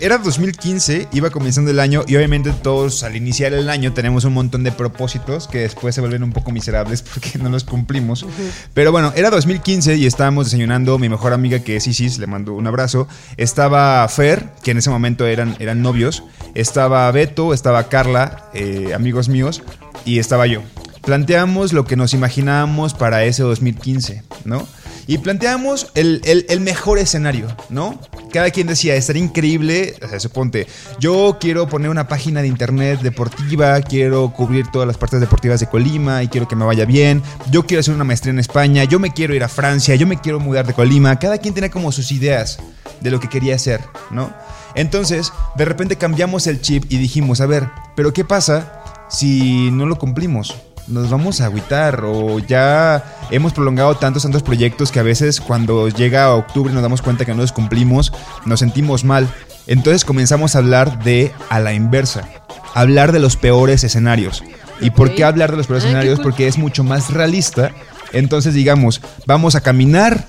Era 0.00 0.18
2015, 0.18 1.08
iba 1.12 1.30
comenzando 1.30 1.70
el 1.70 1.80
año 1.80 2.04
y 2.06 2.16
obviamente 2.16 2.52
todos 2.52 3.02
al 3.02 3.16
iniciar 3.16 3.52
el 3.52 3.68
año 3.68 3.92
tenemos 3.92 4.24
un 4.24 4.34
montón 4.34 4.64
de 4.64 4.72
propósitos 4.72 5.48
que 5.48 5.58
después 5.58 5.94
se 5.94 6.00
vuelven 6.00 6.22
un 6.22 6.32
poco 6.32 6.52
miserables 6.52 7.02
porque 7.14 7.38
no 7.38 7.48
los 7.48 7.64
cumplimos. 7.64 8.26
Pero 8.74 8.92
bueno, 8.92 9.12
era 9.16 9.30
2015 9.30 9.96
y 9.96 10.06
estábamos 10.06 10.46
desayunando, 10.46 10.98
mi 10.98 11.08
mejor 11.08 11.32
amiga 11.32 11.60
que 11.60 11.76
es 11.76 11.86
Isis, 11.86 12.18
le 12.18 12.26
mando 12.26 12.54
un 12.54 12.66
abrazo, 12.66 13.08
estaba 13.36 14.06
Fer, 14.08 14.48
que 14.62 14.70
en 14.70 14.78
ese 14.78 14.90
momento 14.90 15.26
eran, 15.26 15.56
eran 15.58 15.82
novios, 15.82 16.22
estaba 16.54 17.10
Beto, 17.10 17.54
estaba 17.54 17.88
Carla, 17.88 18.50
eh, 18.54 18.92
amigos 18.94 19.28
míos, 19.28 19.62
y 20.04 20.18
estaba 20.18 20.46
yo. 20.46 20.62
Planteamos 21.02 21.72
lo 21.72 21.84
que 21.84 21.96
nos 21.96 22.12
imaginábamos 22.12 22.92
para 22.92 23.24
ese 23.24 23.42
2015, 23.42 24.24
¿no? 24.44 24.66
Y 25.08 25.16
planteamos 25.18 25.90
el, 25.94 26.20
el- 26.24 26.60
mejor 26.60 26.98
escenario, 26.98 27.48
¿no? 27.70 27.98
Cada 28.30 28.50
quien 28.50 28.66
decía, 28.66 28.94
estaría 28.94 29.24
increíble, 29.24 29.94
o 30.04 30.06
sea, 30.08 30.20
suponte, 30.20 30.66
yo 31.00 31.38
quiero 31.40 31.66
poner 31.66 31.88
una 31.88 32.06
página 32.08 32.42
de 32.42 32.48
internet 32.48 33.00
deportiva, 33.00 33.80
quiero 33.80 34.30
cubrir 34.34 34.66
todas 34.70 34.86
las 34.86 34.98
partes 34.98 35.18
deportivas 35.18 35.60
de 35.60 35.66
Colima 35.66 36.22
y 36.22 36.28
quiero 36.28 36.46
que 36.46 36.56
me 36.56 36.66
vaya 36.66 36.84
bien, 36.84 37.22
yo 37.50 37.66
quiero 37.66 37.80
hacer 37.80 37.94
una 37.94 38.04
maestría 38.04 38.32
en 38.32 38.38
España, 38.38 38.84
yo 38.84 38.98
me 39.00 39.14
quiero 39.14 39.34
ir 39.34 39.42
a 39.42 39.48
Francia, 39.48 39.94
yo 39.94 40.06
me 40.06 40.20
quiero 40.20 40.40
mudar 40.40 40.66
de 40.66 40.74
Colima, 40.74 41.18
cada 41.18 41.38
quien 41.38 41.54
tenía 41.54 41.70
como 41.70 41.90
sus 41.90 42.12
ideas 42.12 42.58
de 43.00 43.10
lo 43.10 43.18
que 43.18 43.30
quería 43.30 43.54
hacer, 43.54 43.80
¿no? 44.10 44.30
Entonces, 44.74 45.32
de 45.56 45.64
repente 45.64 45.96
cambiamos 45.96 46.46
el 46.46 46.60
chip 46.60 46.84
y 46.90 46.98
dijimos, 46.98 47.40
a 47.40 47.46
ver, 47.46 47.66
pero 47.96 48.12
¿qué 48.12 48.26
pasa 48.26 48.82
si 49.08 49.70
no 49.70 49.86
lo 49.86 49.96
cumplimos? 49.96 50.54
Nos 50.88 51.10
vamos 51.10 51.40
a 51.40 51.46
agüitar 51.46 52.02
o 52.04 52.38
ya 52.38 53.04
hemos 53.30 53.52
prolongado 53.52 53.94
tantos, 53.96 54.22
tantos 54.22 54.42
proyectos 54.42 54.90
que 54.90 55.00
a 55.00 55.02
veces 55.02 55.40
cuando 55.40 55.88
llega 55.88 56.32
octubre 56.34 56.72
nos 56.72 56.82
damos 56.82 57.02
cuenta 57.02 57.24
que 57.24 57.34
no 57.34 57.42
los 57.42 57.52
cumplimos, 57.52 58.12
nos 58.46 58.60
sentimos 58.60 59.04
mal. 59.04 59.28
Entonces 59.66 60.04
comenzamos 60.04 60.54
a 60.54 60.60
hablar 60.60 61.02
de 61.04 61.30
a 61.50 61.60
la 61.60 61.74
inversa, 61.74 62.26
hablar 62.74 63.12
de 63.12 63.20
los 63.20 63.36
peores 63.36 63.84
escenarios. 63.84 64.42
¿Y 64.80 64.90
por 64.90 65.14
qué 65.14 65.24
hablar 65.24 65.50
de 65.50 65.58
los 65.58 65.66
peores 65.66 65.84
Ah, 65.84 65.88
escenarios? 65.88 66.20
Porque 66.20 66.46
es 66.46 66.56
mucho 66.56 66.84
más 66.84 67.10
realista. 67.10 67.72
Entonces 68.12 68.54
digamos, 68.54 69.02
vamos 69.26 69.56
a 69.56 69.60
caminar 69.60 70.28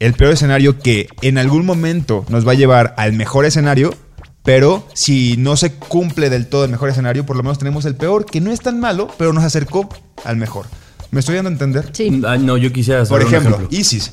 el 0.00 0.14
peor 0.14 0.32
escenario 0.32 0.80
que 0.80 1.06
en 1.20 1.38
algún 1.38 1.64
momento 1.64 2.24
nos 2.28 2.46
va 2.46 2.52
a 2.52 2.56
llevar 2.56 2.92
al 2.96 3.12
mejor 3.12 3.44
escenario, 3.44 3.94
pero 4.42 4.86
si 4.94 5.36
no 5.36 5.56
se 5.56 5.74
cumple 5.74 6.30
del 6.30 6.46
todo 6.48 6.64
el 6.64 6.70
mejor 6.70 6.88
escenario, 6.88 7.24
por 7.24 7.36
lo 7.36 7.42
menos 7.42 7.58
tenemos 7.58 7.84
el 7.84 7.94
peor, 7.94 8.26
que 8.26 8.40
no 8.40 8.50
es 8.50 8.60
tan 8.60 8.80
malo, 8.80 9.08
pero 9.18 9.32
nos 9.32 9.44
acercó 9.44 9.88
al 10.24 10.36
mejor. 10.36 10.66
¿Me 11.10 11.20
estoy 11.20 11.36
dando 11.36 11.50
a 11.50 11.52
entender? 11.52 11.90
Sí. 11.92 12.22
Ah, 12.26 12.38
no, 12.38 12.56
yo 12.56 12.72
quisiera 12.72 13.00
Por 13.00 13.08
saber 13.08 13.26
un 13.26 13.32
ejemplo, 13.32 13.56
ejemplo. 13.56 13.78
Isis, 13.78 14.12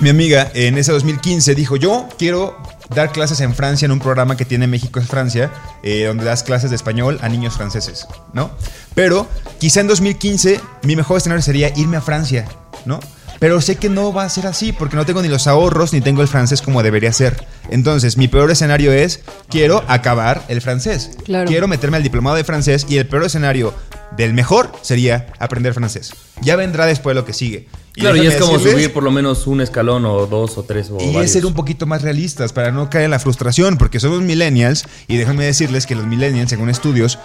mi 0.00 0.08
amiga, 0.08 0.50
en 0.54 0.78
ese 0.78 0.92
2015 0.92 1.54
dijo, 1.54 1.76
yo 1.76 2.08
quiero 2.18 2.56
dar 2.94 3.12
clases 3.12 3.40
en 3.40 3.54
Francia 3.54 3.86
en 3.86 3.92
un 3.92 4.00
programa 4.00 4.36
que 4.36 4.44
tiene 4.44 4.66
México 4.66 5.00
es 5.00 5.06
Francia, 5.06 5.50
eh, 5.82 6.04
donde 6.06 6.24
das 6.24 6.42
clases 6.42 6.70
de 6.70 6.76
español 6.76 7.18
a 7.22 7.28
niños 7.28 7.54
franceses, 7.54 8.06
¿no? 8.32 8.50
Pero 8.94 9.26
quizá 9.58 9.80
en 9.80 9.88
2015 9.88 10.60
mi 10.82 10.96
mejor 10.96 11.18
escenario 11.18 11.42
sería 11.42 11.72
irme 11.76 11.96
a 11.96 12.00
Francia, 12.00 12.46
¿no? 12.84 13.00
Pero 13.42 13.60
sé 13.60 13.74
que 13.74 13.88
no 13.88 14.12
va 14.12 14.22
a 14.22 14.28
ser 14.28 14.46
así 14.46 14.70
porque 14.70 14.94
no 14.94 15.04
tengo 15.04 15.20
ni 15.20 15.26
los 15.26 15.48
ahorros 15.48 15.92
ni 15.92 16.00
tengo 16.00 16.22
el 16.22 16.28
francés 16.28 16.62
como 16.62 16.80
debería 16.80 17.12
ser. 17.12 17.44
Entonces, 17.70 18.16
mi 18.16 18.28
peor 18.28 18.52
escenario 18.52 18.92
es, 18.92 19.18
quiero 19.48 19.82
acabar 19.88 20.44
el 20.46 20.60
francés. 20.60 21.10
Claro. 21.24 21.48
Quiero 21.48 21.66
meterme 21.66 21.96
al 21.96 22.04
diplomado 22.04 22.36
de 22.36 22.44
francés 22.44 22.86
y 22.88 22.98
el 22.98 23.08
peor 23.08 23.24
escenario 23.24 23.74
del 24.16 24.34
mejor 24.34 24.72
sería 24.82 25.26
aprender 25.38 25.74
francés. 25.74 26.12
Ya 26.40 26.56
vendrá 26.56 26.86
después 26.86 27.14
lo 27.16 27.24
que 27.24 27.32
sigue. 27.32 27.68
Claro, 27.94 28.16
y 28.16 28.26
es 28.26 28.36
como 28.36 28.54
decirles- 28.54 28.72
subir 28.72 28.92
por 28.94 29.02
lo 29.02 29.10
menos 29.10 29.46
un 29.46 29.60
escalón 29.60 30.06
o 30.06 30.26
dos 30.26 30.56
o 30.56 30.62
tres 30.62 30.90
o 30.90 30.98
y 30.98 31.14
es 31.16 31.32
ser 31.32 31.44
un 31.44 31.52
poquito 31.52 31.84
más 31.84 32.00
realistas 32.00 32.52
para 32.54 32.70
no 32.72 32.88
caer 32.88 33.04
en 33.04 33.10
la 33.10 33.18
frustración, 33.18 33.76
porque 33.76 34.00
somos 34.00 34.22
millennials 34.22 34.86
y 35.08 35.18
déjenme 35.18 35.44
decirles 35.44 35.84
que 35.86 35.94
los 35.94 36.06
millennials, 36.06 36.48
según 36.48 36.70
estudios, 36.70 37.18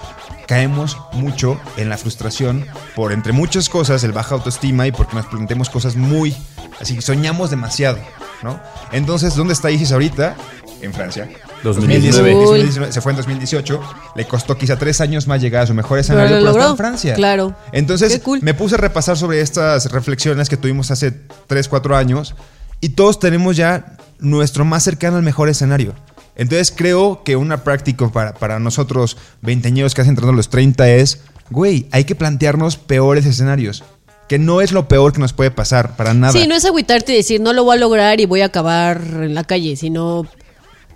caemos 0.46 0.98
mucho 1.14 1.58
en 1.78 1.88
la 1.88 1.98
frustración 1.98 2.66
por, 2.96 3.14
entre 3.14 3.32
muchas 3.32 3.70
cosas, 3.70 4.04
el 4.04 4.12
baja 4.12 4.36
autoestima 4.36 4.86
y 4.88 4.92
porque 4.92 5.16
nos 5.16 5.26
planteamos 5.28 5.70
cosas 5.70 5.96
muy... 5.96 6.36
Así 6.82 6.96
que 6.96 7.02
soñamos 7.02 7.50
demasiado, 7.50 8.00
¿no? 8.44 8.60
Entonces, 8.92 9.36
¿dónde 9.36 9.54
está 9.54 9.72
Isis 9.72 9.94
ahorita? 9.94 10.36
En 10.82 10.94
Francia. 10.94 11.30
2019. 11.64 12.34
2019, 12.34 12.92
Se 12.92 13.02
fue 13.02 13.12
en 13.12 13.18
2018. 13.18 13.82
Le 14.16 14.26
costó 14.26 14.58
quizá 14.58 14.78
tres 14.78 15.02
años 15.02 15.28
más 15.28 15.42
llegar 15.42 15.64
a 15.64 15.68
su 15.68 15.74
mejor 15.74 16.00
escenario, 16.00 16.30
Pero 16.30 16.40
pero, 16.40 16.46
lo 16.46 16.50
está 16.52 16.60
logró. 16.60 16.72
en 16.74 16.78
Francia. 16.78 17.14
Claro. 17.16 17.56
Entonces, 17.72 18.20
cool. 18.20 18.40
me 18.42 18.54
puse 18.54 18.76
a 18.76 18.78
repasar 18.78 19.18
sobre 19.18 19.42
estas 19.42 19.92
reflexiones 19.92 20.50
que 20.50 20.58
tuvimos 20.58 20.92
hace 20.92 21.14
3, 21.48 21.68
4 21.68 21.96
años 21.98 22.36
y 22.82 22.90
todos 22.90 23.20
tenemos 23.20 23.56
ya 23.58 23.98
nuestro 24.20 24.66
más 24.66 24.84
cercano 24.84 25.18
al 25.18 25.24
mejor 25.24 25.50
escenario. 25.50 25.94
Entonces 26.36 26.72
creo 26.76 27.24
que 27.24 27.36
una 27.36 27.64
práctica 27.64 28.08
para, 28.10 28.34
para 28.36 28.60
nosotros, 28.60 29.18
veinteañeros 29.42 29.96
casi 29.96 30.10
entrando 30.10 30.34
a 30.34 30.36
los 30.36 30.50
30 30.50 30.88
es, 30.90 31.22
güey, 31.50 31.88
hay 31.92 32.04
que 32.04 32.14
plantearnos 32.14 32.78
peores 32.78 33.26
escenarios. 33.26 33.84
Que 34.28 34.38
no 34.38 34.60
es 34.62 34.72
lo 34.74 34.88
peor 34.90 35.14
que 35.14 35.20
nos 35.20 35.32
puede 35.34 35.52
pasar, 35.52 35.96
para 35.96 36.14
nada. 36.14 36.34
Sí, 36.34 36.48
no 36.48 36.54
es 36.56 36.66
agüitarte 36.66 37.14
y 37.14 37.16
decir 37.16 37.40
no 37.42 37.54
lo 37.54 37.64
voy 37.64 37.78
a 37.78 37.80
lograr 37.80 38.20
y 38.20 38.26
voy 38.26 38.42
a 38.42 38.48
acabar 38.48 39.02
en 39.02 39.34
la 39.34 39.46
calle, 39.46 39.78
sino 39.78 40.28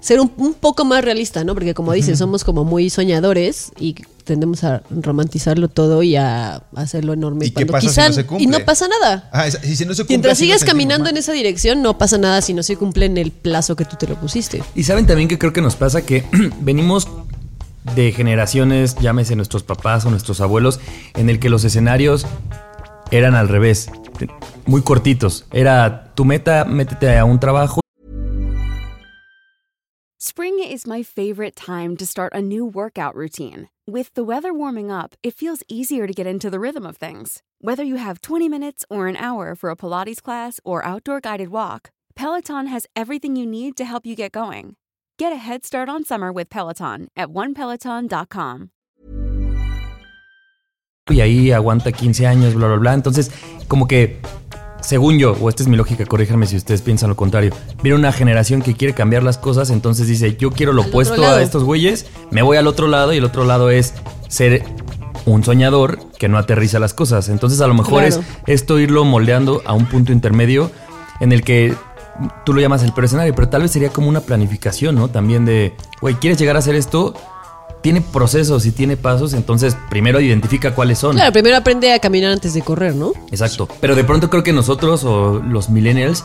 ser 0.02 0.20
un, 0.20 0.32
un 0.38 0.54
poco 0.56 0.84
más 0.84 1.04
realista, 1.06 1.44
¿no? 1.46 1.54
Porque 1.54 1.74
como 1.74 1.94
dices, 1.94 2.18
somos 2.20 2.44
como 2.44 2.66
muy 2.66 2.90
soñadores 2.90 3.72
y 3.80 3.96
tendemos 4.26 4.64
a 4.64 4.82
romantizarlo 4.90 5.68
todo 5.68 6.04
y 6.04 6.16
a 6.16 6.64
hacerlo 6.76 7.14
enorme. 7.14 7.46
¿Y 7.46 7.52
qué 7.52 7.66
pasa 7.66 7.90
si 7.90 8.00
no 8.10 8.14
se 8.14 8.26
cumple? 8.26 8.44
Y 8.44 8.48
no 8.48 8.60
pasa 8.66 8.88
nada. 8.88 9.30
Ah, 9.32 9.48
es- 9.48 9.60
y 9.64 9.76
si 9.76 9.86
no 9.86 9.94
se 9.94 10.02
cumple, 10.04 10.16
Mientras 10.18 10.38
sigas 10.38 10.64
caminando 10.64 11.10
en 11.10 11.18
esa 11.18 11.32
dirección, 11.32 11.82
no 11.82 11.98
pasa 11.98 12.18
nada 12.18 12.42
si 12.42 12.54
no 12.54 12.64
se 12.64 12.76
cumple 12.78 13.06
en 13.06 13.18
el 13.18 13.32
plazo 13.32 13.76
que 13.76 13.86
tú 13.86 13.96
te 13.96 14.08
lo 14.08 14.16
pusiste. 14.16 14.64
Y 14.76 14.84
saben 14.84 15.06
también 15.08 15.30
que 15.30 15.38
creo 15.38 15.54
que 15.54 15.62
nos 15.62 15.76
pasa 15.76 16.02
que 16.04 16.24
venimos 16.62 17.08
de 17.96 18.12
generaciones, 18.12 18.96
llámese 19.02 19.36
nuestros 19.36 19.64
papás 19.64 20.06
o 20.06 20.10
nuestros 20.12 20.42
abuelos, 20.42 20.80
en 21.16 21.30
el 21.30 21.40
que 21.40 21.50
los 21.50 21.64
escenarios 21.64 22.26
eran 23.12 23.36
al 23.36 23.50
revés, 23.50 23.90
muy 24.66 24.82
cortitos. 24.82 25.46
Era 25.52 26.12
tu 26.16 26.26
meta, 26.26 26.66
métete 26.66 27.18
a 27.18 27.26
un 27.26 27.40
trabajo 27.40 27.82
Spring 30.24 30.60
is 30.60 30.86
my 30.86 31.02
favorite 31.02 31.56
time 31.56 31.98
to 31.98 32.06
start 32.06 32.32
a 32.36 32.44
new 32.44 32.64
workout 32.64 33.16
routine. 33.16 33.70
With 33.88 34.14
the 34.14 34.24
weather 34.24 34.54
warming 34.54 34.92
up, 34.92 35.16
it 35.24 35.34
feels 35.34 35.64
easier 35.68 36.06
to 36.06 36.14
get 36.14 36.28
into 36.28 36.52
the 36.52 36.60
rhythm 36.60 36.86
of 36.86 36.98
things. 36.98 37.42
Whether 37.60 37.84
you 37.84 37.96
have 37.96 38.22
20 38.22 38.48
minutes 38.48 38.86
or 38.88 39.08
an 39.08 39.16
hour 39.16 39.56
for 39.56 39.72
a 39.72 39.76
Pilates 39.76 40.22
class 40.22 40.60
or 40.64 40.86
outdoor 40.86 41.22
guided 41.22 41.50
walk, 41.50 41.90
Peloton 42.14 42.68
has 42.68 42.86
everything 42.96 43.36
you 43.36 43.48
need 43.48 43.76
to 43.78 43.84
help 43.84 44.06
you 44.06 44.16
get 44.16 44.32
going. 44.32 44.76
Get 45.18 45.34
a 45.34 45.38
head 45.38 45.66
start 45.66 45.90
on 45.90 46.06
summer 46.06 46.32
with 46.32 46.52
Peloton 46.52 47.08
at 47.18 47.30
onepeloton.com. 47.30 48.70
y 51.10 51.20
ahí 51.20 51.52
aguanta 51.52 51.92
15 51.92 52.28
años, 52.28 52.54
bla, 52.54 52.68
bla, 52.68 52.78
bla. 52.78 52.94
Entonces, 52.94 53.32
como 53.68 53.88
que, 53.88 54.20
según 54.82 55.18
yo, 55.18 55.36
o 55.40 55.50
esta 55.50 55.64
es 55.64 55.70
mi 55.70 55.78
lógica, 55.78 56.06
corríjanme 56.06 56.48
si 56.48 56.58
ustedes 56.58 56.82
piensan 56.82 57.10
lo 57.10 57.16
contrario, 57.16 57.54
viene 57.82 57.98
una 57.98 58.12
generación 58.12 58.62
que 58.62 58.76
quiere 58.76 58.94
cambiar 58.94 59.24
las 59.24 59.38
cosas, 59.38 59.70
entonces 59.70 60.08
dice, 60.08 60.36
yo 60.38 60.52
quiero 60.52 60.74
lo 60.74 60.84
Al 60.84 60.90
opuesto 60.90 61.26
a 61.26 61.42
estos 61.42 61.64
güeyes, 61.64 62.08
me 62.32 62.42
voy 62.42 62.58
al 62.58 62.68
otro 62.68 62.88
lado 62.88 63.14
y 63.14 63.18
el 63.18 63.24
otro 63.26 63.46
lado 63.46 63.70
es 63.70 63.94
ser 64.28 64.64
un 65.26 65.44
soñador 65.44 66.00
que 66.18 66.28
no 66.28 66.38
aterriza 66.38 66.80
las 66.80 66.94
cosas. 66.94 67.30
Entonces, 67.30 67.62
a 67.62 67.68
lo 67.68 67.74
mejor 67.74 68.04
Claro. 68.04 68.08
es 68.08 68.20
esto 68.48 68.80
irlo 68.80 69.06
moldeando 69.06 69.62
a 69.66 69.74
un 69.74 69.86
punto 69.86 70.12
intermedio 70.12 70.72
en 71.20 71.32
el 71.32 71.44
que 71.44 71.76
tú 72.46 72.54
lo 72.54 72.62
llamas 72.62 72.84
el 72.84 72.92
peor 72.94 73.06
escenario, 73.06 73.34
pero 73.36 73.50
tal 73.50 73.62
vez 73.62 73.72
sería 73.72 73.90
como 73.90 74.10
una 74.10 74.22
planificación, 74.22 74.96
¿no? 74.96 75.10
También 75.10 75.46
de, 75.46 75.76
güey, 76.02 76.16
¿quieres 76.16 76.40
llegar 76.40 76.56
a 76.56 76.60
hacer 76.60 76.76
esto? 76.76 77.14
Tiene 77.82 78.02
procesos 78.02 78.66
y 78.68 78.72
tiene 78.72 78.96
pasos, 78.96 79.34
entonces 79.34 79.76
primero 79.90 80.20
identifica 80.22 80.76
cuáles 80.76 81.00
son. 81.00 81.16
Claro, 81.16 81.32
primero 81.32 81.58
aprende 81.58 81.92
a 81.92 82.00
caminar 82.00 82.32
antes 82.32 82.54
de 82.54 82.62
correr, 82.62 82.94
¿no? 82.96 83.14
Exacto. 83.32 83.68
Pero 83.80 83.96
de 83.96 84.04
pronto 84.04 84.30
creo 84.30 84.44
que 84.44 84.54
nosotros 84.54 85.04
o 85.04 85.40
los 85.44 85.70
millennials, 85.70 86.24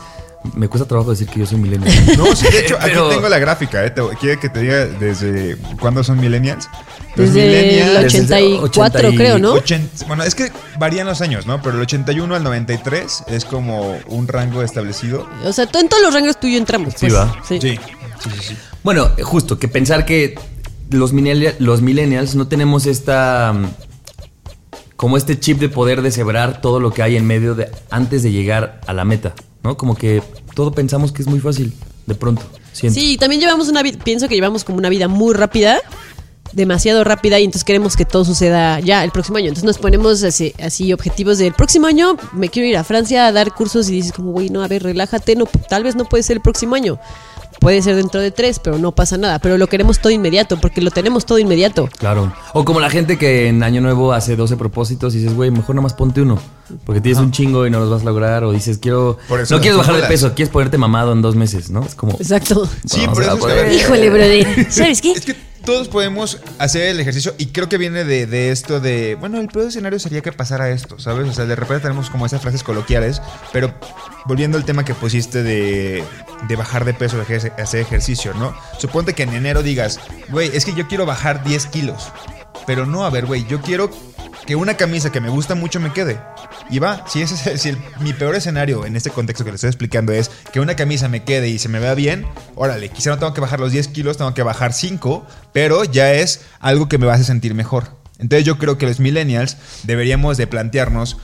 me 0.53 0.67
cuesta 0.69 0.87
trabajo 0.87 1.09
decir 1.09 1.27
que 1.27 1.39
yo 1.39 1.45
soy 1.47 1.57
millennial. 1.57 1.91
No, 2.15 2.35
sí, 2.35 2.45
de 2.51 2.59
hecho, 2.59 2.77
Pero- 2.83 3.05
aquí 3.07 3.15
tengo 3.15 3.27
la 3.29 3.39
gráfica. 3.39 3.83
¿eh? 3.85 3.93
¿Quiere 4.19 4.39
que 4.39 4.49
te 4.49 4.61
diga 4.61 4.85
desde 4.85 5.57
cuándo 5.79 6.03
son 6.03 6.19
millennials? 6.19 6.69
Los 7.15 7.33
Desde 7.33 7.79
el 7.81 8.03
Desde 8.03 8.19
84, 8.59 8.63
80 8.63 9.09
y- 9.09 9.15
creo, 9.17 9.39
¿no? 9.39 9.53
80 9.53 10.05
bueno, 10.05 10.23
es 10.23 10.35
que 10.35 10.51
varían 10.77 11.07
los 11.07 11.21
años, 11.21 11.47
¿no? 11.47 11.59
Pero 11.63 11.75
el 11.77 11.81
81 11.81 12.35
al 12.35 12.43
93 12.43 13.23
es 13.29 13.45
como 13.45 13.97
un 14.07 14.27
rango 14.27 14.61
establecido. 14.61 15.27
O 15.43 15.51
sea, 15.51 15.65
tú 15.65 15.79
en 15.79 15.89
todos 15.89 16.03
los 16.03 16.13
rangos 16.13 16.39
tú 16.39 16.45
y 16.45 16.51
yo 16.53 16.57
entramos. 16.59 16.93
Sí, 16.93 17.07
pues. 17.07 17.15
va. 17.15 17.35
Sí. 17.47 17.59
Sí, 17.59 17.79
sí, 18.21 18.29
sí. 18.29 18.39
sí. 18.49 18.57
Bueno, 18.83 19.09
justo, 19.23 19.57
que 19.57 19.67
pensar 19.67 20.05
que 20.05 20.35
los, 20.91 21.11
los 21.59 21.81
millennials 21.81 22.35
no 22.35 22.47
tenemos 22.47 22.85
esta... 22.85 23.53
mm, 23.53 23.65
como 24.95 25.15
este 25.15 25.39
chip 25.39 25.59
de 25.59 25.69
poder 25.69 26.01
deshebrar 26.01 26.59
todo 26.59 26.79
lo 26.79 26.91
que 26.91 27.03
hay 27.03 27.15
en 27.15 27.25
medio 27.25 27.53
de 27.55 27.69
antes 27.89 28.23
de 28.23 28.31
llegar 28.31 28.81
a 28.87 28.93
la 28.93 29.05
meta, 29.05 29.35
¿no? 29.63 29.77
Como 29.77 29.95
que 29.95 30.23
todo 30.55 30.71
pensamos 30.71 31.11
que 31.11 31.21
es 31.21 31.27
muy 31.27 31.39
fácil, 31.39 31.73
de 32.07 32.15
pronto. 32.15 32.41
siento. 32.73 32.99
Sí, 32.99 33.15
también 33.17 33.39
llevamos 33.39 33.67
una 33.69 33.83
vida, 33.83 33.99
pienso 34.03 34.27
que 34.27 34.33
llevamos 34.33 34.63
como 34.63 34.79
una 34.79 34.89
vida 34.89 35.07
muy 35.07 35.35
rápida, 35.35 35.79
demasiado 36.51 37.03
rápida 37.03 37.39
y 37.39 37.43
entonces 37.43 37.63
queremos 37.63 37.95
que 37.95 38.05
todo 38.05 38.25
suceda 38.25 38.79
ya 38.79 39.03
el 39.03 39.11
próximo 39.11 39.37
año. 39.37 39.49
Entonces 39.49 39.65
nos 39.65 39.77
ponemos 39.77 40.23
así, 40.23 40.53
así 40.59 40.91
objetivos 40.93 41.37
del 41.37 41.53
próximo 41.53 41.85
año, 41.85 42.17
me 42.33 42.49
quiero 42.49 42.67
ir 42.67 42.77
a 42.77 42.83
Francia 42.83 43.27
a 43.27 43.31
dar 43.31 43.53
cursos 43.53 43.89
y 43.89 43.91
dices 43.91 44.13
como, 44.13 44.31
güey, 44.31 44.49
no, 44.49 44.63
a 44.63 44.67
ver, 44.67 44.81
relájate, 44.81 45.35
no, 45.35 45.45
tal 45.69 45.83
vez 45.83 45.95
no 45.95 46.05
puede 46.05 46.23
ser 46.23 46.37
el 46.37 46.41
próximo 46.41 46.73
año. 46.73 46.99
Puede 47.59 47.81
ser 47.81 47.95
dentro 47.95 48.21
de 48.21 48.31
tres, 48.31 48.59
pero 48.59 48.77
no 48.77 48.91
pasa 48.93 49.17
nada. 49.17 49.39
Pero 49.39 49.57
lo 49.57 49.67
queremos 49.67 49.99
todo 49.99 50.11
inmediato, 50.11 50.59
porque 50.59 50.81
lo 50.81 50.91
tenemos 50.91 51.25
todo 51.25 51.39
inmediato. 51.39 51.89
Claro. 51.97 52.33
O 52.53 52.65
como 52.65 52.79
la 52.79 52.89
gente 52.89 53.17
que 53.17 53.47
en 53.47 53.63
Año 53.63 53.81
Nuevo 53.81 54.13
hace 54.13 54.35
12 54.35 54.57
propósitos 54.57 55.15
y 55.15 55.19
dices, 55.19 55.35
güey, 55.35 55.51
mejor 55.51 55.75
nada 55.75 55.83
más 55.83 55.93
ponte 55.93 56.21
uno. 56.21 56.39
Porque 56.85 57.01
tienes 57.01 57.19
un 57.19 57.31
chingo 57.31 57.65
y 57.65 57.69
no 57.69 57.79
los 57.79 57.89
vas 57.89 58.01
a 58.01 58.05
lograr. 58.05 58.43
O 58.43 58.51
dices, 58.51 58.77
quiero. 58.77 59.17
Por 59.27 59.39
eso 59.39 59.55
no 59.55 59.61
quieres 59.61 59.77
bajar 59.77 59.95
de 59.95 60.03
peso, 60.03 60.33
quieres 60.33 60.51
ponerte 60.51 60.77
mamado 60.77 61.13
en 61.13 61.21
dos 61.21 61.35
meses, 61.35 61.69
¿no? 61.69 61.83
Es 61.83 61.95
como. 61.95 62.13
Exacto. 62.13 62.67
Sí, 62.85 63.01
Vamos 63.01 63.17
por 63.39 63.51
eso 63.51 63.57
es 63.57 63.69
que, 63.69 63.75
Híjole, 63.75 64.09
brother. 64.09 64.71
¿Sabes 64.71 65.01
qué? 65.01 65.11
Es 65.11 65.25
que 65.25 65.35
todos 65.67 65.89
podemos 65.89 66.39
hacer 66.59 66.83
el 66.83 66.99
ejercicio 67.01 67.35
y 67.37 67.47
creo 67.47 67.67
que 67.67 67.77
viene 67.77 68.05
de, 68.05 68.25
de 68.25 68.51
esto 68.51 68.79
de, 68.79 69.15
bueno, 69.15 69.37
el 69.41 69.49
peor 69.49 69.67
escenario 69.67 69.99
sería 69.99 70.21
que 70.21 70.31
pasara 70.31 70.69
esto, 70.69 70.97
¿sabes? 70.97 71.27
O 71.27 71.33
sea, 71.33 71.45
de 71.45 71.57
repente 71.57 71.81
tenemos 71.81 72.09
como 72.09 72.25
esas 72.25 72.41
frases 72.41 72.63
coloquiales, 72.63 73.21
pero 73.51 73.73
volviendo 74.23 74.57
al 74.57 74.63
tema 74.63 74.85
que 74.85 74.93
pusiste 74.93 75.43
de, 75.43 76.05
de 76.47 76.55
bajar 76.55 76.85
de 76.85 76.93
peso, 76.93 77.17
de 77.17 77.51
hacer 77.61 77.81
ejercicio, 77.81 78.33
¿no? 78.35 78.55
Suponte 78.79 79.11
que 79.11 79.23
en 79.23 79.33
enero 79.33 79.61
digas, 79.61 79.99
güey, 80.29 80.49
es 80.55 80.63
que 80.63 80.73
yo 80.73 80.87
quiero 80.87 81.05
bajar 81.05 81.43
10 81.43 81.65
kilos, 81.65 82.13
pero 82.65 82.85
no, 82.85 83.03
a 83.03 83.09
ver, 83.09 83.25
güey, 83.25 83.45
yo 83.45 83.59
quiero 83.59 83.91
que 84.45 84.55
una 84.55 84.75
camisa 84.77 85.11
que 85.11 85.19
me 85.21 85.29
gusta 85.29 85.55
mucho 85.55 85.79
me 85.79 85.91
quede. 85.91 86.19
Y 86.69 86.79
va, 86.79 87.05
si, 87.07 87.21
ese 87.21 87.53
es, 87.53 87.61
si 87.61 87.69
el- 87.69 87.77
mi 87.99 88.13
peor 88.13 88.35
escenario 88.35 88.85
en 88.85 88.95
este 88.95 89.09
contexto 89.09 89.43
que 89.43 89.51
le 89.51 89.55
estoy 89.55 89.69
explicando 89.69 90.11
es 90.13 90.29
que 90.53 90.59
una 90.59 90.75
camisa 90.75 91.09
me 91.09 91.23
quede 91.23 91.49
y 91.49 91.59
se 91.59 91.69
me 91.69 91.79
vea 91.79 91.93
bien, 91.95 92.25
órale, 92.55 92.89
quizá 92.89 93.09
no 93.09 93.19
tengo 93.19 93.33
que 93.33 93.41
bajar 93.41 93.59
los 93.59 93.71
10 93.71 93.87
kilos, 93.89 94.17
tengo 94.17 94.33
que 94.33 94.43
bajar 94.43 94.73
5, 94.73 95.25
pero 95.53 95.83
ya 95.83 96.13
es 96.13 96.41
algo 96.59 96.87
que 96.87 96.97
me 96.97 97.05
va 97.05 97.13
a 97.13 97.15
hacer 97.15 97.25
sentir 97.27 97.53
mejor. 97.53 97.95
Entonces 98.19 98.45
yo 98.45 98.57
creo 98.57 98.77
que 98.77 98.85
los 98.87 98.99
millennials 98.99 99.57
deberíamos 99.83 100.37
de 100.37 100.47
plantearnos 100.47 101.17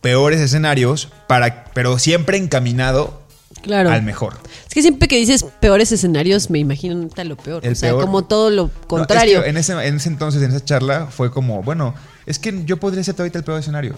peores 0.00 0.40
escenarios, 0.40 1.08
para, 1.28 1.64
pero 1.74 1.98
siempre 1.98 2.36
encaminado 2.36 3.20
Claro. 3.62 3.90
al 3.90 4.02
mejor. 4.02 4.38
Es 4.66 4.74
que 4.74 4.82
siempre 4.82 5.06
que 5.06 5.16
dices 5.18 5.44
peores 5.60 5.92
escenarios, 5.92 6.50
me 6.50 6.58
imagino 6.58 6.96
neta 6.96 7.22
lo 7.22 7.36
peor. 7.36 7.64
El 7.64 7.72
o 7.72 7.76
sea, 7.76 7.90
peor. 7.90 8.00
como 8.02 8.24
todo 8.24 8.50
lo 8.50 8.64
No, 8.64 8.70
contrario. 8.88 9.38
es 9.38 9.44
que 9.44 9.50
en, 9.50 9.56
ese, 9.56 9.72
en 9.86 9.96
ese 9.96 10.08
entonces, 10.08 10.42
en 10.42 10.50
esa 10.50 10.64
charla, 10.64 11.06
fue 11.08 11.30
como, 11.30 11.62
bueno, 11.62 11.94
es 12.26 12.38
que 12.38 12.64
yo 12.64 12.76
podría 12.78 13.02
ser 13.04 13.14
ahorita 13.18 13.38
el 13.38 13.44
peor 13.44 13.60
escenario. 13.60 13.94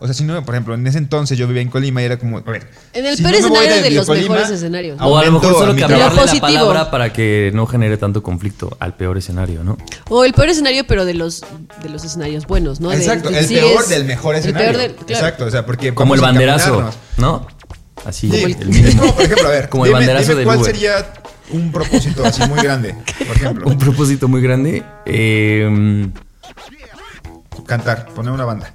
O 0.00 0.06
sea, 0.06 0.14
si 0.14 0.22
no, 0.22 0.44
por 0.44 0.54
ejemplo, 0.54 0.74
en 0.74 0.86
ese 0.86 0.98
entonces 0.98 1.36
yo 1.36 1.48
vivía 1.48 1.60
en 1.60 1.70
Colima 1.70 2.00
y 2.00 2.04
era 2.04 2.20
como, 2.20 2.38
a 2.38 2.42
ver. 2.42 2.70
En 2.92 3.04
el 3.04 3.16
si 3.16 3.22
peor 3.22 3.32
no 3.34 3.38
escenario 3.40 3.82
de 3.82 3.90
los 3.90 4.06
Colima, 4.06 4.34
mejores 4.36 4.50
escenarios. 4.56 4.96
O 5.00 5.18
a 5.18 5.24
lo 5.24 5.32
mejor 5.32 5.52
solo 5.54 5.74
cambiarle 5.74 6.14
Lo 6.14 6.24
la 6.24 6.40
palabra 6.40 6.90
para 6.92 7.12
que 7.12 7.50
no 7.52 7.66
genere 7.66 7.96
tanto 7.96 8.22
conflicto 8.22 8.76
al 8.78 8.94
peor 8.96 9.18
escenario, 9.18 9.64
¿no? 9.64 9.76
O 10.08 10.24
el 10.24 10.34
peor 10.34 10.50
escenario, 10.50 10.86
pero 10.86 11.04
de 11.04 11.14
los, 11.14 11.42
de 11.82 11.88
los 11.88 12.04
escenarios 12.04 12.46
buenos, 12.46 12.78
¿no? 12.80 12.90
De- 12.90 12.96
Exacto, 12.96 13.28
de- 13.30 13.40
el 13.40 13.46
peor 13.48 13.86
del 13.88 14.04
mejor 14.04 14.36
el 14.36 14.40
escenario. 14.40 14.68
peor 14.68 14.80
del- 14.82 14.94
claro. 14.94 15.12
Exacto, 15.14 15.44
o 15.46 15.50
sea, 15.50 15.66
porque 15.66 15.92
Como 15.92 16.14
el 16.14 16.20
banderazo. 16.20 16.90
¿no? 17.16 17.44
Así, 18.04 18.30
Sí, 18.30 18.56
el 18.60 18.68
mínimo. 18.68 19.00
como, 19.00 19.14
por 19.16 19.24
ejemplo, 19.24 19.48
a 19.48 19.50
ver, 19.50 19.68
Como 19.70 19.84
el 19.86 19.92
banderazo 19.92 20.26
dime 20.28 20.36
del 20.36 20.44
¿Cuál 20.44 20.58
Uber. 20.58 20.72
sería 20.72 21.12
un 21.50 21.72
propósito 21.72 22.24
así 22.24 22.40
muy 22.46 22.62
grande? 22.62 22.94
Por 23.26 23.36
ejemplo, 23.36 23.66
Un 23.66 23.78
propósito 23.78 24.28
muy 24.28 24.40
grande. 24.42 24.84
eh, 25.06 26.08
cantar, 27.64 28.06
poner 28.14 28.32
una 28.32 28.44
banda. 28.44 28.74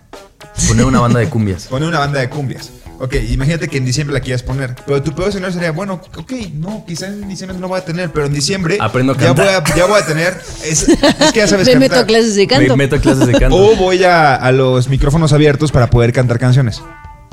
poner 0.68 0.86
una 0.86 1.00
banda 1.00 1.20
de 1.20 1.30
cumbias. 1.30 1.66
Poner 1.70 1.88
una 1.90 2.00
banda 2.00 2.20
de 2.20 2.30
cumbias. 2.30 2.72
Ok, 3.00 3.16
imagínate 3.32 3.68
que 3.68 3.78
en 3.78 3.86
diciembre 3.86 4.14
la 4.14 4.20
quieras 4.22 4.44
poner. 4.44 4.76
Pero 4.86 5.02
tu 5.02 5.14
peor 5.14 5.30
escenario 5.30 5.54
sería, 5.54 5.72
bueno, 5.72 6.00
ok, 6.16 6.32
no, 6.54 6.86
quizás 6.88 7.10
en 7.10 7.28
diciembre 7.28 7.58
no 7.60 7.68
voy 7.68 7.80
a 7.80 7.84
tener, 7.84 8.12
pero 8.12 8.28
en 8.28 8.34
diciembre 8.34 8.78
Aprendo 8.80 9.14
a 9.14 9.18
ya 9.18 9.34
voy 9.34 9.48
a, 9.48 9.64
ya 9.76 9.86
voy 9.88 10.00
a 10.00 10.06
tener. 10.06 10.40
Es, 10.64 10.88
es 10.88 11.32
que 11.34 11.40
ya 11.40 11.48
sabes 11.48 11.66
Me 11.68 11.74
cantar. 11.74 11.80
meto 11.80 12.00
a 12.00 12.06
clases 12.06 12.36
de 12.36 12.48
canto. 12.48 12.78
Me 12.78 12.84
meto 12.84 12.96
a 12.96 13.00
clases 13.00 13.28
de 13.28 13.34
canto. 13.34 13.56
O 13.58 13.76
voy 13.76 14.04
a, 14.04 14.36
a 14.36 14.52
los 14.52 14.88
micrófonos 14.90 15.34
abiertos 15.34 15.72
para 15.72 15.90
poder 15.90 16.14
cantar 16.14 16.40
canciones. 16.40 16.82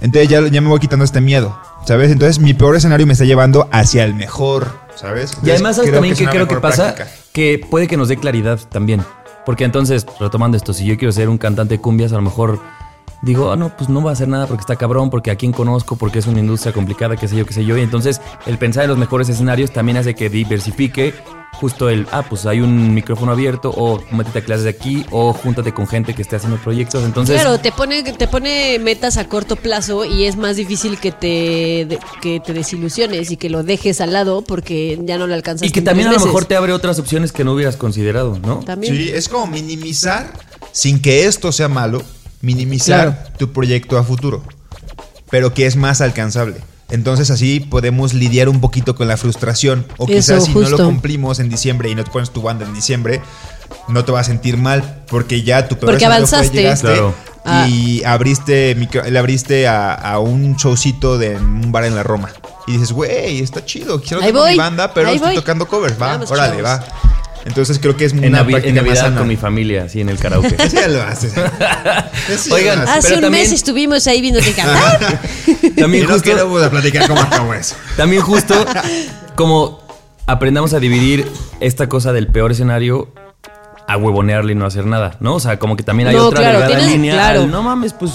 Entonces 0.00 0.28
ya, 0.30 0.40
ya 0.48 0.60
me 0.62 0.68
voy 0.68 0.80
quitando 0.80 1.04
este 1.04 1.20
miedo, 1.20 1.60
¿sabes? 1.86 2.10
Entonces 2.10 2.38
mi 2.38 2.54
peor 2.54 2.74
escenario 2.74 3.06
me 3.06 3.12
está 3.12 3.26
llevando 3.26 3.68
hacia 3.70 4.04
el 4.04 4.14
mejor, 4.14 4.72
¿sabes? 4.96 5.36
Y 5.44 5.50
además, 5.50 5.76
¿sabes 5.76 5.92
también 5.92 6.16
que 6.16 6.26
creo 6.26 6.48
que 6.48 6.56
pasa? 6.56 6.94
práctica. 6.94 7.08
Que 7.32 7.64
puede 7.70 7.86
que 7.86 7.98
nos 7.98 8.08
dé 8.08 8.16
claridad 8.16 8.58
también. 8.70 9.04
Porque 9.44 9.64
entonces, 9.64 10.06
retomando 10.18 10.56
esto, 10.56 10.72
si 10.72 10.84
yo 10.84 10.96
quiero 10.96 11.12
ser 11.12 11.28
un 11.28 11.38
cantante 11.38 11.74
de 11.74 11.80
cumbias, 11.80 12.12
a 12.12 12.16
lo 12.16 12.22
mejor 12.22 12.60
digo, 13.22 13.52
ah, 13.52 13.56
no, 13.56 13.76
pues 13.76 13.88
no 13.90 14.02
va 14.02 14.10
a 14.10 14.12
hacer 14.14 14.28
nada 14.28 14.46
porque 14.46 14.60
está 14.62 14.76
cabrón, 14.76 15.10
porque 15.10 15.30
a 15.30 15.36
quién 15.36 15.52
conozco, 15.52 15.96
porque 15.96 16.18
es 16.20 16.26
una 16.26 16.40
industria 16.40 16.72
complicada, 16.72 17.16
qué 17.16 17.28
sé 17.28 17.36
yo, 17.36 17.46
qué 17.46 17.52
sé 17.54 17.64
yo. 17.64 17.76
Y 17.76 17.82
entonces, 17.82 18.20
el 18.46 18.58
pensar 18.58 18.84
en 18.84 18.90
los 18.90 18.98
mejores 18.98 19.28
escenarios 19.28 19.70
también 19.72 19.96
hace 19.98 20.14
que 20.14 20.28
diversifique 20.30 21.14
justo 21.52 21.90
el, 21.90 22.06
ah, 22.12 22.24
pues 22.26 22.46
hay 22.46 22.60
un 22.60 22.94
micrófono 22.94 23.32
abierto, 23.32 23.70
o 23.76 24.02
métete 24.12 24.38
a 24.38 24.44
clases 24.44 24.64
de 24.64 24.70
aquí, 24.70 25.04
o 25.10 25.34
júntate 25.34 25.74
con 25.74 25.86
gente 25.86 26.14
que 26.14 26.22
esté 26.22 26.36
haciendo 26.36 26.56
proyectos. 26.58 27.04
Entonces, 27.04 27.38
Claro, 27.38 27.58
te 27.58 27.70
pone, 27.72 28.02
te 28.02 28.26
pone 28.28 28.78
metas 28.78 29.18
a 29.18 29.28
corto 29.28 29.56
plazo 29.56 30.06
y 30.06 30.24
es 30.24 30.36
más 30.36 30.56
difícil 30.56 30.98
que 30.98 31.12
te, 31.12 31.26
de- 31.86 31.98
que 32.22 32.40
te 32.40 32.54
desilusiones 32.54 33.30
y 33.30 33.36
que 33.36 33.50
lo 33.50 33.62
dejes 33.62 34.00
al 34.00 34.12
lado 34.14 34.40
porque 34.42 34.98
ya 35.04 35.18
no 35.18 35.26
lo 35.26 35.34
alcanzas. 35.34 35.68
y 35.68 35.70
que 35.72 35.82
también 35.82 36.08
a 36.08 36.12
lo 36.12 36.20
mejor 36.20 36.46
te 36.46 36.56
abre 36.56 36.72
otras 36.72 36.98
opciones 36.98 37.30
que 37.32 37.44
no 37.44 37.52
hubieras 37.52 37.76
considerado, 37.76 38.38
¿no? 38.38 38.60
También. 38.60 38.94
Sí, 38.96 39.10
es 39.12 39.28
como 39.28 39.46
minimizar, 39.48 40.32
sin 40.72 41.02
que 41.02 41.26
esto 41.26 41.52
sea 41.52 41.68
malo, 41.68 42.00
minimizar 42.40 43.16
Claro. 43.18 43.36
tu 43.38 43.52
proyecto 43.52 43.98
a 43.98 44.04
futuro, 44.04 44.42
pero 45.30 45.52
que 45.54 45.66
es 45.66 45.76
más 45.76 46.00
alcanzable. 46.00 46.56
Entonces 46.90 47.30
así 47.30 47.60
podemos 47.60 48.14
lidiar 48.14 48.48
un 48.48 48.60
poquito 48.60 48.96
con 48.96 49.06
la 49.06 49.16
frustración. 49.16 49.86
O 49.96 50.04
Eso, 50.08 50.34
quizás 50.34 50.44
si 50.46 50.54
no 50.54 50.68
lo 50.68 50.76
cumplimos 50.76 51.38
en 51.38 51.48
diciembre 51.48 51.88
y 51.88 51.94
no 51.94 52.02
te 52.02 52.10
pones 52.10 52.30
tu 52.30 52.42
banda 52.42 52.64
en 52.66 52.74
diciembre, 52.74 53.20
no 53.86 54.04
te 54.04 54.10
vas 54.10 54.26
a 54.26 54.30
sentir 54.30 54.56
mal 54.56 55.04
porque 55.08 55.42
ya 55.44 55.68
tu 55.68 55.76
peor 55.76 55.92
Porque 55.92 56.04
escenario 56.04 56.26
fue, 56.26 56.36
avanzaste. 56.38 56.56
llegaste 56.56 56.86
Claro. 56.88 57.14
y 57.68 58.02
abriste 58.02 58.74
micro- 58.74 59.04
le 59.08 59.18
abriste 59.20 59.68
a, 59.68 59.94
a 59.94 60.18
un 60.18 60.56
showcito 60.56 61.16
de 61.16 61.36
un 61.36 61.70
bar 61.70 61.84
en 61.84 61.94
la 61.94 62.02
Roma. 62.02 62.30
Y 62.66 62.72
dices, 62.72 62.90
güey, 62.90 63.40
está 63.40 63.64
chido, 63.64 64.00
quiero 64.02 64.20
tener 64.20 64.34
mi 64.50 64.56
banda, 64.56 64.92
pero 64.92 65.08
ahí 65.10 65.14
estoy 65.16 65.28
voy. 65.30 65.36
tocando 65.36 65.68
covers, 65.68 65.94
va, 65.94 66.08
Vamos, 66.08 66.30
órale, 66.32 66.60
chavos. 66.62 66.86
va. 66.86 67.09
Entonces 67.46 67.78
creo 67.78 67.96
que 67.96 68.04
es 68.04 68.12
una 68.12 68.26
En, 68.26 68.32
Navi- 68.34 68.50
práctica 68.50 68.68
en 68.68 68.74
más 68.74 68.84
Navidad 68.84 69.02
sana. 69.02 69.18
con 69.18 69.28
mi 69.28 69.36
familia, 69.36 69.84
así 69.84 70.00
en 70.00 70.08
el 70.10 70.18
karaoke. 70.18 70.54
Ese 70.58 70.76
ya 70.80 70.88
lo 70.88 71.02
haces. 71.02 71.32
Oigan, 72.52 72.76
lo 72.78 72.82
haces. 72.84 72.96
Hace 72.98 73.08
Pero 73.08 73.14
un 73.16 73.22
también- 73.22 73.44
mes 73.44 73.52
estuvimos 73.52 74.06
ahí 74.06 74.20
viendo 74.20 74.40
que 74.40 74.52
cantar. 74.52 74.98
También 75.76 76.04
y 76.04 76.06
no 76.06 76.12
justo, 76.14 76.22
queremos 76.30 76.68
platicar 76.68 77.08
cómo 77.08 77.20
acabó 77.20 77.54
eso. 77.54 77.74
también 77.96 78.22
justo 78.22 78.54
como 79.34 79.80
aprendamos 80.26 80.74
a 80.74 80.80
dividir 80.80 81.26
esta 81.60 81.88
cosa 81.88 82.12
del 82.12 82.26
peor 82.26 82.52
escenario 82.52 83.12
a 83.88 83.96
huevonearle 83.96 84.52
y 84.52 84.54
no 84.54 84.66
hacer 84.66 84.86
nada, 84.86 85.16
¿no? 85.20 85.34
O 85.34 85.40
sea, 85.40 85.58
como 85.58 85.76
que 85.76 85.82
también 85.82 86.08
hay 86.10 86.16
No, 86.16 86.26
otra 86.26 86.40
claro, 86.40 86.58
delgada 86.60 86.76
tienes- 86.78 86.92
línea. 86.92 87.14
claro. 87.14 87.40
al, 87.42 87.50
no 87.50 87.62
mames, 87.62 87.92
pues, 87.94 88.12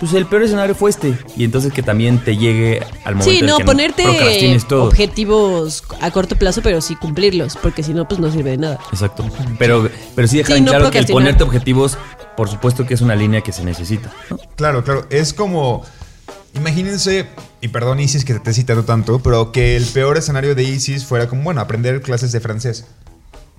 pues 0.00 0.14
el 0.14 0.24
peor 0.26 0.42
escenario 0.42 0.74
fue 0.74 0.88
este. 0.90 1.16
Y 1.36 1.44
entonces 1.44 1.72
que 1.72 1.82
también 1.82 2.18
te 2.24 2.36
llegue 2.36 2.80
al 3.04 3.16
momento 3.16 3.30
Sí, 3.30 3.38
en 3.40 3.46
no, 3.46 3.58
que 3.58 3.64
ponerte 3.64 4.02
procrastines 4.02 4.66
todo. 4.66 4.84
objetivos 4.84 5.84
a 6.00 6.10
corto 6.10 6.36
plazo, 6.36 6.62
pero 6.62 6.80
sí 6.80 6.96
cumplirlos, 6.96 7.56
porque 7.62 7.82
si 7.82 7.92
no, 7.92 8.08
pues 8.08 8.18
no 8.18 8.32
sirve 8.32 8.52
de 8.52 8.56
nada. 8.56 8.78
Exacto. 8.90 9.24
Pero, 9.58 9.90
pero 10.16 10.26
sí 10.26 10.38
dejar 10.38 10.54
Sí, 10.54 10.58
en 10.58 10.64
no 10.64 10.70
claro 10.72 10.90
que 10.90 10.98
el 11.00 11.06
ponerte 11.06 11.44
objetivos, 11.44 11.98
por 12.34 12.48
supuesto 12.48 12.86
que 12.86 12.94
es 12.94 13.02
una 13.02 13.14
línea 13.14 13.42
que 13.42 13.52
se 13.52 13.62
necesita. 13.62 14.10
¿no? 14.30 14.38
Claro, 14.56 14.82
claro. 14.82 15.06
Es 15.10 15.34
como. 15.34 15.82
Imagínense, 16.54 17.28
y 17.60 17.68
perdón 17.68 18.00
Isis 18.00 18.24
que 18.24 18.32
te 18.32 18.38
esté 18.38 18.52
citando 18.54 18.84
tanto, 18.84 19.20
pero 19.20 19.52
que 19.52 19.76
el 19.76 19.84
peor 19.84 20.16
escenario 20.16 20.54
de 20.56 20.64
Isis 20.64 21.04
fuera 21.04 21.28
como, 21.28 21.42
bueno, 21.44 21.60
aprender 21.60 22.00
clases 22.02 22.32
de 22.32 22.40
francés. 22.40 22.86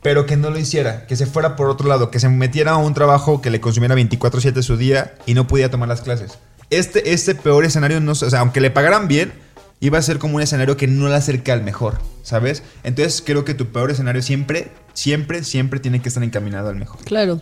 Pero 0.01 0.25
que 0.25 0.35
no 0.37 0.49
lo 0.49 0.57
hiciera, 0.57 1.05
que 1.05 1.15
se 1.15 1.25
fuera 1.25 1.55
por 1.55 1.69
otro 1.69 1.87
lado, 1.87 2.09
que 2.09 2.19
se 2.19 2.27
metiera 2.29 2.71
a 2.71 2.77
un 2.77 2.93
trabajo 2.93 3.41
que 3.41 3.51
le 3.51 3.61
consumiera 3.61 3.95
24-7 3.95 4.61
su 4.61 4.77
día 4.77 5.13
y 5.25 5.33
no 5.33 5.47
pudiera 5.47 5.69
tomar 5.69 5.89
las 5.89 6.01
clases. 6.01 6.39
Este, 6.71 7.13
este 7.13 7.35
peor 7.35 7.65
escenario, 7.65 7.99
no, 7.99 8.13
o 8.13 8.15
sea, 8.15 8.39
aunque 8.39 8.61
le 8.61 8.71
pagaran 8.71 9.07
bien, 9.07 9.33
iba 9.81 9.97
a 9.97 10.01
ser 10.01 10.19
como 10.19 10.37
un 10.37 10.41
escenario 10.41 10.77
que 10.77 10.87
no 10.87 11.09
le 11.09 11.15
acerca 11.15 11.53
al 11.53 11.63
mejor, 11.63 11.99
¿sabes? 12.23 12.63
Entonces 12.83 13.21
creo 13.25 13.43
que 13.43 13.53
tu 13.53 13.67
peor 13.67 13.91
escenario 13.91 14.21
siempre, 14.21 14.71
siempre, 14.93 15.43
siempre 15.43 15.79
tiene 15.79 16.01
que 16.01 16.07
estar 16.07 16.23
encaminado 16.23 16.69
al 16.69 16.77
mejor. 16.77 17.03
Claro. 17.03 17.41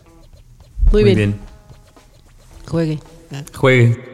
Muy, 0.92 1.04
bien. 1.04 1.36
Juegue. 2.66 3.00
Juegue. 3.54 4.09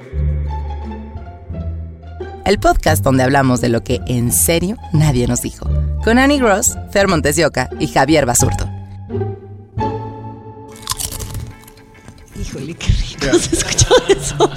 El 2.46 2.60
podcast 2.60 3.04
donde 3.04 3.24
hablamos 3.24 3.60
de 3.60 3.70
lo 3.70 3.84
que 3.84 4.02
en 4.06 4.32
serio 4.32 4.78
nadie 4.94 5.26
nos 5.26 5.42
dijo. 5.42 5.68
Con 6.04 6.20
Annie 6.20 6.38
Gross, 6.38 6.78
Fer 6.92 7.08
Montes 7.08 7.36
de 7.36 7.48
Oca 7.48 7.72
y 7.80 7.88
Javier 7.88 8.28
Basurto. 8.28 8.70
Híjole, 12.40 12.76
qué 12.76 12.94
rico 12.94 13.40
se 13.40 13.56
escuchó 13.56 13.96
eso. 14.10 14.36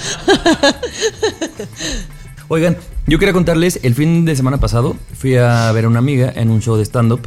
Oigan, 2.49 2.77
yo 3.07 3.19
quería 3.19 3.33
contarles, 3.33 3.81
el 3.83 3.95
fin 3.95 4.27
de 4.27 4.37
semana 4.37 4.59
pasado 4.59 4.95
fui 5.15 5.37
a 5.37 5.73
ver 5.73 5.87
a 5.87 5.89
una 5.89 6.01
amiga 6.01 6.31
en 6.37 6.51
un 6.51 6.61
show 6.61 6.77
de 6.77 6.85
stand-up 6.85 7.27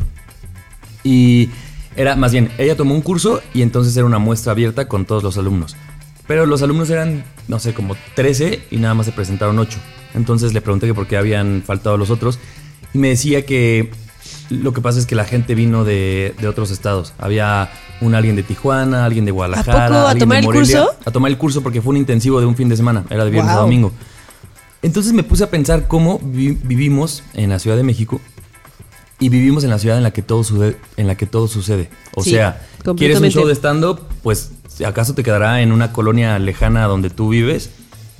y 1.03 1.49
era, 1.95 2.15
más 2.15 2.33
bien, 2.33 2.51
ella 2.59 2.77
tomó 2.77 2.93
un 2.93 3.01
curso 3.01 3.41
y 3.55 3.63
entonces 3.63 3.97
era 3.97 4.05
una 4.05 4.19
muestra 4.19 4.51
abierta 4.51 4.87
con 4.87 5.05
todos 5.05 5.23
los 5.23 5.39
alumnos. 5.39 5.75
Pero 6.27 6.45
los 6.45 6.61
alumnos 6.61 6.91
eran, 6.91 7.23
no 7.47 7.57
sé, 7.57 7.73
como 7.73 7.95
13 8.13 8.61
y 8.69 8.77
nada 8.77 8.93
más 8.93 9.07
se 9.07 9.11
presentaron 9.11 9.57
8. 9.57 9.79
Entonces 10.13 10.53
le 10.53 10.61
pregunté 10.61 10.87
que 10.87 10.93
por 10.93 11.07
qué 11.07 11.17
habían 11.17 11.63
faltado 11.65 11.97
los 11.97 12.09
otros 12.09 12.39
y 12.93 12.97
me 12.97 13.09
decía 13.09 13.45
que 13.45 13.91
lo 14.49 14.73
que 14.73 14.81
pasa 14.81 14.99
es 14.99 15.05
que 15.05 15.15
la 15.15 15.23
gente 15.25 15.55
vino 15.55 15.83
de, 15.85 16.35
de 16.39 16.47
otros 16.47 16.71
estados. 16.71 17.13
Había 17.17 17.71
un 18.01 18.15
alguien 18.15 18.35
de 18.35 18.43
Tijuana, 18.43 19.05
alguien 19.05 19.23
de 19.25 19.31
Guadalajara. 19.31 19.87
poco? 19.87 19.99
¿A 19.99 20.09
alguien 20.11 20.19
tomar 20.19 20.35
de 20.35 20.39
el 20.39 20.45
Morelia. 20.45 20.81
curso? 20.83 20.99
A 21.05 21.11
tomar 21.11 21.31
el 21.31 21.37
curso 21.37 21.61
porque 21.63 21.81
fue 21.81 21.91
un 21.91 21.97
intensivo 21.97 22.39
de 22.39 22.45
un 22.45 22.55
fin 22.55 22.67
de 22.67 22.75
semana. 22.75 23.05
Era 23.09 23.23
de 23.25 23.31
viernes 23.31 23.53
a 23.55 23.59
domingo. 23.59 23.91
Entonces 24.81 25.13
me 25.13 25.23
puse 25.23 25.43
a 25.43 25.49
pensar 25.49 25.87
cómo 25.87 26.19
vi- 26.23 26.57
vivimos 26.63 27.23
en 27.33 27.49
la 27.49 27.59
Ciudad 27.59 27.77
de 27.77 27.83
México 27.83 28.19
y 29.19 29.29
vivimos 29.29 29.63
en 29.63 29.69
la 29.69 29.77
ciudad 29.77 29.97
en 29.97 30.03
la 30.03 30.11
que 30.11 30.23
todo 30.23 30.43
sucede. 30.43 30.77
En 30.97 31.05
la 31.07 31.15
que 31.15 31.27
todo 31.27 31.47
sucede. 31.47 31.89
O 32.15 32.23
Sí, 32.23 32.31
sea, 32.31 32.61
quieres 32.97 33.19
un 33.21 33.29
show 33.29 33.45
de 33.47 33.53
stand-up, 33.53 34.01
pues 34.23 34.51
si 34.67 34.83
acaso 34.83 35.13
te 35.13 35.21
quedará 35.23 35.61
en 35.61 35.71
una 35.71 35.93
colonia 35.93 36.39
lejana 36.39 36.85
donde 36.85 37.11
tú 37.11 37.29
vives, 37.29 37.69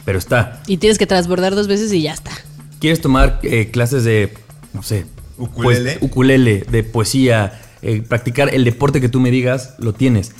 pero 0.06 0.18
está. 0.18 0.62
Y 0.68 0.78
tienes 0.78 0.98
que 0.98 1.06
transbordar 1.06 1.56
dos 1.56 1.68
veces 1.68 1.92
y 1.94 2.02
ya 2.04 2.14
está. 2.14 2.32
¿Quieres 2.80 3.02
tomar 3.02 3.40
eh, 3.44 3.70
clases 3.72 4.04
de, 4.04 4.34
no 4.74 4.84
sé, 4.84 5.06
Ukulele. 5.38 5.94
pues, 5.94 6.04
ukulele, 6.04 6.66
de 6.70 6.84
poesía, 6.84 7.62
eh, 7.82 8.02
practicar 8.02 8.54
el 8.54 8.64
deporte 8.64 9.02
que 9.02 9.10
tú 9.10 9.20
me 9.20 9.32
digas, 9.32 9.76
lo 9.78 9.94
tienes? 9.94 10.32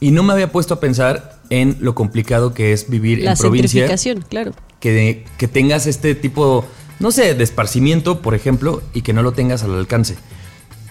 Y 0.00 0.12
no 0.12 0.22
me 0.22 0.32
había 0.32 0.52
puesto 0.52 0.74
a 0.74 0.80
pensar 0.80 1.40
en 1.50 1.76
lo 1.80 1.94
complicado 1.94 2.54
que 2.54 2.72
es 2.72 2.88
vivir 2.88 3.22
La 3.22 3.32
en 3.32 3.38
provincia. 3.38 3.88
claro. 4.28 4.52
Que, 4.80 5.24
que 5.38 5.48
tengas 5.48 5.88
este 5.88 6.14
tipo, 6.14 6.64
no 7.00 7.10
sé, 7.10 7.34
de 7.34 7.42
esparcimiento, 7.42 8.22
por 8.22 8.36
ejemplo, 8.36 8.80
y 8.94 9.02
que 9.02 9.12
no 9.12 9.22
lo 9.22 9.32
tengas 9.32 9.64
al 9.64 9.74
alcance. 9.74 10.14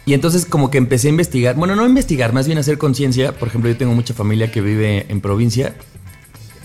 Y 0.06 0.14
entonces 0.14 0.46
como 0.46 0.72
que 0.72 0.78
empecé 0.78 1.08
a 1.08 1.12
investigar, 1.12 1.56
bueno, 1.56 1.76
no 1.76 1.84
a 1.84 1.88
investigar, 1.88 2.34
más 2.34 2.48
bien 2.48 2.58
a 2.58 2.62
hacer 2.62 2.78
conciencia. 2.78 3.34
Por 3.34 3.48
ejemplo, 3.50 3.70
yo 3.70 3.78
tengo 3.78 3.94
mucha 3.94 4.14
familia 4.14 4.52
que 4.52 4.62
vive 4.62 5.06
en 5.10 5.22
provincia. 5.22 5.76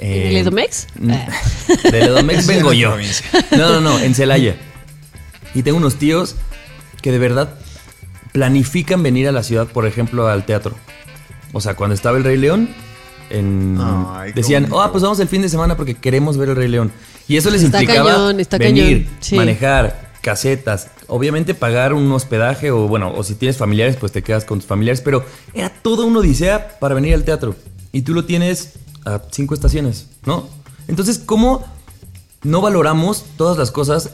¿En 0.02 0.08
Eh, 0.12 0.28
el 0.30 0.36
Edomex? 0.38 0.86
Mm, 0.98 1.10
Ah. 1.12 1.26
De 1.90 2.00
Edomex 2.00 2.46
vengo 2.46 2.72
En 2.72 2.78
yo. 2.78 2.96
No, 3.52 3.72
no, 3.72 3.80
no, 3.80 3.98
en 4.00 4.14
Celaya. 4.14 4.56
Y 5.54 5.62
tengo 5.62 5.76
unos 5.78 5.96
tíos 5.96 6.34
que 7.02 7.12
de 7.12 7.18
verdad 7.18 7.54
planifican 8.32 9.02
venir 9.02 9.28
a 9.28 9.32
la 9.32 9.42
ciudad, 9.42 9.66
por 9.68 9.86
ejemplo, 9.86 10.26
al 10.28 10.44
teatro. 10.44 10.74
O 11.52 11.60
sea, 11.60 11.74
cuando 11.74 11.94
estaba 11.94 12.16
el 12.16 12.24
Rey 12.24 12.36
León, 12.38 12.68
en- 13.30 13.78
Ay, 13.80 14.32
decían, 14.32 14.64
cómo 14.66 14.82
oh, 14.82 14.90
pues 14.90 15.02
vamos 15.02 15.20
el 15.20 15.28
fin 15.28 15.42
de 15.42 15.48
semana 15.48 15.76
porque 15.76 15.94
queremos 15.94 16.36
ver 16.36 16.48
el 16.50 16.56
Rey 16.56 16.68
León. 16.68 16.90
Y 17.28 17.36
eso 17.36 17.50
les 17.50 17.62
Está 17.62 17.82
implicaba 17.82 18.10
cañón, 18.10 18.40
está 18.40 18.58
venir, 18.58 19.04
cañón, 19.04 19.16
sí. 19.20 19.36
manejar, 19.36 20.10
casetas, 20.22 20.88
obviamente 21.06 21.54
pagar 21.54 21.92
un 21.92 22.10
hospedaje 22.12 22.70
o 22.70 22.88
bueno, 22.88 23.12
o 23.14 23.22
si 23.22 23.34
tienes 23.34 23.56
familiares, 23.58 23.96
pues 23.96 24.12
te 24.12 24.22
quedas 24.22 24.44
con 24.44 24.58
tus 24.60 24.66
familiares, 24.66 25.00
pero 25.02 25.24
era 25.54 25.68
todo 25.70 26.06
una 26.06 26.20
odisea 26.20 26.78
para 26.80 26.94
venir 26.94 27.14
al 27.14 27.24
teatro. 27.24 27.54
Y 27.92 28.02
tú 28.02 28.14
lo 28.14 28.24
tienes 28.24 28.74
a 29.04 29.20
cinco 29.30 29.54
estaciones, 29.54 30.06
¿no? 30.24 30.48
Entonces, 30.88 31.18
¿cómo 31.18 31.64
no 32.42 32.60
valoramos 32.60 33.24
todas 33.36 33.56
las 33.56 33.70
cosas 33.70 34.10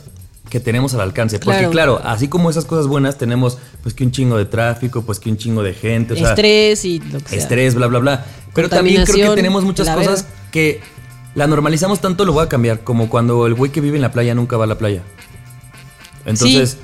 que 0.48 0.60
tenemos 0.60 0.94
al 0.94 1.00
alcance? 1.00 1.38
Porque 1.38 1.58
Claro. 1.58 1.70
claro, 1.70 2.00
así 2.04 2.28
como 2.28 2.50
esas 2.50 2.64
cosas 2.64 2.86
buenas, 2.86 3.18
tenemos 3.18 3.58
pues 3.82 3.94
que 3.94 4.04
un 4.04 4.12
chingo 4.12 4.36
de 4.36 4.44
tráfico, 4.44 5.02
pues 5.02 5.20
que 5.20 5.30
un 5.30 5.36
chingo 5.36 5.62
de 5.62 5.74
gente, 5.74 6.14
o 6.14 6.16
sea, 6.16 6.30
Estrés 6.30 6.84
y 6.84 6.98
lo 7.00 7.20
que 7.20 7.28
sea. 7.30 7.38
estrés, 7.38 7.74
bla, 7.74 7.86
bla, 7.86 7.98
bla. 7.98 8.26
Pero 8.54 8.68
también 8.68 9.04
creo 9.04 9.30
que 9.30 9.36
tenemos 9.36 9.64
muchas 9.64 9.88
cosas 9.88 10.26
que 10.50 10.80
la 11.34 11.46
normalizamos 11.46 12.00
tanto, 12.00 12.24
lo 12.24 12.32
voy 12.32 12.44
a 12.44 12.48
cambiar. 12.48 12.80
Como 12.80 13.08
cuando 13.08 13.46
el 13.46 13.54
güey 13.54 13.70
que 13.70 13.80
vive 13.80 13.96
en 13.96 14.02
la 14.02 14.12
playa 14.12 14.34
nunca 14.34 14.56
va 14.56 14.64
a 14.64 14.66
la 14.66 14.78
playa. 14.78 15.02
Entonces, 16.24 16.78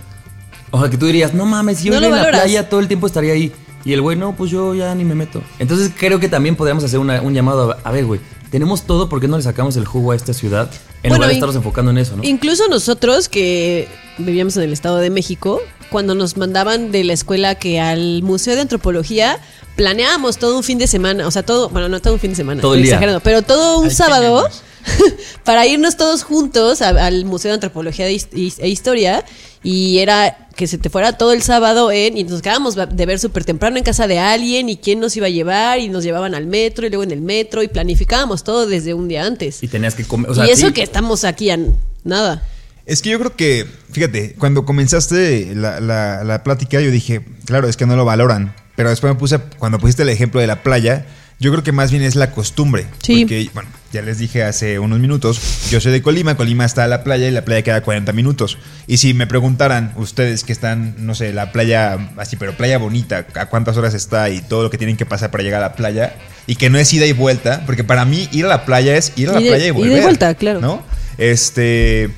o 0.71 0.81
sea, 0.81 0.91
que 0.91 0.97
tú 0.97 1.07
dirías, 1.07 1.35
no 1.35 1.47
mames, 1.47 1.79
si 1.79 1.85
yo 1.85 1.95
No 1.95 2.01
viviera 2.01 2.19
en 2.19 2.33
la 2.33 2.39
playa 2.39 2.69
todo 2.69 2.81
el 2.81 2.89
tiempo 2.89 3.07
estaría 3.07 3.33
ahí. 3.33 3.53
Y 3.85 3.93
el 3.93 4.01
güey, 4.01 4.17
no, 4.17 4.35
pues 4.35 4.51
yo 4.51 4.75
ya 4.75 4.95
ni 4.95 5.05
me 5.05 5.15
meto. 5.15 5.43
Entonces 5.59 5.91
creo 5.97 6.19
que 6.21 6.29
también 6.29 6.57
podríamos 6.57 6.85
hacer 6.85 6.99
una- 6.99 7.21
un 7.21 7.35
llamado 7.35 7.73
a, 7.73 7.79
a 7.89 7.93
ver, 7.93 8.07
güey, 8.07 8.21
tenemos 8.51 8.83
todo, 8.87 9.09
¿por 9.09 9.21
qué 9.21 9.29
no 9.29 9.37
le 9.37 9.43
sacamos 9.43 9.77
el 9.77 9.85
jugo 9.85 10.13
a 10.13 10.17
esta 10.17 10.33
ciudad? 10.33 10.71
En 11.03 11.11
Bueno, 11.11 11.17
lugar 11.17 11.29
de 11.29 11.35
estarnos 11.35 11.57
enfocando 11.57 11.91
en 11.91 11.99
eso, 11.99 12.17
¿no? 12.17 12.25
Incluso 12.25 12.67
nosotros 12.69 13.29
que 13.29 13.89
vivíamos 14.17 14.57
en 14.57 14.63
el 14.63 14.73
Estado 14.73 14.97
de 14.99 15.11
México, 15.11 15.61
cuando 15.91 16.15
nos 16.15 16.37
mandaban 16.39 16.93
de 16.93 17.05
la 17.05 17.13
escuela 17.13 17.57
que 17.57 17.79
al 17.81 18.23
Museo 18.23 18.55
de 18.55 18.63
Antropología 18.63 19.39
planeábamos 19.77 20.39
todo 20.39 20.57
un 20.57 20.63
fin 20.63 20.79
de 20.79 20.87
semana, 20.87 21.27
o 21.27 21.31
sea, 21.31 21.43
todo, 21.43 21.69
bueno, 21.69 21.89
no 21.89 22.01
todo 22.01 22.15
un 22.15 22.21
fin 22.21 22.31
de 22.31 22.37
semana, 22.37 22.61
Todo 22.63 22.75
el 22.75 22.83
día. 22.83 22.93
exagerando, 22.93 23.21
pero 23.21 23.43
todo 23.43 23.81
un 23.81 23.91
sábado 23.91 24.49
para 25.45 25.67
irnos 25.67 25.97
todos 25.97 26.23
juntos 26.23 26.83
a- 26.83 26.89
al 27.07 27.25
Museo 27.25 27.51
de 27.51 27.55
Antropología 27.55 28.07
e 28.09 28.69
Historia 28.69 29.25
y 29.63 29.99
era 29.99 30.49
que 30.57 30.67
se 30.67 30.79
te 30.79 30.91
fuera 30.91 31.15
todo 31.19 31.33
el 31.33 31.43
sábado 31.43 31.91
en 31.91 32.17
y 32.17 32.25
nos 32.25 32.43
quedábamos 32.43 32.75
de 32.77 33.07
ver 33.07 33.19
súper 33.19 33.45
temprano 33.45 33.77
en 33.77 33.83
casa 33.85 34.07
de 34.07 34.19
alguien 34.19 34.69
y 34.69 34.77
quién 34.77 35.01
nos 35.01 35.17
iba 35.17 35.27
a 35.27 35.31
llevar 35.31 35.79
y 35.81 35.89
nos 35.89 36.05
llevaban 36.05 36.35
al 36.35 36.47
metro 36.47 36.87
y 36.87 36.91
luego 36.91 37.03
en 37.03 37.11
el 37.11 37.21
metro 37.23 37.63
y 37.63 37.69
planificábamos 37.69 38.45
todo 38.45 38.67
desde 38.67 38.95
un 38.95 39.09
día 39.09 39.25
antes. 39.25 39.63
Y 39.63 39.69
tenías 39.69 39.95
que 39.95 40.05
comer, 40.05 40.31
o 40.31 40.35
sea, 40.35 40.47
y 40.47 40.51
eso 40.51 40.69
sí, 40.69 40.73
que 40.73 40.83
estamos 40.83 41.25
aquí 41.25 41.51
a 41.51 41.59
nada. 42.05 42.43
Es 42.87 43.01
que 43.01 43.09
yo 43.11 43.19
creo 43.19 43.35
que, 43.35 43.67
fíjate, 43.93 44.35
cuando 44.39 44.65
comenzaste 44.67 45.55
la, 45.55 45.81
la- 45.81 46.23
la 46.23 46.43
plática, 46.45 46.81
yo 46.81 46.91
dije, 46.91 47.25
claro, 47.47 47.67
es 47.69 47.77
que 47.79 47.87
no 47.87 47.97
lo 47.97 48.05
valoran. 48.05 48.55
Pero 48.77 48.91
después 48.91 49.13
me 49.15 49.19
puse, 49.19 49.39
cuando 49.59 49.79
pusiste 49.79 50.03
el 50.03 50.09
ejemplo 50.11 50.41
de 50.41 50.47
la 50.47 50.63
playa, 50.63 51.07
yo 51.41 51.51
creo 51.51 51.63
que 51.63 51.73
más 51.73 51.91
bien 51.91 52.03
es 52.03 52.17
la 52.17 52.31
costumbre. 52.31 52.87
Sí. 53.03 53.21
Porque, 53.21 53.51
bueno, 53.55 53.69
ya 53.93 54.03
les 54.03 54.19
dije 54.19 54.43
hace 54.43 54.79
unos 54.79 54.99
minutos, 54.99 55.41
yo 55.71 55.81
soy 55.81 55.93
de 55.93 56.03
Colima, 56.03 56.37
Colima 56.37 56.65
está 56.65 56.85
a 56.85 56.89
la 56.89 57.05
playa 57.05 57.29
y 57.29 57.31
la 57.31 57.45
playa 57.45 57.63
queda 57.63 57.77
a 57.77 57.81
40 57.83 58.13
minutos. 58.13 58.59
Y 58.87 58.97
si 58.97 59.15
me 59.15 59.27
preguntaran 59.27 59.93
ustedes 59.97 60.43
que 60.45 60.53
están, 60.53 60.95
no 60.99 61.15
sé, 61.15 61.33
la 61.33 61.53
playa, 61.53 62.11
así, 62.17 62.37
pero 62.37 62.57
playa 62.57 62.79
bonita, 62.79 63.27
a 63.35 63.47
cuántas 63.47 63.77
horas 63.77 63.95
está 63.95 64.31
y 64.31 64.41
todo 64.41 64.65
lo 64.65 64.71
que 64.71 64.79
tienen 64.79 64.97
que 64.97 65.07
pasar 65.07 65.31
para 65.31 65.45
llegar 65.45 65.63
a 65.63 65.69
la 65.69 65.75
playa, 65.75 66.15
y 66.47 66.57
que 66.57 66.71
no 66.71 66.79
es 66.79 66.93
ida 66.93 67.07
y 67.07 67.13
vuelta, 67.13 67.63
porque 67.67 67.85
para 67.85 68.05
mí 68.05 68.29
ir 68.33 68.45
a 68.47 68.49
la 68.49 68.65
playa 68.65 68.97
es 68.97 69.13
ir 69.17 69.29
a 69.29 69.33
la 69.33 69.39
playa 69.39 69.57
y 69.57 69.61
ida 69.61 69.67
y 69.69 69.71
volver. 69.71 70.03
vuelta, 70.03 70.35
claro. 70.35 70.61
¿No? 70.61 70.83
Este. 71.19 72.11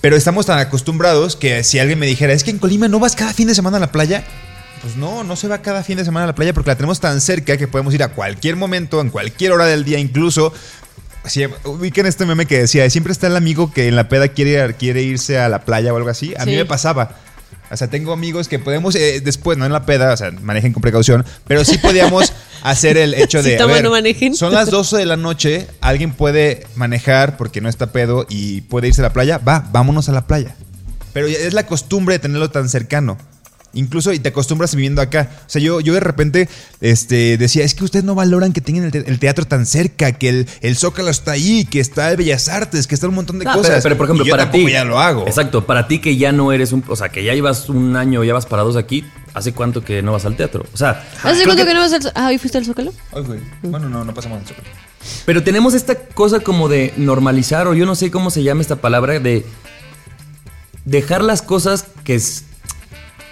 Pero 0.00 0.16
estamos 0.16 0.46
tan 0.46 0.58
acostumbrados 0.58 1.36
que 1.36 1.62
si 1.62 1.78
alguien 1.78 1.98
me 1.98 2.06
dijera, 2.06 2.32
es 2.32 2.42
que 2.42 2.50
en 2.50 2.58
Colima 2.58 2.88
no 2.88 2.98
vas 2.98 3.14
cada 3.14 3.34
fin 3.34 3.48
de 3.48 3.54
semana 3.54 3.76
a 3.76 3.80
la 3.80 3.92
playa. 3.92 4.24
Pues 4.82 4.96
no, 4.96 5.24
no 5.24 5.36
se 5.36 5.46
va 5.46 5.60
cada 5.60 5.82
fin 5.82 5.98
de 5.98 6.04
semana 6.04 6.24
a 6.24 6.26
la 6.28 6.34
playa 6.34 6.54
porque 6.54 6.70
la 6.70 6.76
tenemos 6.76 7.00
tan 7.00 7.20
cerca 7.20 7.56
que 7.56 7.68
podemos 7.68 7.92
ir 7.94 8.02
a 8.02 8.08
cualquier 8.08 8.56
momento, 8.56 9.00
en 9.00 9.10
cualquier 9.10 9.52
hora 9.52 9.66
del 9.66 9.84
día, 9.84 9.98
incluso. 9.98 10.52
Si 11.26 11.44
ubiquen 11.64 12.06
este 12.06 12.24
meme 12.24 12.46
que 12.46 12.60
decía, 12.60 12.88
siempre 12.88 13.12
está 13.12 13.26
el 13.26 13.36
amigo 13.36 13.72
que 13.72 13.88
en 13.88 13.96
la 13.96 14.08
peda 14.08 14.28
quiere, 14.28 14.74
quiere 14.74 15.02
irse 15.02 15.38
a 15.38 15.50
la 15.50 15.66
playa 15.66 15.92
o 15.92 15.96
algo 15.96 16.08
así. 16.08 16.32
A 16.38 16.46
mí 16.46 16.56
me 16.56 16.64
pasaba. 16.64 17.14
O 17.70 17.76
sea, 17.76 17.88
tengo 17.88 18.12
amigos 18.12 18.48
que 18.48 18.58
podemos, 18.58 18.96
eh, 18.96 19.20
después, 19.20 19.56
no 19.56 19.64
en 19.64 19.72
la 19.72 19.86
peda, 19.86 20.12
o 20.12 20.16
sea, 20.16 20.32
manejen 20.32 20.72
con 20.72 20.82
precaución, 20.82 21.24
pero 21.46 21.64
sí 21.64 21.78
podíamos 21.78 22.32
hacer 22.62 22.96
el 22.96 23.14
hecho 23.14 23.42
Si 23.42 23.50
de. 23.50 23.62
a 23.62 23.66
ver, 23.66 23.84
no 23.84 23.90
manejen. 23.90 24.34
Son 24.34 24.52
las 24.52 24.70
12 24.70 24.96
de 24.96 25.06
la 25.06 25.16
noche, 25.16 25.68
alguien 25.80 26.12
puede 26.12 26.66
manejar 26.74 27.36
porque 27.36 27.60
no 27.60 27.68
está 27.68 27.92
pedo 27.92 28.26
y 28.28 28.62
puede 28.62 28.88
irse 28.88 29.02
a 29.02 29.04
la 29.04 29.12
playa, 29.12 29.38
va, 29.38 29.68
vámonos 29.70 30.08
a 30.08 30.12
la 30.12 30.26
playa. 30.26 30.56
Pero 31.12 31.28
es 31.28 31.52
la 31.54 31.66
costumbre 31.66 32.16
de 32.16 32.18
tenerlo 32.18 32.50
tan 32.50 32.68
cercano. 32.68 33.18
Incluso 33.72 34.12
y 34.12 34.18
te 34.18 34.30
acostumbras 34.30 34.74
viviendo 34.74 35.00
acá. 35.00 35.30
O 35.46 35.48
sea, 35.48 35.62
yo, 35.62 35.80
yo 35.80 35.94
de 35.94 36.00
repente 36.00 36.48
este, 36.80 37.38
decía, 37.38 37.64
es 37.64 37.74
que 37.74 37.84
ustedes 37.84 38.04
no 38.04 38.14
valoran 38.16 38.52
que 38.52 38.60
tengan 38.60 38.84
el, 38.84 38.90
te- 38.90 39.08
el 39.08 39.18
teatro 39.20 39.44
tan 39.46 39.64
cerca, 39.64 40.10
que 40.12 40.28
el, 40.28 40.48
el 40.60 40.76
Zócalo 40.76 41.08
está 41.10 41.32
ahí, 41.32 41.64
que 41.64 41.78
está 41.78 42.10
el 42.10 42.16
Bellas 42.16 42.48
Artes, 42.48 42.86
que 42.88 42.94
está 42.96 43.06
un 43.06 43.14
montón 43.14 43.38
de 43.38 43.44
No, 43.44 43.52
cosas. 43.54 43.70
Pero, 43.82 43.82
pero, 43.82 43.96
por 43.96 44.06
ejemplo, 44.06 44.24
Y 44.24 44.28
yo 44.28 44.32
para 44.32 44.44
tampoco 44.44 44.66
ti. 44.66 44.72
ya 44.72 44.84
lo 44.84 44.98
hago. 44.98 45.26
Exacto, 45.26 45.64
para 45.66 45.86
ti 45.86 46.00
que 46.00 46.16
ya 46.16 46.32
no 46.32 46.52
eres 46.52 46.72
un. 46.72 46.82
O 46.88 46.96
sea, 46.96 47.10
que 47.10 47.22
ya 47.22 47.32
llevas 47.34 47.68
un 47.68 47.94
año, 47.96 48.24
ya 48.24 48.34
vas 48.34 48.46
para 48.46 48.62
dos 48.62 48.76
aquí. 48.76 49.04
¿Hace 49.34 49.52
cuánto 49.52 49.84
que 49.84 50.02
no 50.02 50.10
vas 50.10 50.24
al 50.24 50.36
teatro? 50.36 50.66
O 50.72 50.76
sea, 50.76 51.06
¿Hace 51.22 51.44
cuánto 51.44 51.62
que- 51.62 51.68
que 51.68 51.74
no 51.74 51.80
vas 51.80 51.92
al... 51.92 52.12
Ah, 52.16 52.26
¿hoy 52.26 52.38
fuiste 52.38 52.58
al 52.58 52.64
Zócalo? 52.64 52.92
Ay, 53.12 53.22
güey. 53.22 53.38
Bueno, 53.62 53.88
no, 53.88 54.04
no 54.04 54.12
pasamos 54.12 54.40
al 54.40 54.46
Zócalo. 54.48 54.66
Pero 55.24 55.44
tenemos 55.44 55.74
esta 55.74 55.94
cosa 55.94 56.40
como 56.40 56.68
de 56.68 56.92
normalizar, 56.96 57.68
o 57.68 57.74
yo 57.74 57.86
no 57.86 57.94
sé 57.94 58.10
cómo 58.10 58.30
se 58.30 58.42
llama 58.42 58.62
esta 58.62 58.76
palabra, 58.76 59.20
de 59.20 59.46
dejar 60.84 61.22
las 61.22 61.42
cosas 61.42 61.84
que, 62.04 62.14
es- 62.16 62.44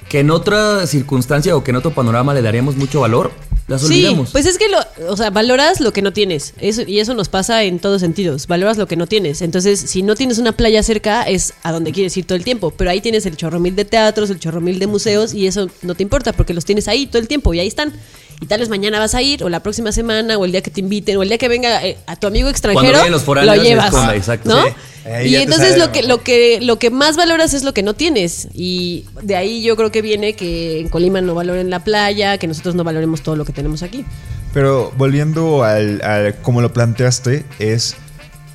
que 0.08 0.20
en 0.20 0.30
otra 0.30 0.86
circunstancia 0.86 1.56
o 1.56 1.62
que 1.64 1.70
en 1.70 1.76
otro 1.76 1.92
panorama 1.92 2.34
le 2.34 2.42
daríamos 2.42 2.76
mucho 2.76 3.00
valor, 3.00 3.30
las 3.66 3.82
Sí, 3.82 3.86
olvidamos. 4.04 4.30
pues 4.30 4.46
es 4.46 4.56
que 4.56 4.66
lo, 4.68 4.78
o 5.10 5.16
sea, 5.16 5.28
valoras 5.28 5.80
lo 5.80 5.92
que 5.92 6.00
no 6.00 6.12
tienes. 6.14 6.54
Eso, 6.58 6.82
y 6.86 7.00
eso 7.00 7.12
nos 7.12 7.28
pasa 7.28 7.64
en 7.64 7.78
todos 7.78 8.00
sentidos. 8.00 8.46
Valoras 8.46 8.78
lo 8.78 8.86
que 8.88 8.96
no 8.96 9.06
tienes. 9.06 9.42
Entonces, 9.42 9.78
si 9.78 10.02
no 10.02 10.14
tienes 10.14 10.38
una 10.38 10.52
playa 10.52 10.82
cerca, 10.82 11.22
es 11.24 11.52
a 11.62 11.72
donde 11.72 11.92
quieres 11.92 12.16
ir 12.16 12.24
todo 12.24 12.36
el 12.36 12.44
tiempo. 12.44 12.70
Pero 12.70 12.90
ahí 12.90 13.02
tienes 13.02 13.26
el 13.26 13.36
chorro 13.36 13.60
mil 13.60 13.76
de 13.76 13.84
teatros, 13.84 14.30
el 14.30 14.40
chorro 14.40 14.62
mil 14.62 14.78
de 14.78 14.86
museos, 14.86 15.34
y 15.34 15.46
eso 15.46 15.68
no 15.82 15.94
te 15.94 16.02
importa 16.02 16.32
porque 16.32 16.54
los 16.54 16.64
tienes 16.64 16.88
ahí 16.88 17.06
todo 17.06 17.20
el 17.20 17.28
tiempo 17.28 17.52
y 17.52 17.60
ahí 17.60 17.68
están. 17.68 17.92
Y 18.40 18.46
tal 18.46 18.60
vez 18.60 18.68
mañana 18.68 18.98
vas 18.98 19.14
a 19.14 19.22
ir, 19.22 19.42
o 19.42 19.48
la 19.48 19.60
próxima 19.60 19.90
semana, 19.92 20.38
o 20.38 20.44
el 20.44 20.52
día 20.52 20.62
que 20.62 20.70
te 20.70 20.80
inviten, 20.80 21.16
o 21.16 21.22
el 21.22 21.28
día 21.28 21.38
que 21.38 21.48
venga 21.48 21.84
eh, 21.84 21.98
a 22.06 22.16
tu 22.16 22.26
amigo 22.26 22.48
extranjero, 22.48 22.92
vienen 22.92 23.12
los 23.12 23.22
foráneos, 23.22 23.56
lo 23.56 23.62
llevas. 23.62 23.90
como, 23.90 24.10
exacto. 24.12 24.48
¿no? 24.48 24.64
Sí. 24.64 24.72
Ahí 25.06 25.28
Y 25.28 25.36
entonces 25.36 25.78
lo 25.78 25.90
que, 25.90 26.02
lo 26.02 26.22
que 26.22 26.60
lo 26.60 26.78
que 26.78 26.90
más 26.90 27.16
valoras 27.16 27.54
es 27.54 27.62
lo 27.62 27.72
que 27.72 27.82
no 27.82 27.94
tienes. 27.94 28.48
Y 28.52 29.06
de 29.22 29.36
ahí 29.36 29.62
yo 29.62 29.74
creo 29.74 29.90
que 29.90 30.02
viene 30.02 30.34
que 30.34 30.80
en 30.80 30.88
Colima 30.88 31.20
no 31.20 31.34
valoren 31.34 31.70
la 31.70 31.82
playa, 31.82 32.38
que 32.38 32.46
nosotros 32.46 32.74
no 32.74 32.84
valoremos 32.84 33.22
todo 33.22 33.34
lo 33.34 33.44
que 33.44 33.52
tenemos 33.52 33.82
aquí. 33.82 34.04
Pero 34.52 34.92
volviendo 34.96 35.64
al, 35.64 36.02
al 36.02 36.34
como 36.36 36.60
lo 36.60 36.72
planteaste, 36.72 37.44
es 37.58 37.96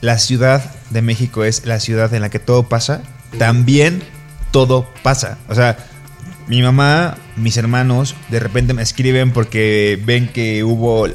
la 0.02 0.20
Ciudad 0.20 0.64
de 0.94 1.02
México 1.02 1.44
es 1.44 1.66
la 1.66 1.80
ciudad 1.80 2.14
en 2.14 2.22
la 2.22 2.30
que 2.30 2.40
todo 2.40 2.64
pasa, 2.64 3.02
también 3.38 4.02
todo 4.52 4.88
pasa. 5.02 5.40
O 5.50 5.56
sea, 5.56 5.78
mi 6.48 6.62
mamá, 6.62 7.18
mis 7.36 7.58
hermanos, 7.58 8.16
de 8.30 8.40
repente 8.40 8.74
me 8.74 8.82
escriben 8.82 9.32
porque 9.32 10.00
ven 10.06 10.28
que 10.28 10.64
hubo 10.64 11.08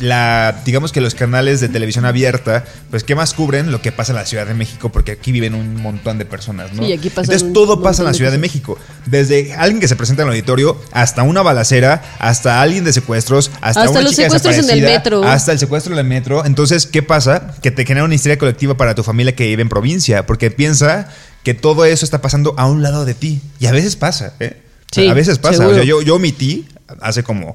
la, 0.00 0.62
digamos 0.64 0.92
que 0.92 1.00
los 1.00 1.14
canales 1.14 1.60
de 1.60 1.68
televisión 1.68 2.04
abierta, 2.04 2.64
pues 2.90 3.04
qué 3.04 3.14
más 3.14 3.32
cubren 3.32 3.70
lo 3.70 3.80
que 3.80 3.92
pasa 3.92 4.12
en 4.12 4.16
la 4.16 4.26
Ciudad 4.26 4.46
de 4.46 4.54
México, 4.54 4.90
porque 4.90 5.12
aquí 5.12 5.32
viven 5.32 5.54
un 5.54 5.80
montón 5.80 6.18
de 6.18 6.24
personas, 6.24 6.72
¿no? 6.72 6.84
Sí, 6.84 6.92
aquí 6.92 7.10
pasan 7.10 7.32
Entonces 7.32 7.52
todo 7.52 7.82
pasa 7.82 8.02
en 8.02 8.06
la 8.06 8.14
Ciudad 8.14 8.32
de. 8.32 8.38
México. 8.44 8.76
Desde 9.06 9.54
alguien 9.54 9.80
que 9.80 9.88
se 9.88 9.96
presenta 9.96 10.22
en 10.22 10.28
el 10.28 10.34
auditorio, 10.34 10.78
hasta 10.92 11.22
una 11.22 11.40
balacera, 11.40 12.02
hasta 12.18 12.60
alguien 12.60 12.84
de 12.84 12.92
secuestros, 12.92 13.50
hasta, 13.60 13.80
Hasta 13.80 13.90
una 13.90 14.00
los 14.02 14.10
chica 14.10 14.24
secuestros 14.24 14.58
en 14.58 14.70
el 14.70 14.82
metro. 14.82 15.24
hasta 15.24 15.52
el 15.52 15.58
secuestro 15.58 15.94
en 15.94 16.00
el 16.00 16.04
metro. 16.04 16.44
Entonces, 16.44 16.86
¿qué 16.86 17.02
pasa? 17.02 17.54
Que 17.62 17.70
te 17.70 17.86
genera 17.86 18.04
una 18.04 18.14
historia 18.14 18.38
colectiva 18.38 18.76
para 18.76 18.94
tu 18.94 19.02
familia 19.02 19.34
que 19.34 19.46
vive 19.46 19.62
en 19.62 19.68
provincia, 19.68 20.26
porque 20.26 20.50
piensa 20.50 21.08
que 21.42 21.54
todo 21.54 21.84
eso 21.86 22.04
está 22.04 22.20
pasando 22.20 22.54
a 22.58 22.66
un 22.66 22.82
lado 22.82 23.04
de 23.04 23.14
ti. 23.14 23.40
Y 23.60 23.66
a 23.66 23.72
veces 23.72 23.96
pasa, 23.96 24.34
¿eh? 24.40 24.60
Sí, 24.94 25.08
a 25.08 25.14
veces 25.14 25.38
pasa. 25.38 25.66
O 25.66 25.74
sea, 25.74 25.84
yo, 25.84 26.02
yo 26.02 26.16
omití 26.16 26.66
hace 27.00 27.22
como 27.22 27.54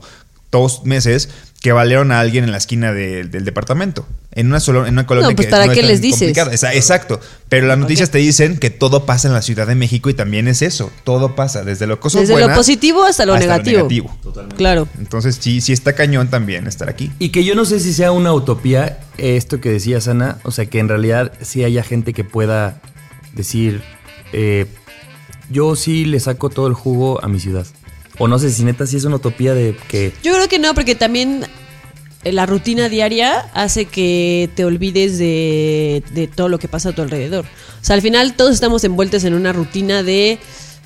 dos 0.52 0.84
meses 0.84 1.30
que 1.62 1.72
valieron 1.74 2.12
a 2.12 2.20
alguien 2.22 2.44
en 2.46 2.52
la 2.52 2.58
esquina 2.58 2.94
de- 2.94 3.26
del 3.26 3.44
departamento. 3.46 4.08
En 4.32 4.48
una, 4.48 4.60
solo, 4.62 4.86
en 4.88 4.94
una 4.94 5.06
colonia 5.06 5.30
No, 5.30 5.36
pues, 5.36 5.48
que 5.48 5.52
¿para 5.52 5.66
no 5.66 5.74
qué 5.74 5.84
les 5.84 6.00
dices? 6.02 6.36
Esa- 6.52 6.74
Exacto. 6.74 7.20
Pero 7.50 7.68
las 7.68 7.78
noticias 7.78 8.10
te 8.12 8.18
dicen 8.20 8.58
que 8.58 8.70
todo 8.70 9.06
pasa 9.06 9.28
en 9.28 9.34
la 9.34 9.42
Ciudad 9.42 9.68
de 9.68 9.76
México 9.76 10.10
y 10.10 10.14
también 10.14 10.48
es 10.48 10.62
eso. 10.62 10.90
Todo 11.04 11.36
pasa. 11.36 11.64
Desde 11.64 11.86
lo 11.86 12.00
cosas 12.00 12.22
Desde 12.28 12.40
lo 12.40 12.54
positivo 12.56 13.04
hasta 13.04 13.26
lo 13.26 13.38
negativo. 13.38 13.78
negativo. 13.90 14.18
Claro. 14.56 14.88
Entonces, 14.98 15.38
sí, 15.40 15.60
sí 15.62 15.74
está 15.74 15.94
cañón 15.94 16.30
también 16.30 16.66
estar 16.66 16.90
aquí. 16.90 17.12
Y 17.20 17.30
que 17.30 17.44
yo 17.44 17.54
no 17.56 17.66
sé 17.66 17.80
si 17.82 17.94
sea 17.94 18.12
una 18.14 18.32
utopía 18.34 19.00
esto 19.18 19.60
que 19.60 19.70
decía 19.70 20.00
Sana, 20.00 20.38
o 20.44 20.52
sea, 20.52 20.66
que 20.68 20.80
en 20.80 20.88
realidad 20.88 21.34
sí 21.42 21.64
haya 21.66 21.84
gente 21.84 22.14
que 22.14 22.24
pueda 22.24 22.82
decir, 23.34 23.82
eh, 24.32 24.66
yo 25.50 25.76
sí 25.76 26.06
le 26.06 26.20
saco 26.20 26.50
todo 26.50 26.68
el 26.68 26.74
jugo 26.74 27.24
a 27.24 27.28
mi 27.28 27.40
ciudad. 27.40 27.66
O 28.18 28.28
no 28.28 28.38
sé 28.38 28.50
si 28.52 28.64
neta 28.64 28.86
sí 28.86 28.98
es 28.98 29.06
una 29.06 29.16
utopía 29.16 29.54
de 29.54 29.76
que... 29.88 30.14
Yo 30.24 30.34
creo 30.34 30.48
que 30.50 30.60
no, 30.60 30.74
porque 30.74 30.96
también 30.96 31.46
eh, 32.24 32.32
la 32.34 32.46
rutina 32.46 32.90
diaria 32.90 33.40
hace 33.54 33.86
que 33.86 34.50
te 34.56 34.66
olvides 34.66 35.18
de, 35.18 36.04
de 36.12 36.28
todo 36.28 36.50
lo 36.50 36.60
que 36.60 36.68
pasa 36.68 36.90
a 36.90 36.92
tu 36.92 37.02
alrededor. 37.02 37.46
O 37.46 37.86
sea, 37.86 37.96
al 37.96 38.02
final 38.02 38.36
todos 38.36 38.54
estamos 38.54 38.84
envueltos 38.84 39.24
en 39.24 39.34
una 39.34 39.54
rutina 39.54 40.04
de... 40.04 40.40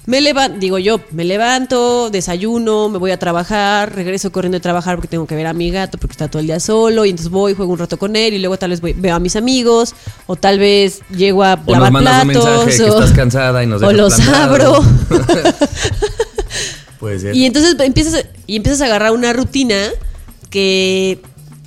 Me 0.06 0.20
levanto, 0.20 0.60
digo 0.60 0.80
yo, 0.80 1.00
me 1.12 1.24
levanto, 1.24 2.10
desayuno, 2.10 2.90
me 2.90 2.98
voy 2.98 3.12
a 3.12 3.18
trabajar, 3.18 3.96
regreso 3.96 4.34
corriendo 4.34 4.58
a 4.58 4.62
trabajar 4.62 4.96
porque 4.96 5.08
tengo 5.08 5.26
que 5.26 5.36
ver 5.36 5.48
a 5.48 5.54
mi 5.54 5.72
gato 5.72 5.98
porque 5.98 6.12
está 6.12 6.28
todo 6.28 6.42
el 6.42 6.48
día 6.48 6.60
solo 6.60 7.06
y 7.06 7.12
entonces 7.12 7.32
voy, 7.32 7.54
juego 7.54 7.72
un 7.72 7.80
rato 7.80 7.98
con 7.98 8.18
él 8.18 8.34
y 8.34 8.40
luego 8.40 8.58
tal 8.58 8.72
vez 8.72 8.82
voy- 8.82 8.92
veo 8.92 9.16
a 9.16 9.20
mis 9.20 9.38
amigos 9.38 9.96
o 10.28 10.36
tal 10.36 10.60
vez 10.60 11.00
llego 11.16 11.42
a 11.44 11.54
O 11.66 11.72
lavar 11.72 11.94
nos 11.94 12.04
mandas 12.04 12.26
un 12.26 12.32
platos 12.32 12.66
que 12.76 12.84
o, 12.84 13.00
estás 13.00 13.12
cansada 13.14 13.64
y 13.64 13.68
nos 13.68 13.82
o 13.82 13.88
dejas 13.88 13.98
los 13.98 14.20
abro. 14.28 14.84
Puede 17.00 17.20
ser. 17.20 17.36
Y 17.36 17.46
entonces 17.46 17.76
empiezas, 17.80 18.26
y 18.48 18.56
empiezas 18.58 18.82
a 18.82 18.86
agarrar 18.86 19.12
una 19.12 19.34
rutina 19.34 19.90
que 20.50 21.22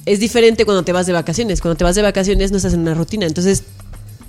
es 0.04 0.20
diferente 0.20 0.64
cuando 0.64 0.82
te 0.82 0.92
vas 0.92 1.06
de 1.06 1.12
vacaciones. 1.12 1.60
Cuando 1.60 1.76
te 1.76 1.84
vas 1.84 1.94
de 1.94 2.02
vacaciones 2.02 2.50
no 2.50 2.56
estás 2.58 2.74
en 2.74 2.80
una 2.80 2.94
rutina. 2.94 3.26
Entonces 3.26 3.64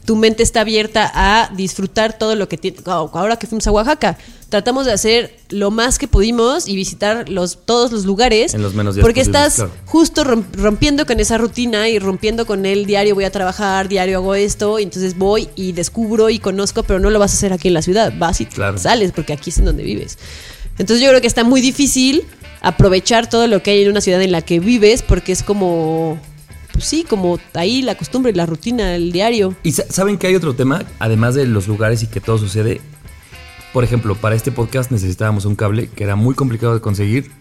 tu 0.08 0.16
mente 0.16 0.42
está 0.42 0.62
abierta 0.62 1.12
a 1.14 1.52
disfrutar 1.54 2.18
todo 2.18 2.36
lo 2.36 2.48
que 2.48 2.58
tiene. 2.58 2.78
Ahora 2.86 3.36
que 3.36 3.46
fuimos 3.46 3.68
a 3.68 3.72
Oaxaca, 3.72 4.18
tratamos 4.48 4.86
de 4.86 4.94
hacer 4.94 5.38
lo 5.50 5.70
más 5.70 6.00
que 6.00 6.08
pudimos 6.08 6.66
y 6.70 6.78
visitar 6.78 7.28
los, 7.28 7.66
todos 7.66 7.92
los 7.92 8.06
lugares. 8.06 8.54
En 8.54 8.62
los 8.62 8.74
menos 8.74 8.96
días 8.96 9.04
Porque 9.04 9.20
posibles, 9.20 9.42
estás 9.48 9.56
claro. 9.56 9.72
justo 9.86 10.24
rom- 10.24 10.46
rompiendo 10.54 11.06
con 11.06 11.20
esa 11.20 11.38
rutina 11.38 11.90
y 11.90 12.00
rompiendo 12.00 12.46
con 12.46 12.66
el 12.66 12.86
diario 12.86 13.16
voy 13.16 13.26
a 13.26 13.32
trabajar, 13.32 13.90
diario 13.90 14.20
hago 14.20 14.34
esto, 14.34 14.80
y 14.80 14.84
entonces 14.84 15.18
voy 15.18 15.50
y 15.58 15.74
descubro 15.74 16.30
y 16.30 16.40
conozco, 16.40 16.84
pero 16.84 17.00
no 17.02 17.10
lo 17.10 17.20
vas 17.20 17.34
a 17.34 17.36
hacer 17.36 17.52
aquí 17.52 17.68
en 17.68 17.74
la 17.74 17.82
ciudad, 17.82 18.14
vas 18.18 18.40
y 18.40 18.46
Claro. 18.46 18.78
sales 18.78 19.12
porque 19.14 19.34
aquí 19.34 19.50
es 19.50 19.58
en 19.58 19.66
donde 19.66 19.84
vives. 19.84 20.18
Entonces 20.78 21.04
yo 21.04 21.10
creo 21.10 21.20
que 21.20 21.28
está 21.28 21.44
muy 21.44 21.60
difícil 21.60 22.24
aprovechar 22.62 23.30
todo 23.30 23.46
lo 23.48 23.62
que 23.62 23.72
hay 23.72 23.84
en 23.84 23.90
una 23.92 24.00
ciudad 24.00 24.22
en 24.22 24.32
la 24.32 24.42
que 24.42 24.62
vives 24.62 25.02
porque 25.02 25.34
es 25.34 25.44
como, 25.44 26.18
pues 26.78 26.86
sí, 26.88 27.04
como 27.10 27.40
ahí 27.56 27.82
la 27.82 27.96
costumbre, 27.96 28.32
la 28.34 28.46
rutina, 28.46 28.96
el 28.96 29.12
diario. 29.12 29.56
Y 29.64 29.72
sa- 29.72 29.86
saben 29.90 30.18
que 30.20 30.28
hay 30.28 30.36
otro 30.36 30.54
tema, 30.54 30.84
además 31.00 31.34
de 31.34 31.48
los 31.48 31.68
lugares 31.68 32.04
y 32.04 32.08
que 32.08 32.22
todo 32.22 32.38
sucede. 32.38 32.82
Por 33.74 33.84
ejemplo, 33.84 34.14
para 34.16 34.36
este 34.36 34.52
podcast 34.52 34.92
necesitábamos 34.92 35.46
un 35.46 35.56
cable 35.56 35.90
que 35.90 36.04
era 36.04 36.16
muy 36.16 36.36
complicado 36.36 36.76
de 36.76 36.80
conseguir. 36.82 37.32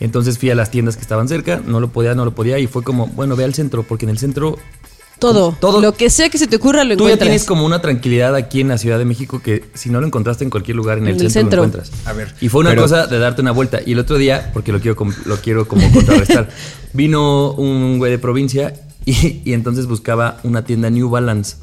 Entonces 0.00 0.38
fui 0.38 0.50
a 0.50 0.56
las 0.56 0.72
tiendas 0.72 0.96
que 0.96 1.02
estaban 1.02 1.28
cerca, 1.28 1.62
no 1.64 1.78
lo 1.78 1.88
podía, 1.88 2.16
no 2.16 2.24
lo 2.24 2.34
podía, 2.34 2.58
y 2.58 2.66
fue 2.66 2.82
como, 2.82 3.06
bueno, 3.06 3.36
ve 3.36 3.44
al 3.44 3.54
centro, 3.54 3.84
porque 3.84 4.06
en 4.06 4.10
el 4.10 4.18
centro 4.18 4.58
Todo, 5.32 5.56
Todo- 5.60 5.80
lo 5.80 5.94
que 5.94 6.10
sea 6.10 6.28
que 6.28 6.38
se 6.38 6.46
te 6.46 6.56
ocurra 6.56 6.84
lo 6.84 6.96
tú 6.96 7.04
ya 7.04 7.10
encuentras. 7.14 7.26
tienes 7.28 7.44
como 7.44 7.64
una 7.64 7.80
tranquilidad 7.80 8.34
aquí 8.34 8.60
en 8.60 8.68
la 8.68 8.78
Ciudad 8.78 8.98
de 8.98 9.04
México 9.04 9.40
que 9.42 9.64
si 9.74 9.90
no 9.90 10.00
lo 10.00 10.06
encontraste 10.06 10.44
en 10.44 10.50
cualquier 10.50 10.76
lugar 10.76 10.98
en 10.98 11.06
el, 11.06 11.14
En 11.16 11.20
el 11.22 11.30
centro, 11.30 11.62
centro. 11.62 11.62
lo 11.62 11.64
encuentras. 11.84 12.06
A 12.06 12.12
ver, 12.12 12.34
Y 12.40 12.48
fue 12.48 12.60
una 12.60 12.70
pero- 12.70 12.82
cosa 12.82 13.06
de 13.06 13.18
darte 13.18 13.40
una 13.42 13.52
vuelta. 13.52 13.80
Y 13.84 13.92
el 13.92 13.98
otro 13.98 14.18
día, 14.18 14.50
porque 14.52 14.72
lo 14.72 14.80
quiero, 14.80 14.96
lo 15.24 15.36
quiero 15.38 15.66
como 15.68 15.90
contrarrestar, 15.92 16.48
vino 16.92 17.52
un 17.52 17.98
güey 17.98 18.10
de 18.10 18.18
provincia 18.18 18.74
y, 19.04 19.40
y 19.44 19.52
entonces 19.52 19.86
buscaba 19.86 20.38
una 20.44 20.64
tienda 20.64 20.90
New 20.90 21.08
Balance. 21.10 21.56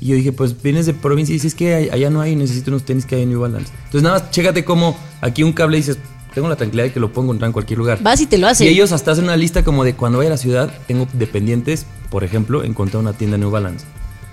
Y 0.00 0.06
yo 0.08 0.16
dije, 0.16 0.32
pues 0.32 0.60
vienes 0.60 0.86
de 0.86 0.94
provincia 0.94 1.32
y 1.32 1.36
dices 1.36 1.54
que 1.54 1.90
allá 1.92 2.10
no 2.10 2.20
hay, 2.20 2.34
necesito 2.34 2.70
unos 2.72 2.84
tenis 2.84 3.06
que 3.06 3.14
hay 3.14 3.22
en 3.22 3.28
New 3.30 3.40
Balance. 3.40 3.70
Entonces 3.84 4.02
nada 4.02 4.18
más, 4.18 4.30
chécate 4.32 4.64
cómo 4.64 4.98
aquí 5.20 5.44
un 5.44 5.52
cable 5.52 5.76
dices, 5.76 5.96
tengo 6.34 6.48
la 6.48 6.56
tranquilidad 6.56 6.86
de 6.86 6.92
que 6.92 7.00
lo 7.00 7.12
puedo 7.12 7.26
encontrar 7.26 7.48
en 7.48 7.52
cualquier 7.52 7.78
lugar. 7.78 7.98
Vas 8.02 8.20
y 8.20 8.26
te 8.26 8.38
lo 8.38 8.46
hacen. 8.48 8.66
Y 8.66 8.70
ellos 8.70 8.92
hasta 8.92 9.12
hacen 9.12 9.24
una 9.24 9.36
lista 9.36 9.62
como 9.64 9.84
de 9.84 9.94
cuando 9.94 10.18
vaya 10.18 10.28
a 10.28 10.32
la 10.32 10.36
ciudad, 10.38 10.72
tengo 10.86 11.06
dependientes, 11.12 11.86
por 12.10 12.24
ejemplo, 12.24 12.64
encontrar 12.64 13.00
una 13.02 13.12
tienda 13.12 13.36
New 13.38 13.50
Balance. 13.50 13.84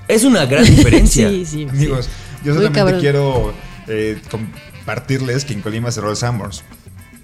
Es 0.07 0.23
una 0.23 0.45
gran 0.45 0.63
diferencia. 0.75 1.29
sí, 1.29 1.45
sí. 1.45 1.67
Amigos, 1.69 2.07
yo 2.43 2.53
Muy 2.53 2.63
solamente 2.65 2.79
cabrón. 2.79 2.99
quiero 3.01 3.53
eh, 3.88 4.19
compartirles 4.31 5.45
que 5.45 5.53
en 5.53 5.62
Colima 5.62 5.91
cerró 5.91 6.09
el 6.12 6.17
Sanborns. 6.17 6.63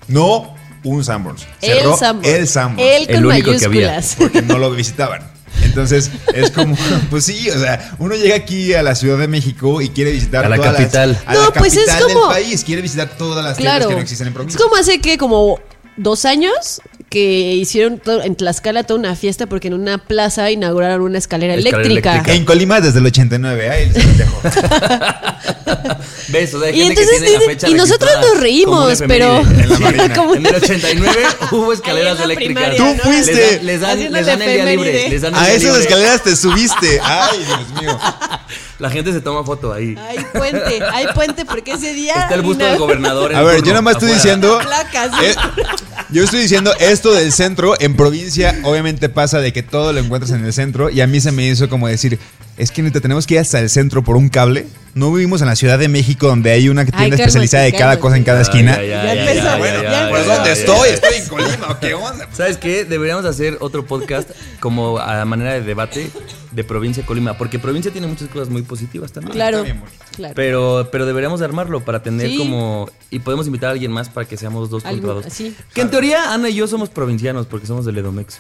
No 0.08 0.54
un 0.84 1.04
Sanborns. 1.04 1.48
El 1.62 1.78
Cerró 1.80 1.98
Sanborns. 1.98 2.28
el 2.36 2.48
Sanborns. 2.48 2.92
El 2.92 3.06
con 3.08 3.16
El 3.16 3.26
único 3.26 3.52
que 3.58 3.66
había. 3.66 3.88
mayúsculas. 3.90 4.16
porque 4.20 4.42
no 4.44 4.58
lo 4.60 4.70
visitaban. 4.72 5.22
Entonces, 5.76 6.10
es 6.34 6.52
como, 6.52 6.74
pues 7.10 7.26
sí, 7.26 7.50
o 7.50 7.60
sea, 7.60 7.96
uno 8.00 8.16
llega 8.16 8.36
aquí 8.36 8.74
a 8.74 8.82
la 8.82 8.96
Ciudad 8.96 9.18
de 9.18 9.28
México 9.28 9.82
y 9.82 9.90
quiere 9.90 10.12
visitar 10.14 10.46
A 10.46 10.50
la 10.50 10.56
todas 10.56 10.72
las- 10.72 10.82
capital. 10.82 11.22
a 11.26 11.34
No, 11.34 11.44
la 11.44 11.52
pues 11.52 11.76
es 11.76 11.86
capital 11.86 12.14
como- 12.14 12.28
del 12.34 12.44
país, 12.44 12.64
quiere 12.64 12.82
visitar 12.82 13.10
todas 13.18 13.44
las 13.44 13.58
tiendas 13.58 13.76
Claro. 13.76 13.90
que 13.90 13.96
no 13.96 14.02
existen 14.02 14.28
en 14.28 14.32
Es 14.32 14.36
provincia. 14.36 14.60
como 14.64 14.76
hace 14.78 15.02
que 15.02 15.18
como 15.18 15.60
dos 15.98 16.24
años 16.24 16.82
que 17.10 17.54
hicieron 17.56 18.00
todo- 18.00 18.24
en 18.24 18.36
Tlaxcala 18.36 18.84
toda 18.84 19.00
una 19.00 19.16
fiesta 19.18 19.48
porque 19.48 19.68
en 19.68 19.74
una 19.74 19.98
plaza 19.98 20.50
inauguraron 20.50 21.02
una 21.02 21.18
escalera, 21.18 21.54
Escalera 21.56 21.78
eléctrica. 21.82 22.12
eléctrica. 22.14 22.38
En 22.38 22.46
Colima 22.46 22.80
desde 22.82 23.00
el 23.00 23.06
89, 23.06 23.70
ahí 23.70 23.92
se 23.92 24.02
los 24.04 24.18
dejo. 24.18 24.42
¿Ves? 26.28 26.54
O 26.54 26.60
sea, 26.60 26.70
hay 26.70 26.76
Y 26.82 26.84
gente 26.86 26.96
que 26.96 27.02
entonces 27.02 27.24
tiene 27.28 27.46
la 27.46 27.52
fecha 27.52 27.70
y 27.70 27.74
nosotros 27.76 28.12
nos 28.22 28.40
reímos, 28.40 29.04
pero-. 29.08 29.40
En 29.42 29.70
la 29.70 29.80
Marina. 29.80 30.14
Como- 30.16 30.36
En 30.36 30.46
el 30.46 30.56
89 30.56 31.12
hubo 31.52 31.74
escaleras 31.74 32.20
eléctricas. 32.20 32.64
primaria, 32.70 32.78
Tú 32.78 32.86
¿no? 32.98 33.04
fuiste. 33.04 33.60
Les 33.62 33.62
dan, 33.62 33.66
les 33.66 33.82
dan, 33.82 33.92
Haciendo 33.92 34.18
les 34.18 34.26
dan 34.26 34.42
el 34.42 34.54
día 34.54 34.66
libre. 34.66 35.10
Les 35.10 35.22
dan 35.22 35.34
el 35.34 35.40
A 35.40 35.44
día 35.46 35.54
esas 35.56 35.64
libre. 35.70 35.82
escaleras 35.82 36.24
te 36.24 36.36
subiste. 36.36 37.00
Ay, 37.04 37.38
Dios 37.46 37.82
mío. 37.82 38.00
La 38.78 38.90
gente 38.90 39.14
se 39.14 39.22
toma 39.22 39.44
foto 39.46 39.72
ahí. 39.72 39.96
Hay 40.10 40.18
puente, 40.38 40.84
hay 40.92 41.08
puente 41.16 41.46
porque 41.46 41.72
ese 41.74 41.94
día. 41.94 42.14
Está 42.14 42.36
el 42.36 42.42
busto 42.42 42.66
del 42.66 42.78
gobernador. 42.78 43.32
en 43.32 43.38
A 43.38 43.42
ver, 43.42 43.62
yo 43.62 43.68
nada 43.70 43.82
más 43.82 43.94
estoy 43.94 44.12
diciendo. 44.12 44.60
Placas. 44.62 45.12
eh, 45.24 45.34
yo 46.10 46.24
estoy 46.26 46.42
diciendo 46.42 46.74
esto 46.82 47.14
del 47.14 47.32
centro. 47.32 47.76
En 47.80 47.96
provincia, 47.96 48.60
obviamente 48.64 49.08
pasa 49.08 49.40
de 49.40 49.54
que 49.54 49.64
todo 49.64 49.94
lo 49.94 50.00
encuentras 50.02 50.32
en 50.34 50.44
el 50.44 50.52
centro. 50.52 50.90
Y 50.90 51.00
a 51.00 51.08
mí 51.08 51.22
se 51.22 51.32
me 51.32 51.48
hizo 51.48 51.70
como 51.70 51.88
decir: 51.88 52.20
Es 52.58 52.72
que 52.72 52.82
neta, 52.82 53.02
tenemos 53.02 53.28
que 53.28 53.34
ir 53.34 53.42
hasta 53.42 53.60
el 53.60 53.70
centro 53.70 54.02
por 54.04 54.16
un 54.16 54.30
cable. 54.30 54.66
No 54.94 55.12
vivimos 55.12 55.42
en 55.42 55.48
la 55.48 55.58
Ciudad 55.58 55.78
de 55.78 55.90
México, 55.90 56.28
donde 56.28 56.52
hay 56.52 56.70
una 56.70 56.86
tienda 56.86 57.18
especializada 57.18 57.66
de 57.66 57.74
cada 57.74 58.00
cosa 58.00 58.16
en 58.16 58.24
cada 58.24 58.42
esquina. 58.42 58.82
Ya 58.82 59.58
bueno. 59.58 59.82
Pues, 60.10 60.26
¿dónde 60.26 60.52
estoy? 60.54 60.90
Estoy 60.90 61.16
en 61.16 61.28
Colima. 61.28 61.80
¿Qué 61.82 61.94
onda? 61.94 62.30
¿Sabes 62.32 62.56
qué? 62.56 62.86
Deberíamos 62.86 63.26
hacer 63.26 63.58
otro 63.60 63.86
podcast 63.86 64.30
como 64.62 64.98
a 65.00 65.26
manera 65.26 65.54
de 65.54 65.62
debate 65.64 66.10
de 66.52 66.64
provincia 66.64 67.04
a 67.04 67.06
Colima. 67.06 67.38
Porque 67.38 67.60
provincia 67.60 67.92
tiene 67.92 68.08
muchas 68.08 68.30
cosas 68.30 68.48
muy 68.48 68.62
positivas 68.62 69.12
también. 69.12 69.34
Claro, 69.34 69.66
claro. 70.16 70.34
Pero, 70.34 70.88
pero 70.94 71.06
deberíamos 71.06 71.42
de 71.42 71.46
armarlo 71.46 71.84
para 71.84 72.02
tener 72.02 72.30
Sí. 72.30 72.38
como... 72.38 72.90
Y 73.12 73.20
podemos 73.20 73.48
invitar 73.48 73.70
a 73.70 73.72
alguien 73.74 73.92
más 73.92 74.08
para 74.08 74.26
que 74.26 74.38
seamos 74.38 74.70
dos 74.70 74.84
contra 74.84 75.12
dos. 75.14 75.26
Que 75.74 75.82
en 75.82 75.90
teoría 75.92 76.34
Ana 76.34 76.48
y 76.48 76.56
yo 76.56 76.68
somos 76.68 76.88
provincianos 76.88 77.48
porque 77.48 77.68
somos 77.68 77.84
del 77.86 77.98
Edomex. 77.98 78.40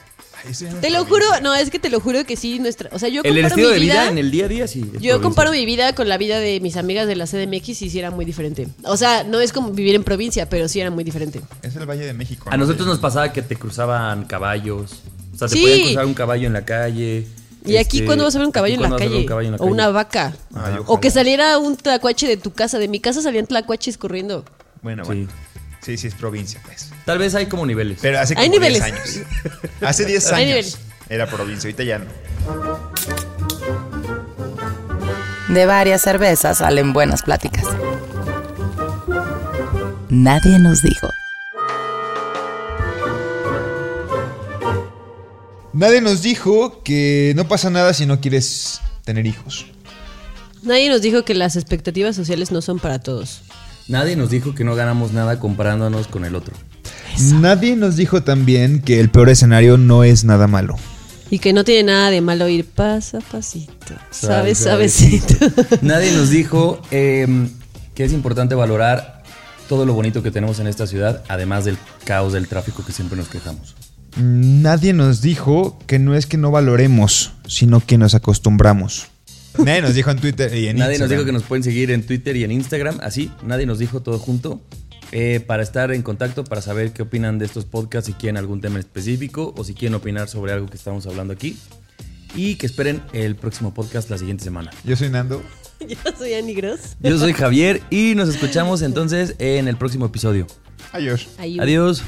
Te 0.81 0.89
lo 0.89 1.05
juro, 1.05 1.25
no, 1.41 1.53
es 1.55 1.69
que 1.69 1.79
te 1.79 1.89
lo 1.89 1.99
juro 1.99 2.25
que 2.25 2.35
sí, 2.35 2.59
nuestra. 2.59 2.89
O 2.93 2.99
sea, 2.99 3.09
yo 3.09 3.21
El 3.23 3.33
comparo 3.33 3.47
estilo 3.47 3.67
mi 3.69 3.73
de 3.73 3.79
vida, 3.79 3.93
vida. 3.93 4.09
en 4.09 4.17
el 4.17 4.31
día 4.31 4.45
a 4.45 4.47
día 4.47 4.67
sí. 4.67 4.79
es 4.79 4.85
Yo 4.85 4.91
provincia. 4.91 5.21
comparo 5.21 5.51
mi 5.51 5.65
vida 5.65 5.93
con 5.95 6.07
la 6.09 6.17
vida 6.17 6.39
de 6.39 6.59
mis 6.59 6.77
amigas 6.77 7.07
de 7.07 7.15
la 7.15 7.25
CDMX 7.25 7.69
y 7.81 7.89
sí 7.89 7.99
era 7.99 8.11
muy 8.11 8.25
diferente. 8.25 8.67
O 8.83 8.97
sea, 8.97 9.23
no 9.23 9.39
es 9.41 9.51
como 9.53 9.71
vivir 9.71 9.95
en 9.95 10.03
provincia, 10.03 10.47
pero 10.49 10.67
sí 10.67 10.79
era 10.79 10.91
muy 10.91 11.03
diferente. 11.03 11.41
Es 11.61 11.75
el 11.75 11.85
Valle 11.85 12.05
de 12.05 12.13
México. 12.13 12.49
A 12.49 12.57
¿no? 12.57 12.65
nosotros 12.65 12.87
nos 12.87 12.99
pasaba 12.99 13.31
que 13.33 13.41
te 13.41 13.55
cruzaban 13.55 14.25
caballos. 14.25 15.01
O 15.33 15.37
sea, 15.37 15.47
te 15.47 15.55
Sí. 15.55 15.61
podían 15.61 15.81
cruzar 15.87 16.05
un 16.05 16.13
caballo 16.13 16.47
en 16.47 16.53
la 16.53 16.65
calle. 16.65 17.27
¿Y 17.65 17.77
aquí 17.77 17.97
Este, 17.97 18.05
cuándo 18.05 18.23
vas 18.25 18.35
a 18.35 18.37
ver 18.37 18.45
un 18.45 18.51
caballo, 18.51 18.75
en 18.75 18.81
la, 18.83 18.89
cuándo 18.89 18.95
vas 18.97 19.01
a 19.01 19.05
ver 19.05 19.11
calle? 19.11 19.21
un 19.23 19.27
caballo 19.27 19.45
en 19.47 19.51
la 19.53 19.55
O 19.57 19.59
calle? 19.61 19.71
una 19.71 19.89
vaca. 19.89 20.35
Ay, 20.53 20.75
o 20.85 20.99
que 21.01 21.09
saliera 21.09 21.57
un 21.57 21.75
tlacuache 21.77 22.27
de 22.27 22.37
tu 22.37 22.51
casa. 22.51 22.77
De 22.77 22.87
mi 22.87 22.99
casa 22.99 23.21
salían 23.23 23.47
tlacuaches 23.47 23.97
corriendo. 23.97 24.45
Bueno, 24.83 25.03
Sí. 25.03 25.07
bueno. 25.07 25.27
Sí, 25.31 25.54
sí, 25.97 26.07
es 26.07 26.15
provincia, 26.15 26.59
pues. 26.65 26.89
Tal 27.05 27.17
vez 27.17 27.35
hay 27.35 27.45
como 27.47 27.65
niveles. 27.65 27.99
Pero 28.01 28.19
hace 28.19 28.33
Hay 28.37 28.49
como 28.49 28.59
10 28.59 28.61
niveles. 28.61 28.81
años. 28.81 29.19
Hace 29.81 30.05
10 30.05 30.31
Hay 30.31 30.43
años 30.43 30.47
niveles. 30.47 30.77
era 31.09 31.27
provincia, 31.27 31.67
ahorita 31.67 31.83
ya 31.83 31.99
no. 31.99 32.05
De 35.53 35.65
varias 35.65 36.01
cervezas 36.01 36.57
salen 36.57 36.91
buenas 36.93 37.21
pláticas. 37.23 37.65
Nadie 40.09 40.59
nos 40.59 40.81
dijo. 40.81 41.07
Nadie 45.73 46.01
nos 46.01 46.21
dijo 46.21 46.81
que 46.83 47.33
no 47.35 47.47
pasa 47.47 47.69
nada 47.69 47.93
si 47.93 48.05
no 48.05 48.21
quieres 48.21 48.79
tener 49.03 49.25
hijos. 49.25 49.65
Nadie 50.63 50.89
nos 50.89 51.01
dijo 51.01 51.23
que 51.25 51.33
las 51.35 51.55
expectativas 51.57 52.15
sociales 52.15 52.51
no 52.51 52.61
son 52.61 52.79
para 52.79 52.99
todos. 52.99 53.41
Nadie 53.87 54.15
nos 54.15 54.31
dijo 54.31 54.55
que 54.55 54.63
no 54.63 54.75
ganamos 54.75 55.13
nada 55.13 55.39
comparándonos 55.39 56.07
con 56.07 56.25
el 56.25 56.35
otro. 56.35 56.55
Nadie 57.35 57.75
nos 57.75 57.95
dijo 57.95 58.23
también 58.23 58.81
que 58.81 58.99
el 58.99 59.09
peor 59.09 59.29
escenario 59.29 59.77
no 59.77 60.03
es 60.03 60.23
nada 60.23 60.47
malo. 60.47 60.75
Y 61.29 61.39
que 61.39 61.53
no 61.53 61.63
tiene 61.63 61.91
nada 61.91 62.09
de 62.09 62.21
malo 62.21 62.47
ir 62.49 62.65
paso 62.65 63.17
a 63.17 63.21
pasito. 63.21 63.93
Sabes, 64.09 64.57
Suave, 64.59 64.89
suavecito. 64.89 65.35
Nadie 65.81 66.11
nos 66.13 66.29
dijo 66.29 66.81
eh, 66.91 67.47
que 67.93 68.03
es 68.03 68.13
importante 68.13 68.55
valorar 68.55 69.23
todo 69.69 69.85
lo 69.85 69.93
bonito 69.93 70.23
que 70.23 70.31
tenemos 70.31 70.59
en 70.59 70.67
esta 70.67 70.87
ciudad, 70.87 71.23
además 71.27 71.65
del 71.65 71.77
caos 72.03 72.33
del 72.33 72.47
tráfico 72.47 72.83
que 72.85 72.91
siempre 72.91 73.17
nos 73.17 73.29
quejamos. 73.29 73.75
Nadie 74.17 74.93
nos 74.93 75.21
dijo 75.21 75.77
que 75.87 75.99
no 75.99 76.15
es 76.15 76.25
que 76.25 76.37
no 76.37 76.51
valoremos, 76.51 77.33
sino 77.47 77.81
que 77.81 77.97
nos 77.97 78.15
acostumbramos. 78.15 79.07
Nadie 79.57 79.81
nos 79.81 79.93
dijo 79.95 80.11
en 80.11 80.17
Twitter 80.19 80.53
y 80.55 80.67
en 80.67 80.77
Nadie 80.77 80.93
nos 80.93 81.01
Instagram. 81.03 81.09
dijo 81.09 81.25
que 81.25 81.31
nos 81.31 81.43
pueden 81.43 81.63
seguir 81.63 81.91
en 81.91 82.03
Twitter 82.05 82.35
y 82.35 82.43
en 82.43 82.51
Instagram, 82.51 82.97
así, 83.01 83.31
nadie 83.43 83.65
nos 83.65 83.79
dijo 83.79 84.01
todo 84.01 84.19
junto. 84.19 84.61
eh, 85.11 85.39
para 85.45 85.63
estar 85.63 85.91
en 85.93 86.01
contacto, 86.01 86.43
para 86.43 86.61
saber 86.61 86.91
qué 86.91 87.03
opinan 87.03 87.37
de 87.39 87.45
estos 87.45 87.63
podcasts, 87.65 88.07
si 88.07 88.13
quieren 88.13 88.37
algún 88.37 88.59
tema 88.59 88.79
específico 88.79 89.53
o 89.55 89.63
si 89.63 89.73
quieren 89.73 89.95
opinar 89.95 90.27
sobre 90.27 90.51
algo 90.51 90.65
que 90.67 90.75
estamos 90.75 91.05
hablando 91.05 91.31
aquí. 91.33 91.57
Y 92.35 92.55
que 92.55 92.65
esperen 92.65 93.01
el 93.13 93.35
próximo 93.35 93.73
podcast 93.73 94.09
la 94.09 94.17
siguiente 94.17 94.43
semana. 94.43 94.71
Yo 94.83 94.95
soy 94.97 95.09
Nando. 95.09 95.41
Yo 95.87 95.95
soy 96.17 96.33
Annie 96.33 96.53
Gross. 96.55 96.97
Yo 96.99 97.17
soy 97.17 97.31
Javier 97.33 97.81
y 97.89 98.13
nos 98.15 98.27
escuchamos 98.27 98.81
entonces 98.81 99.35
en 99.39 99.67
el 99.69 99.77
próximo 99.77 100.07
episodio. 100.07 100.47
Adiós. 100.91 101.29
Adiós. 101.37 102.03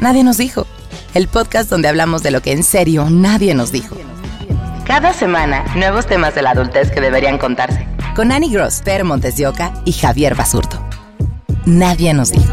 Nadie 0.00 0.22
nos 0.22 0.36
dijo. 0.38 0.66
El 1.14 1.26
podcast 1.26 1.68
donde 1.68 1.88
hablamos 1.88 2.22
de 2.22 2.30
lo 2.30 2.42
que 2.42 2.52
en 2.52 2.62
serio 2.62 3.08
nadie 3.10 3.54
nos 3.54 3.72
dijo. 3.72 3.96
Cada 4.92 5.14
semana, 5.14 5.64
nuevos 5.74 6.04
temas 6.04 6.34
de 6.34 6.42
la 6.42 6.50
adultez 6.50 6.90
que 6.90 7.00
deberían 7.00 7.38
contarse. 7.38 7.88
Con 8.14 8.30
Annie 8.30 8.50
Gross, 8.50 8.82
Per 8.82 9.04
Montes 9.04 9.38
de 9.38 9.46
Oca 9.46 9.72
y 9.86 9.92
Javier 9.92 10.34
Basurto. 10.34 10.84
Nadie 11.64 12.12
nos 12.12 12.30
dijo. 12.30 12.52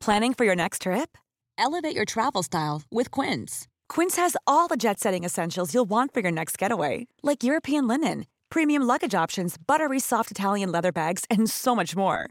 Planning 0.00 0.34
for 0.34 0.44
your 0.44 0.56
next 0.56 0.82
trip? 0.82 1.16
Elevate 1.56 1.94
your 1.94 2.04
travel 2.04 2.42
style 2.42 2.82
with 2.90 3.12
Quince. 3.12 3.68
Quince 3.88 4.16
has 4.16 4.36
all 4.48 4.66
the 4.66 4.76
jet 4.76 4.98
setting 4.98 5.22
essentials 5.22 5.72
you'll 5.72 5.88
want 5.88 6.12
for 6.12 6.18
your 6.18 6.32
next 6.32 6.58
getaway, 6.58 7.06
like 7.22 7.44
European 7.44 7.86
linen, 7.86 8.24
premium 8.50 8.82
luggage 8.82 9.14
options, 9.14 9.56
buttery 9.56 10.00
soft 10.00 10.32
Italian 10.32 10.72
leather 10.72 10.90
bags, 10.90 11.24
and 11.30 11.48
so 11.48 11.76
much 11.76 11.94
more. 11.94 12.30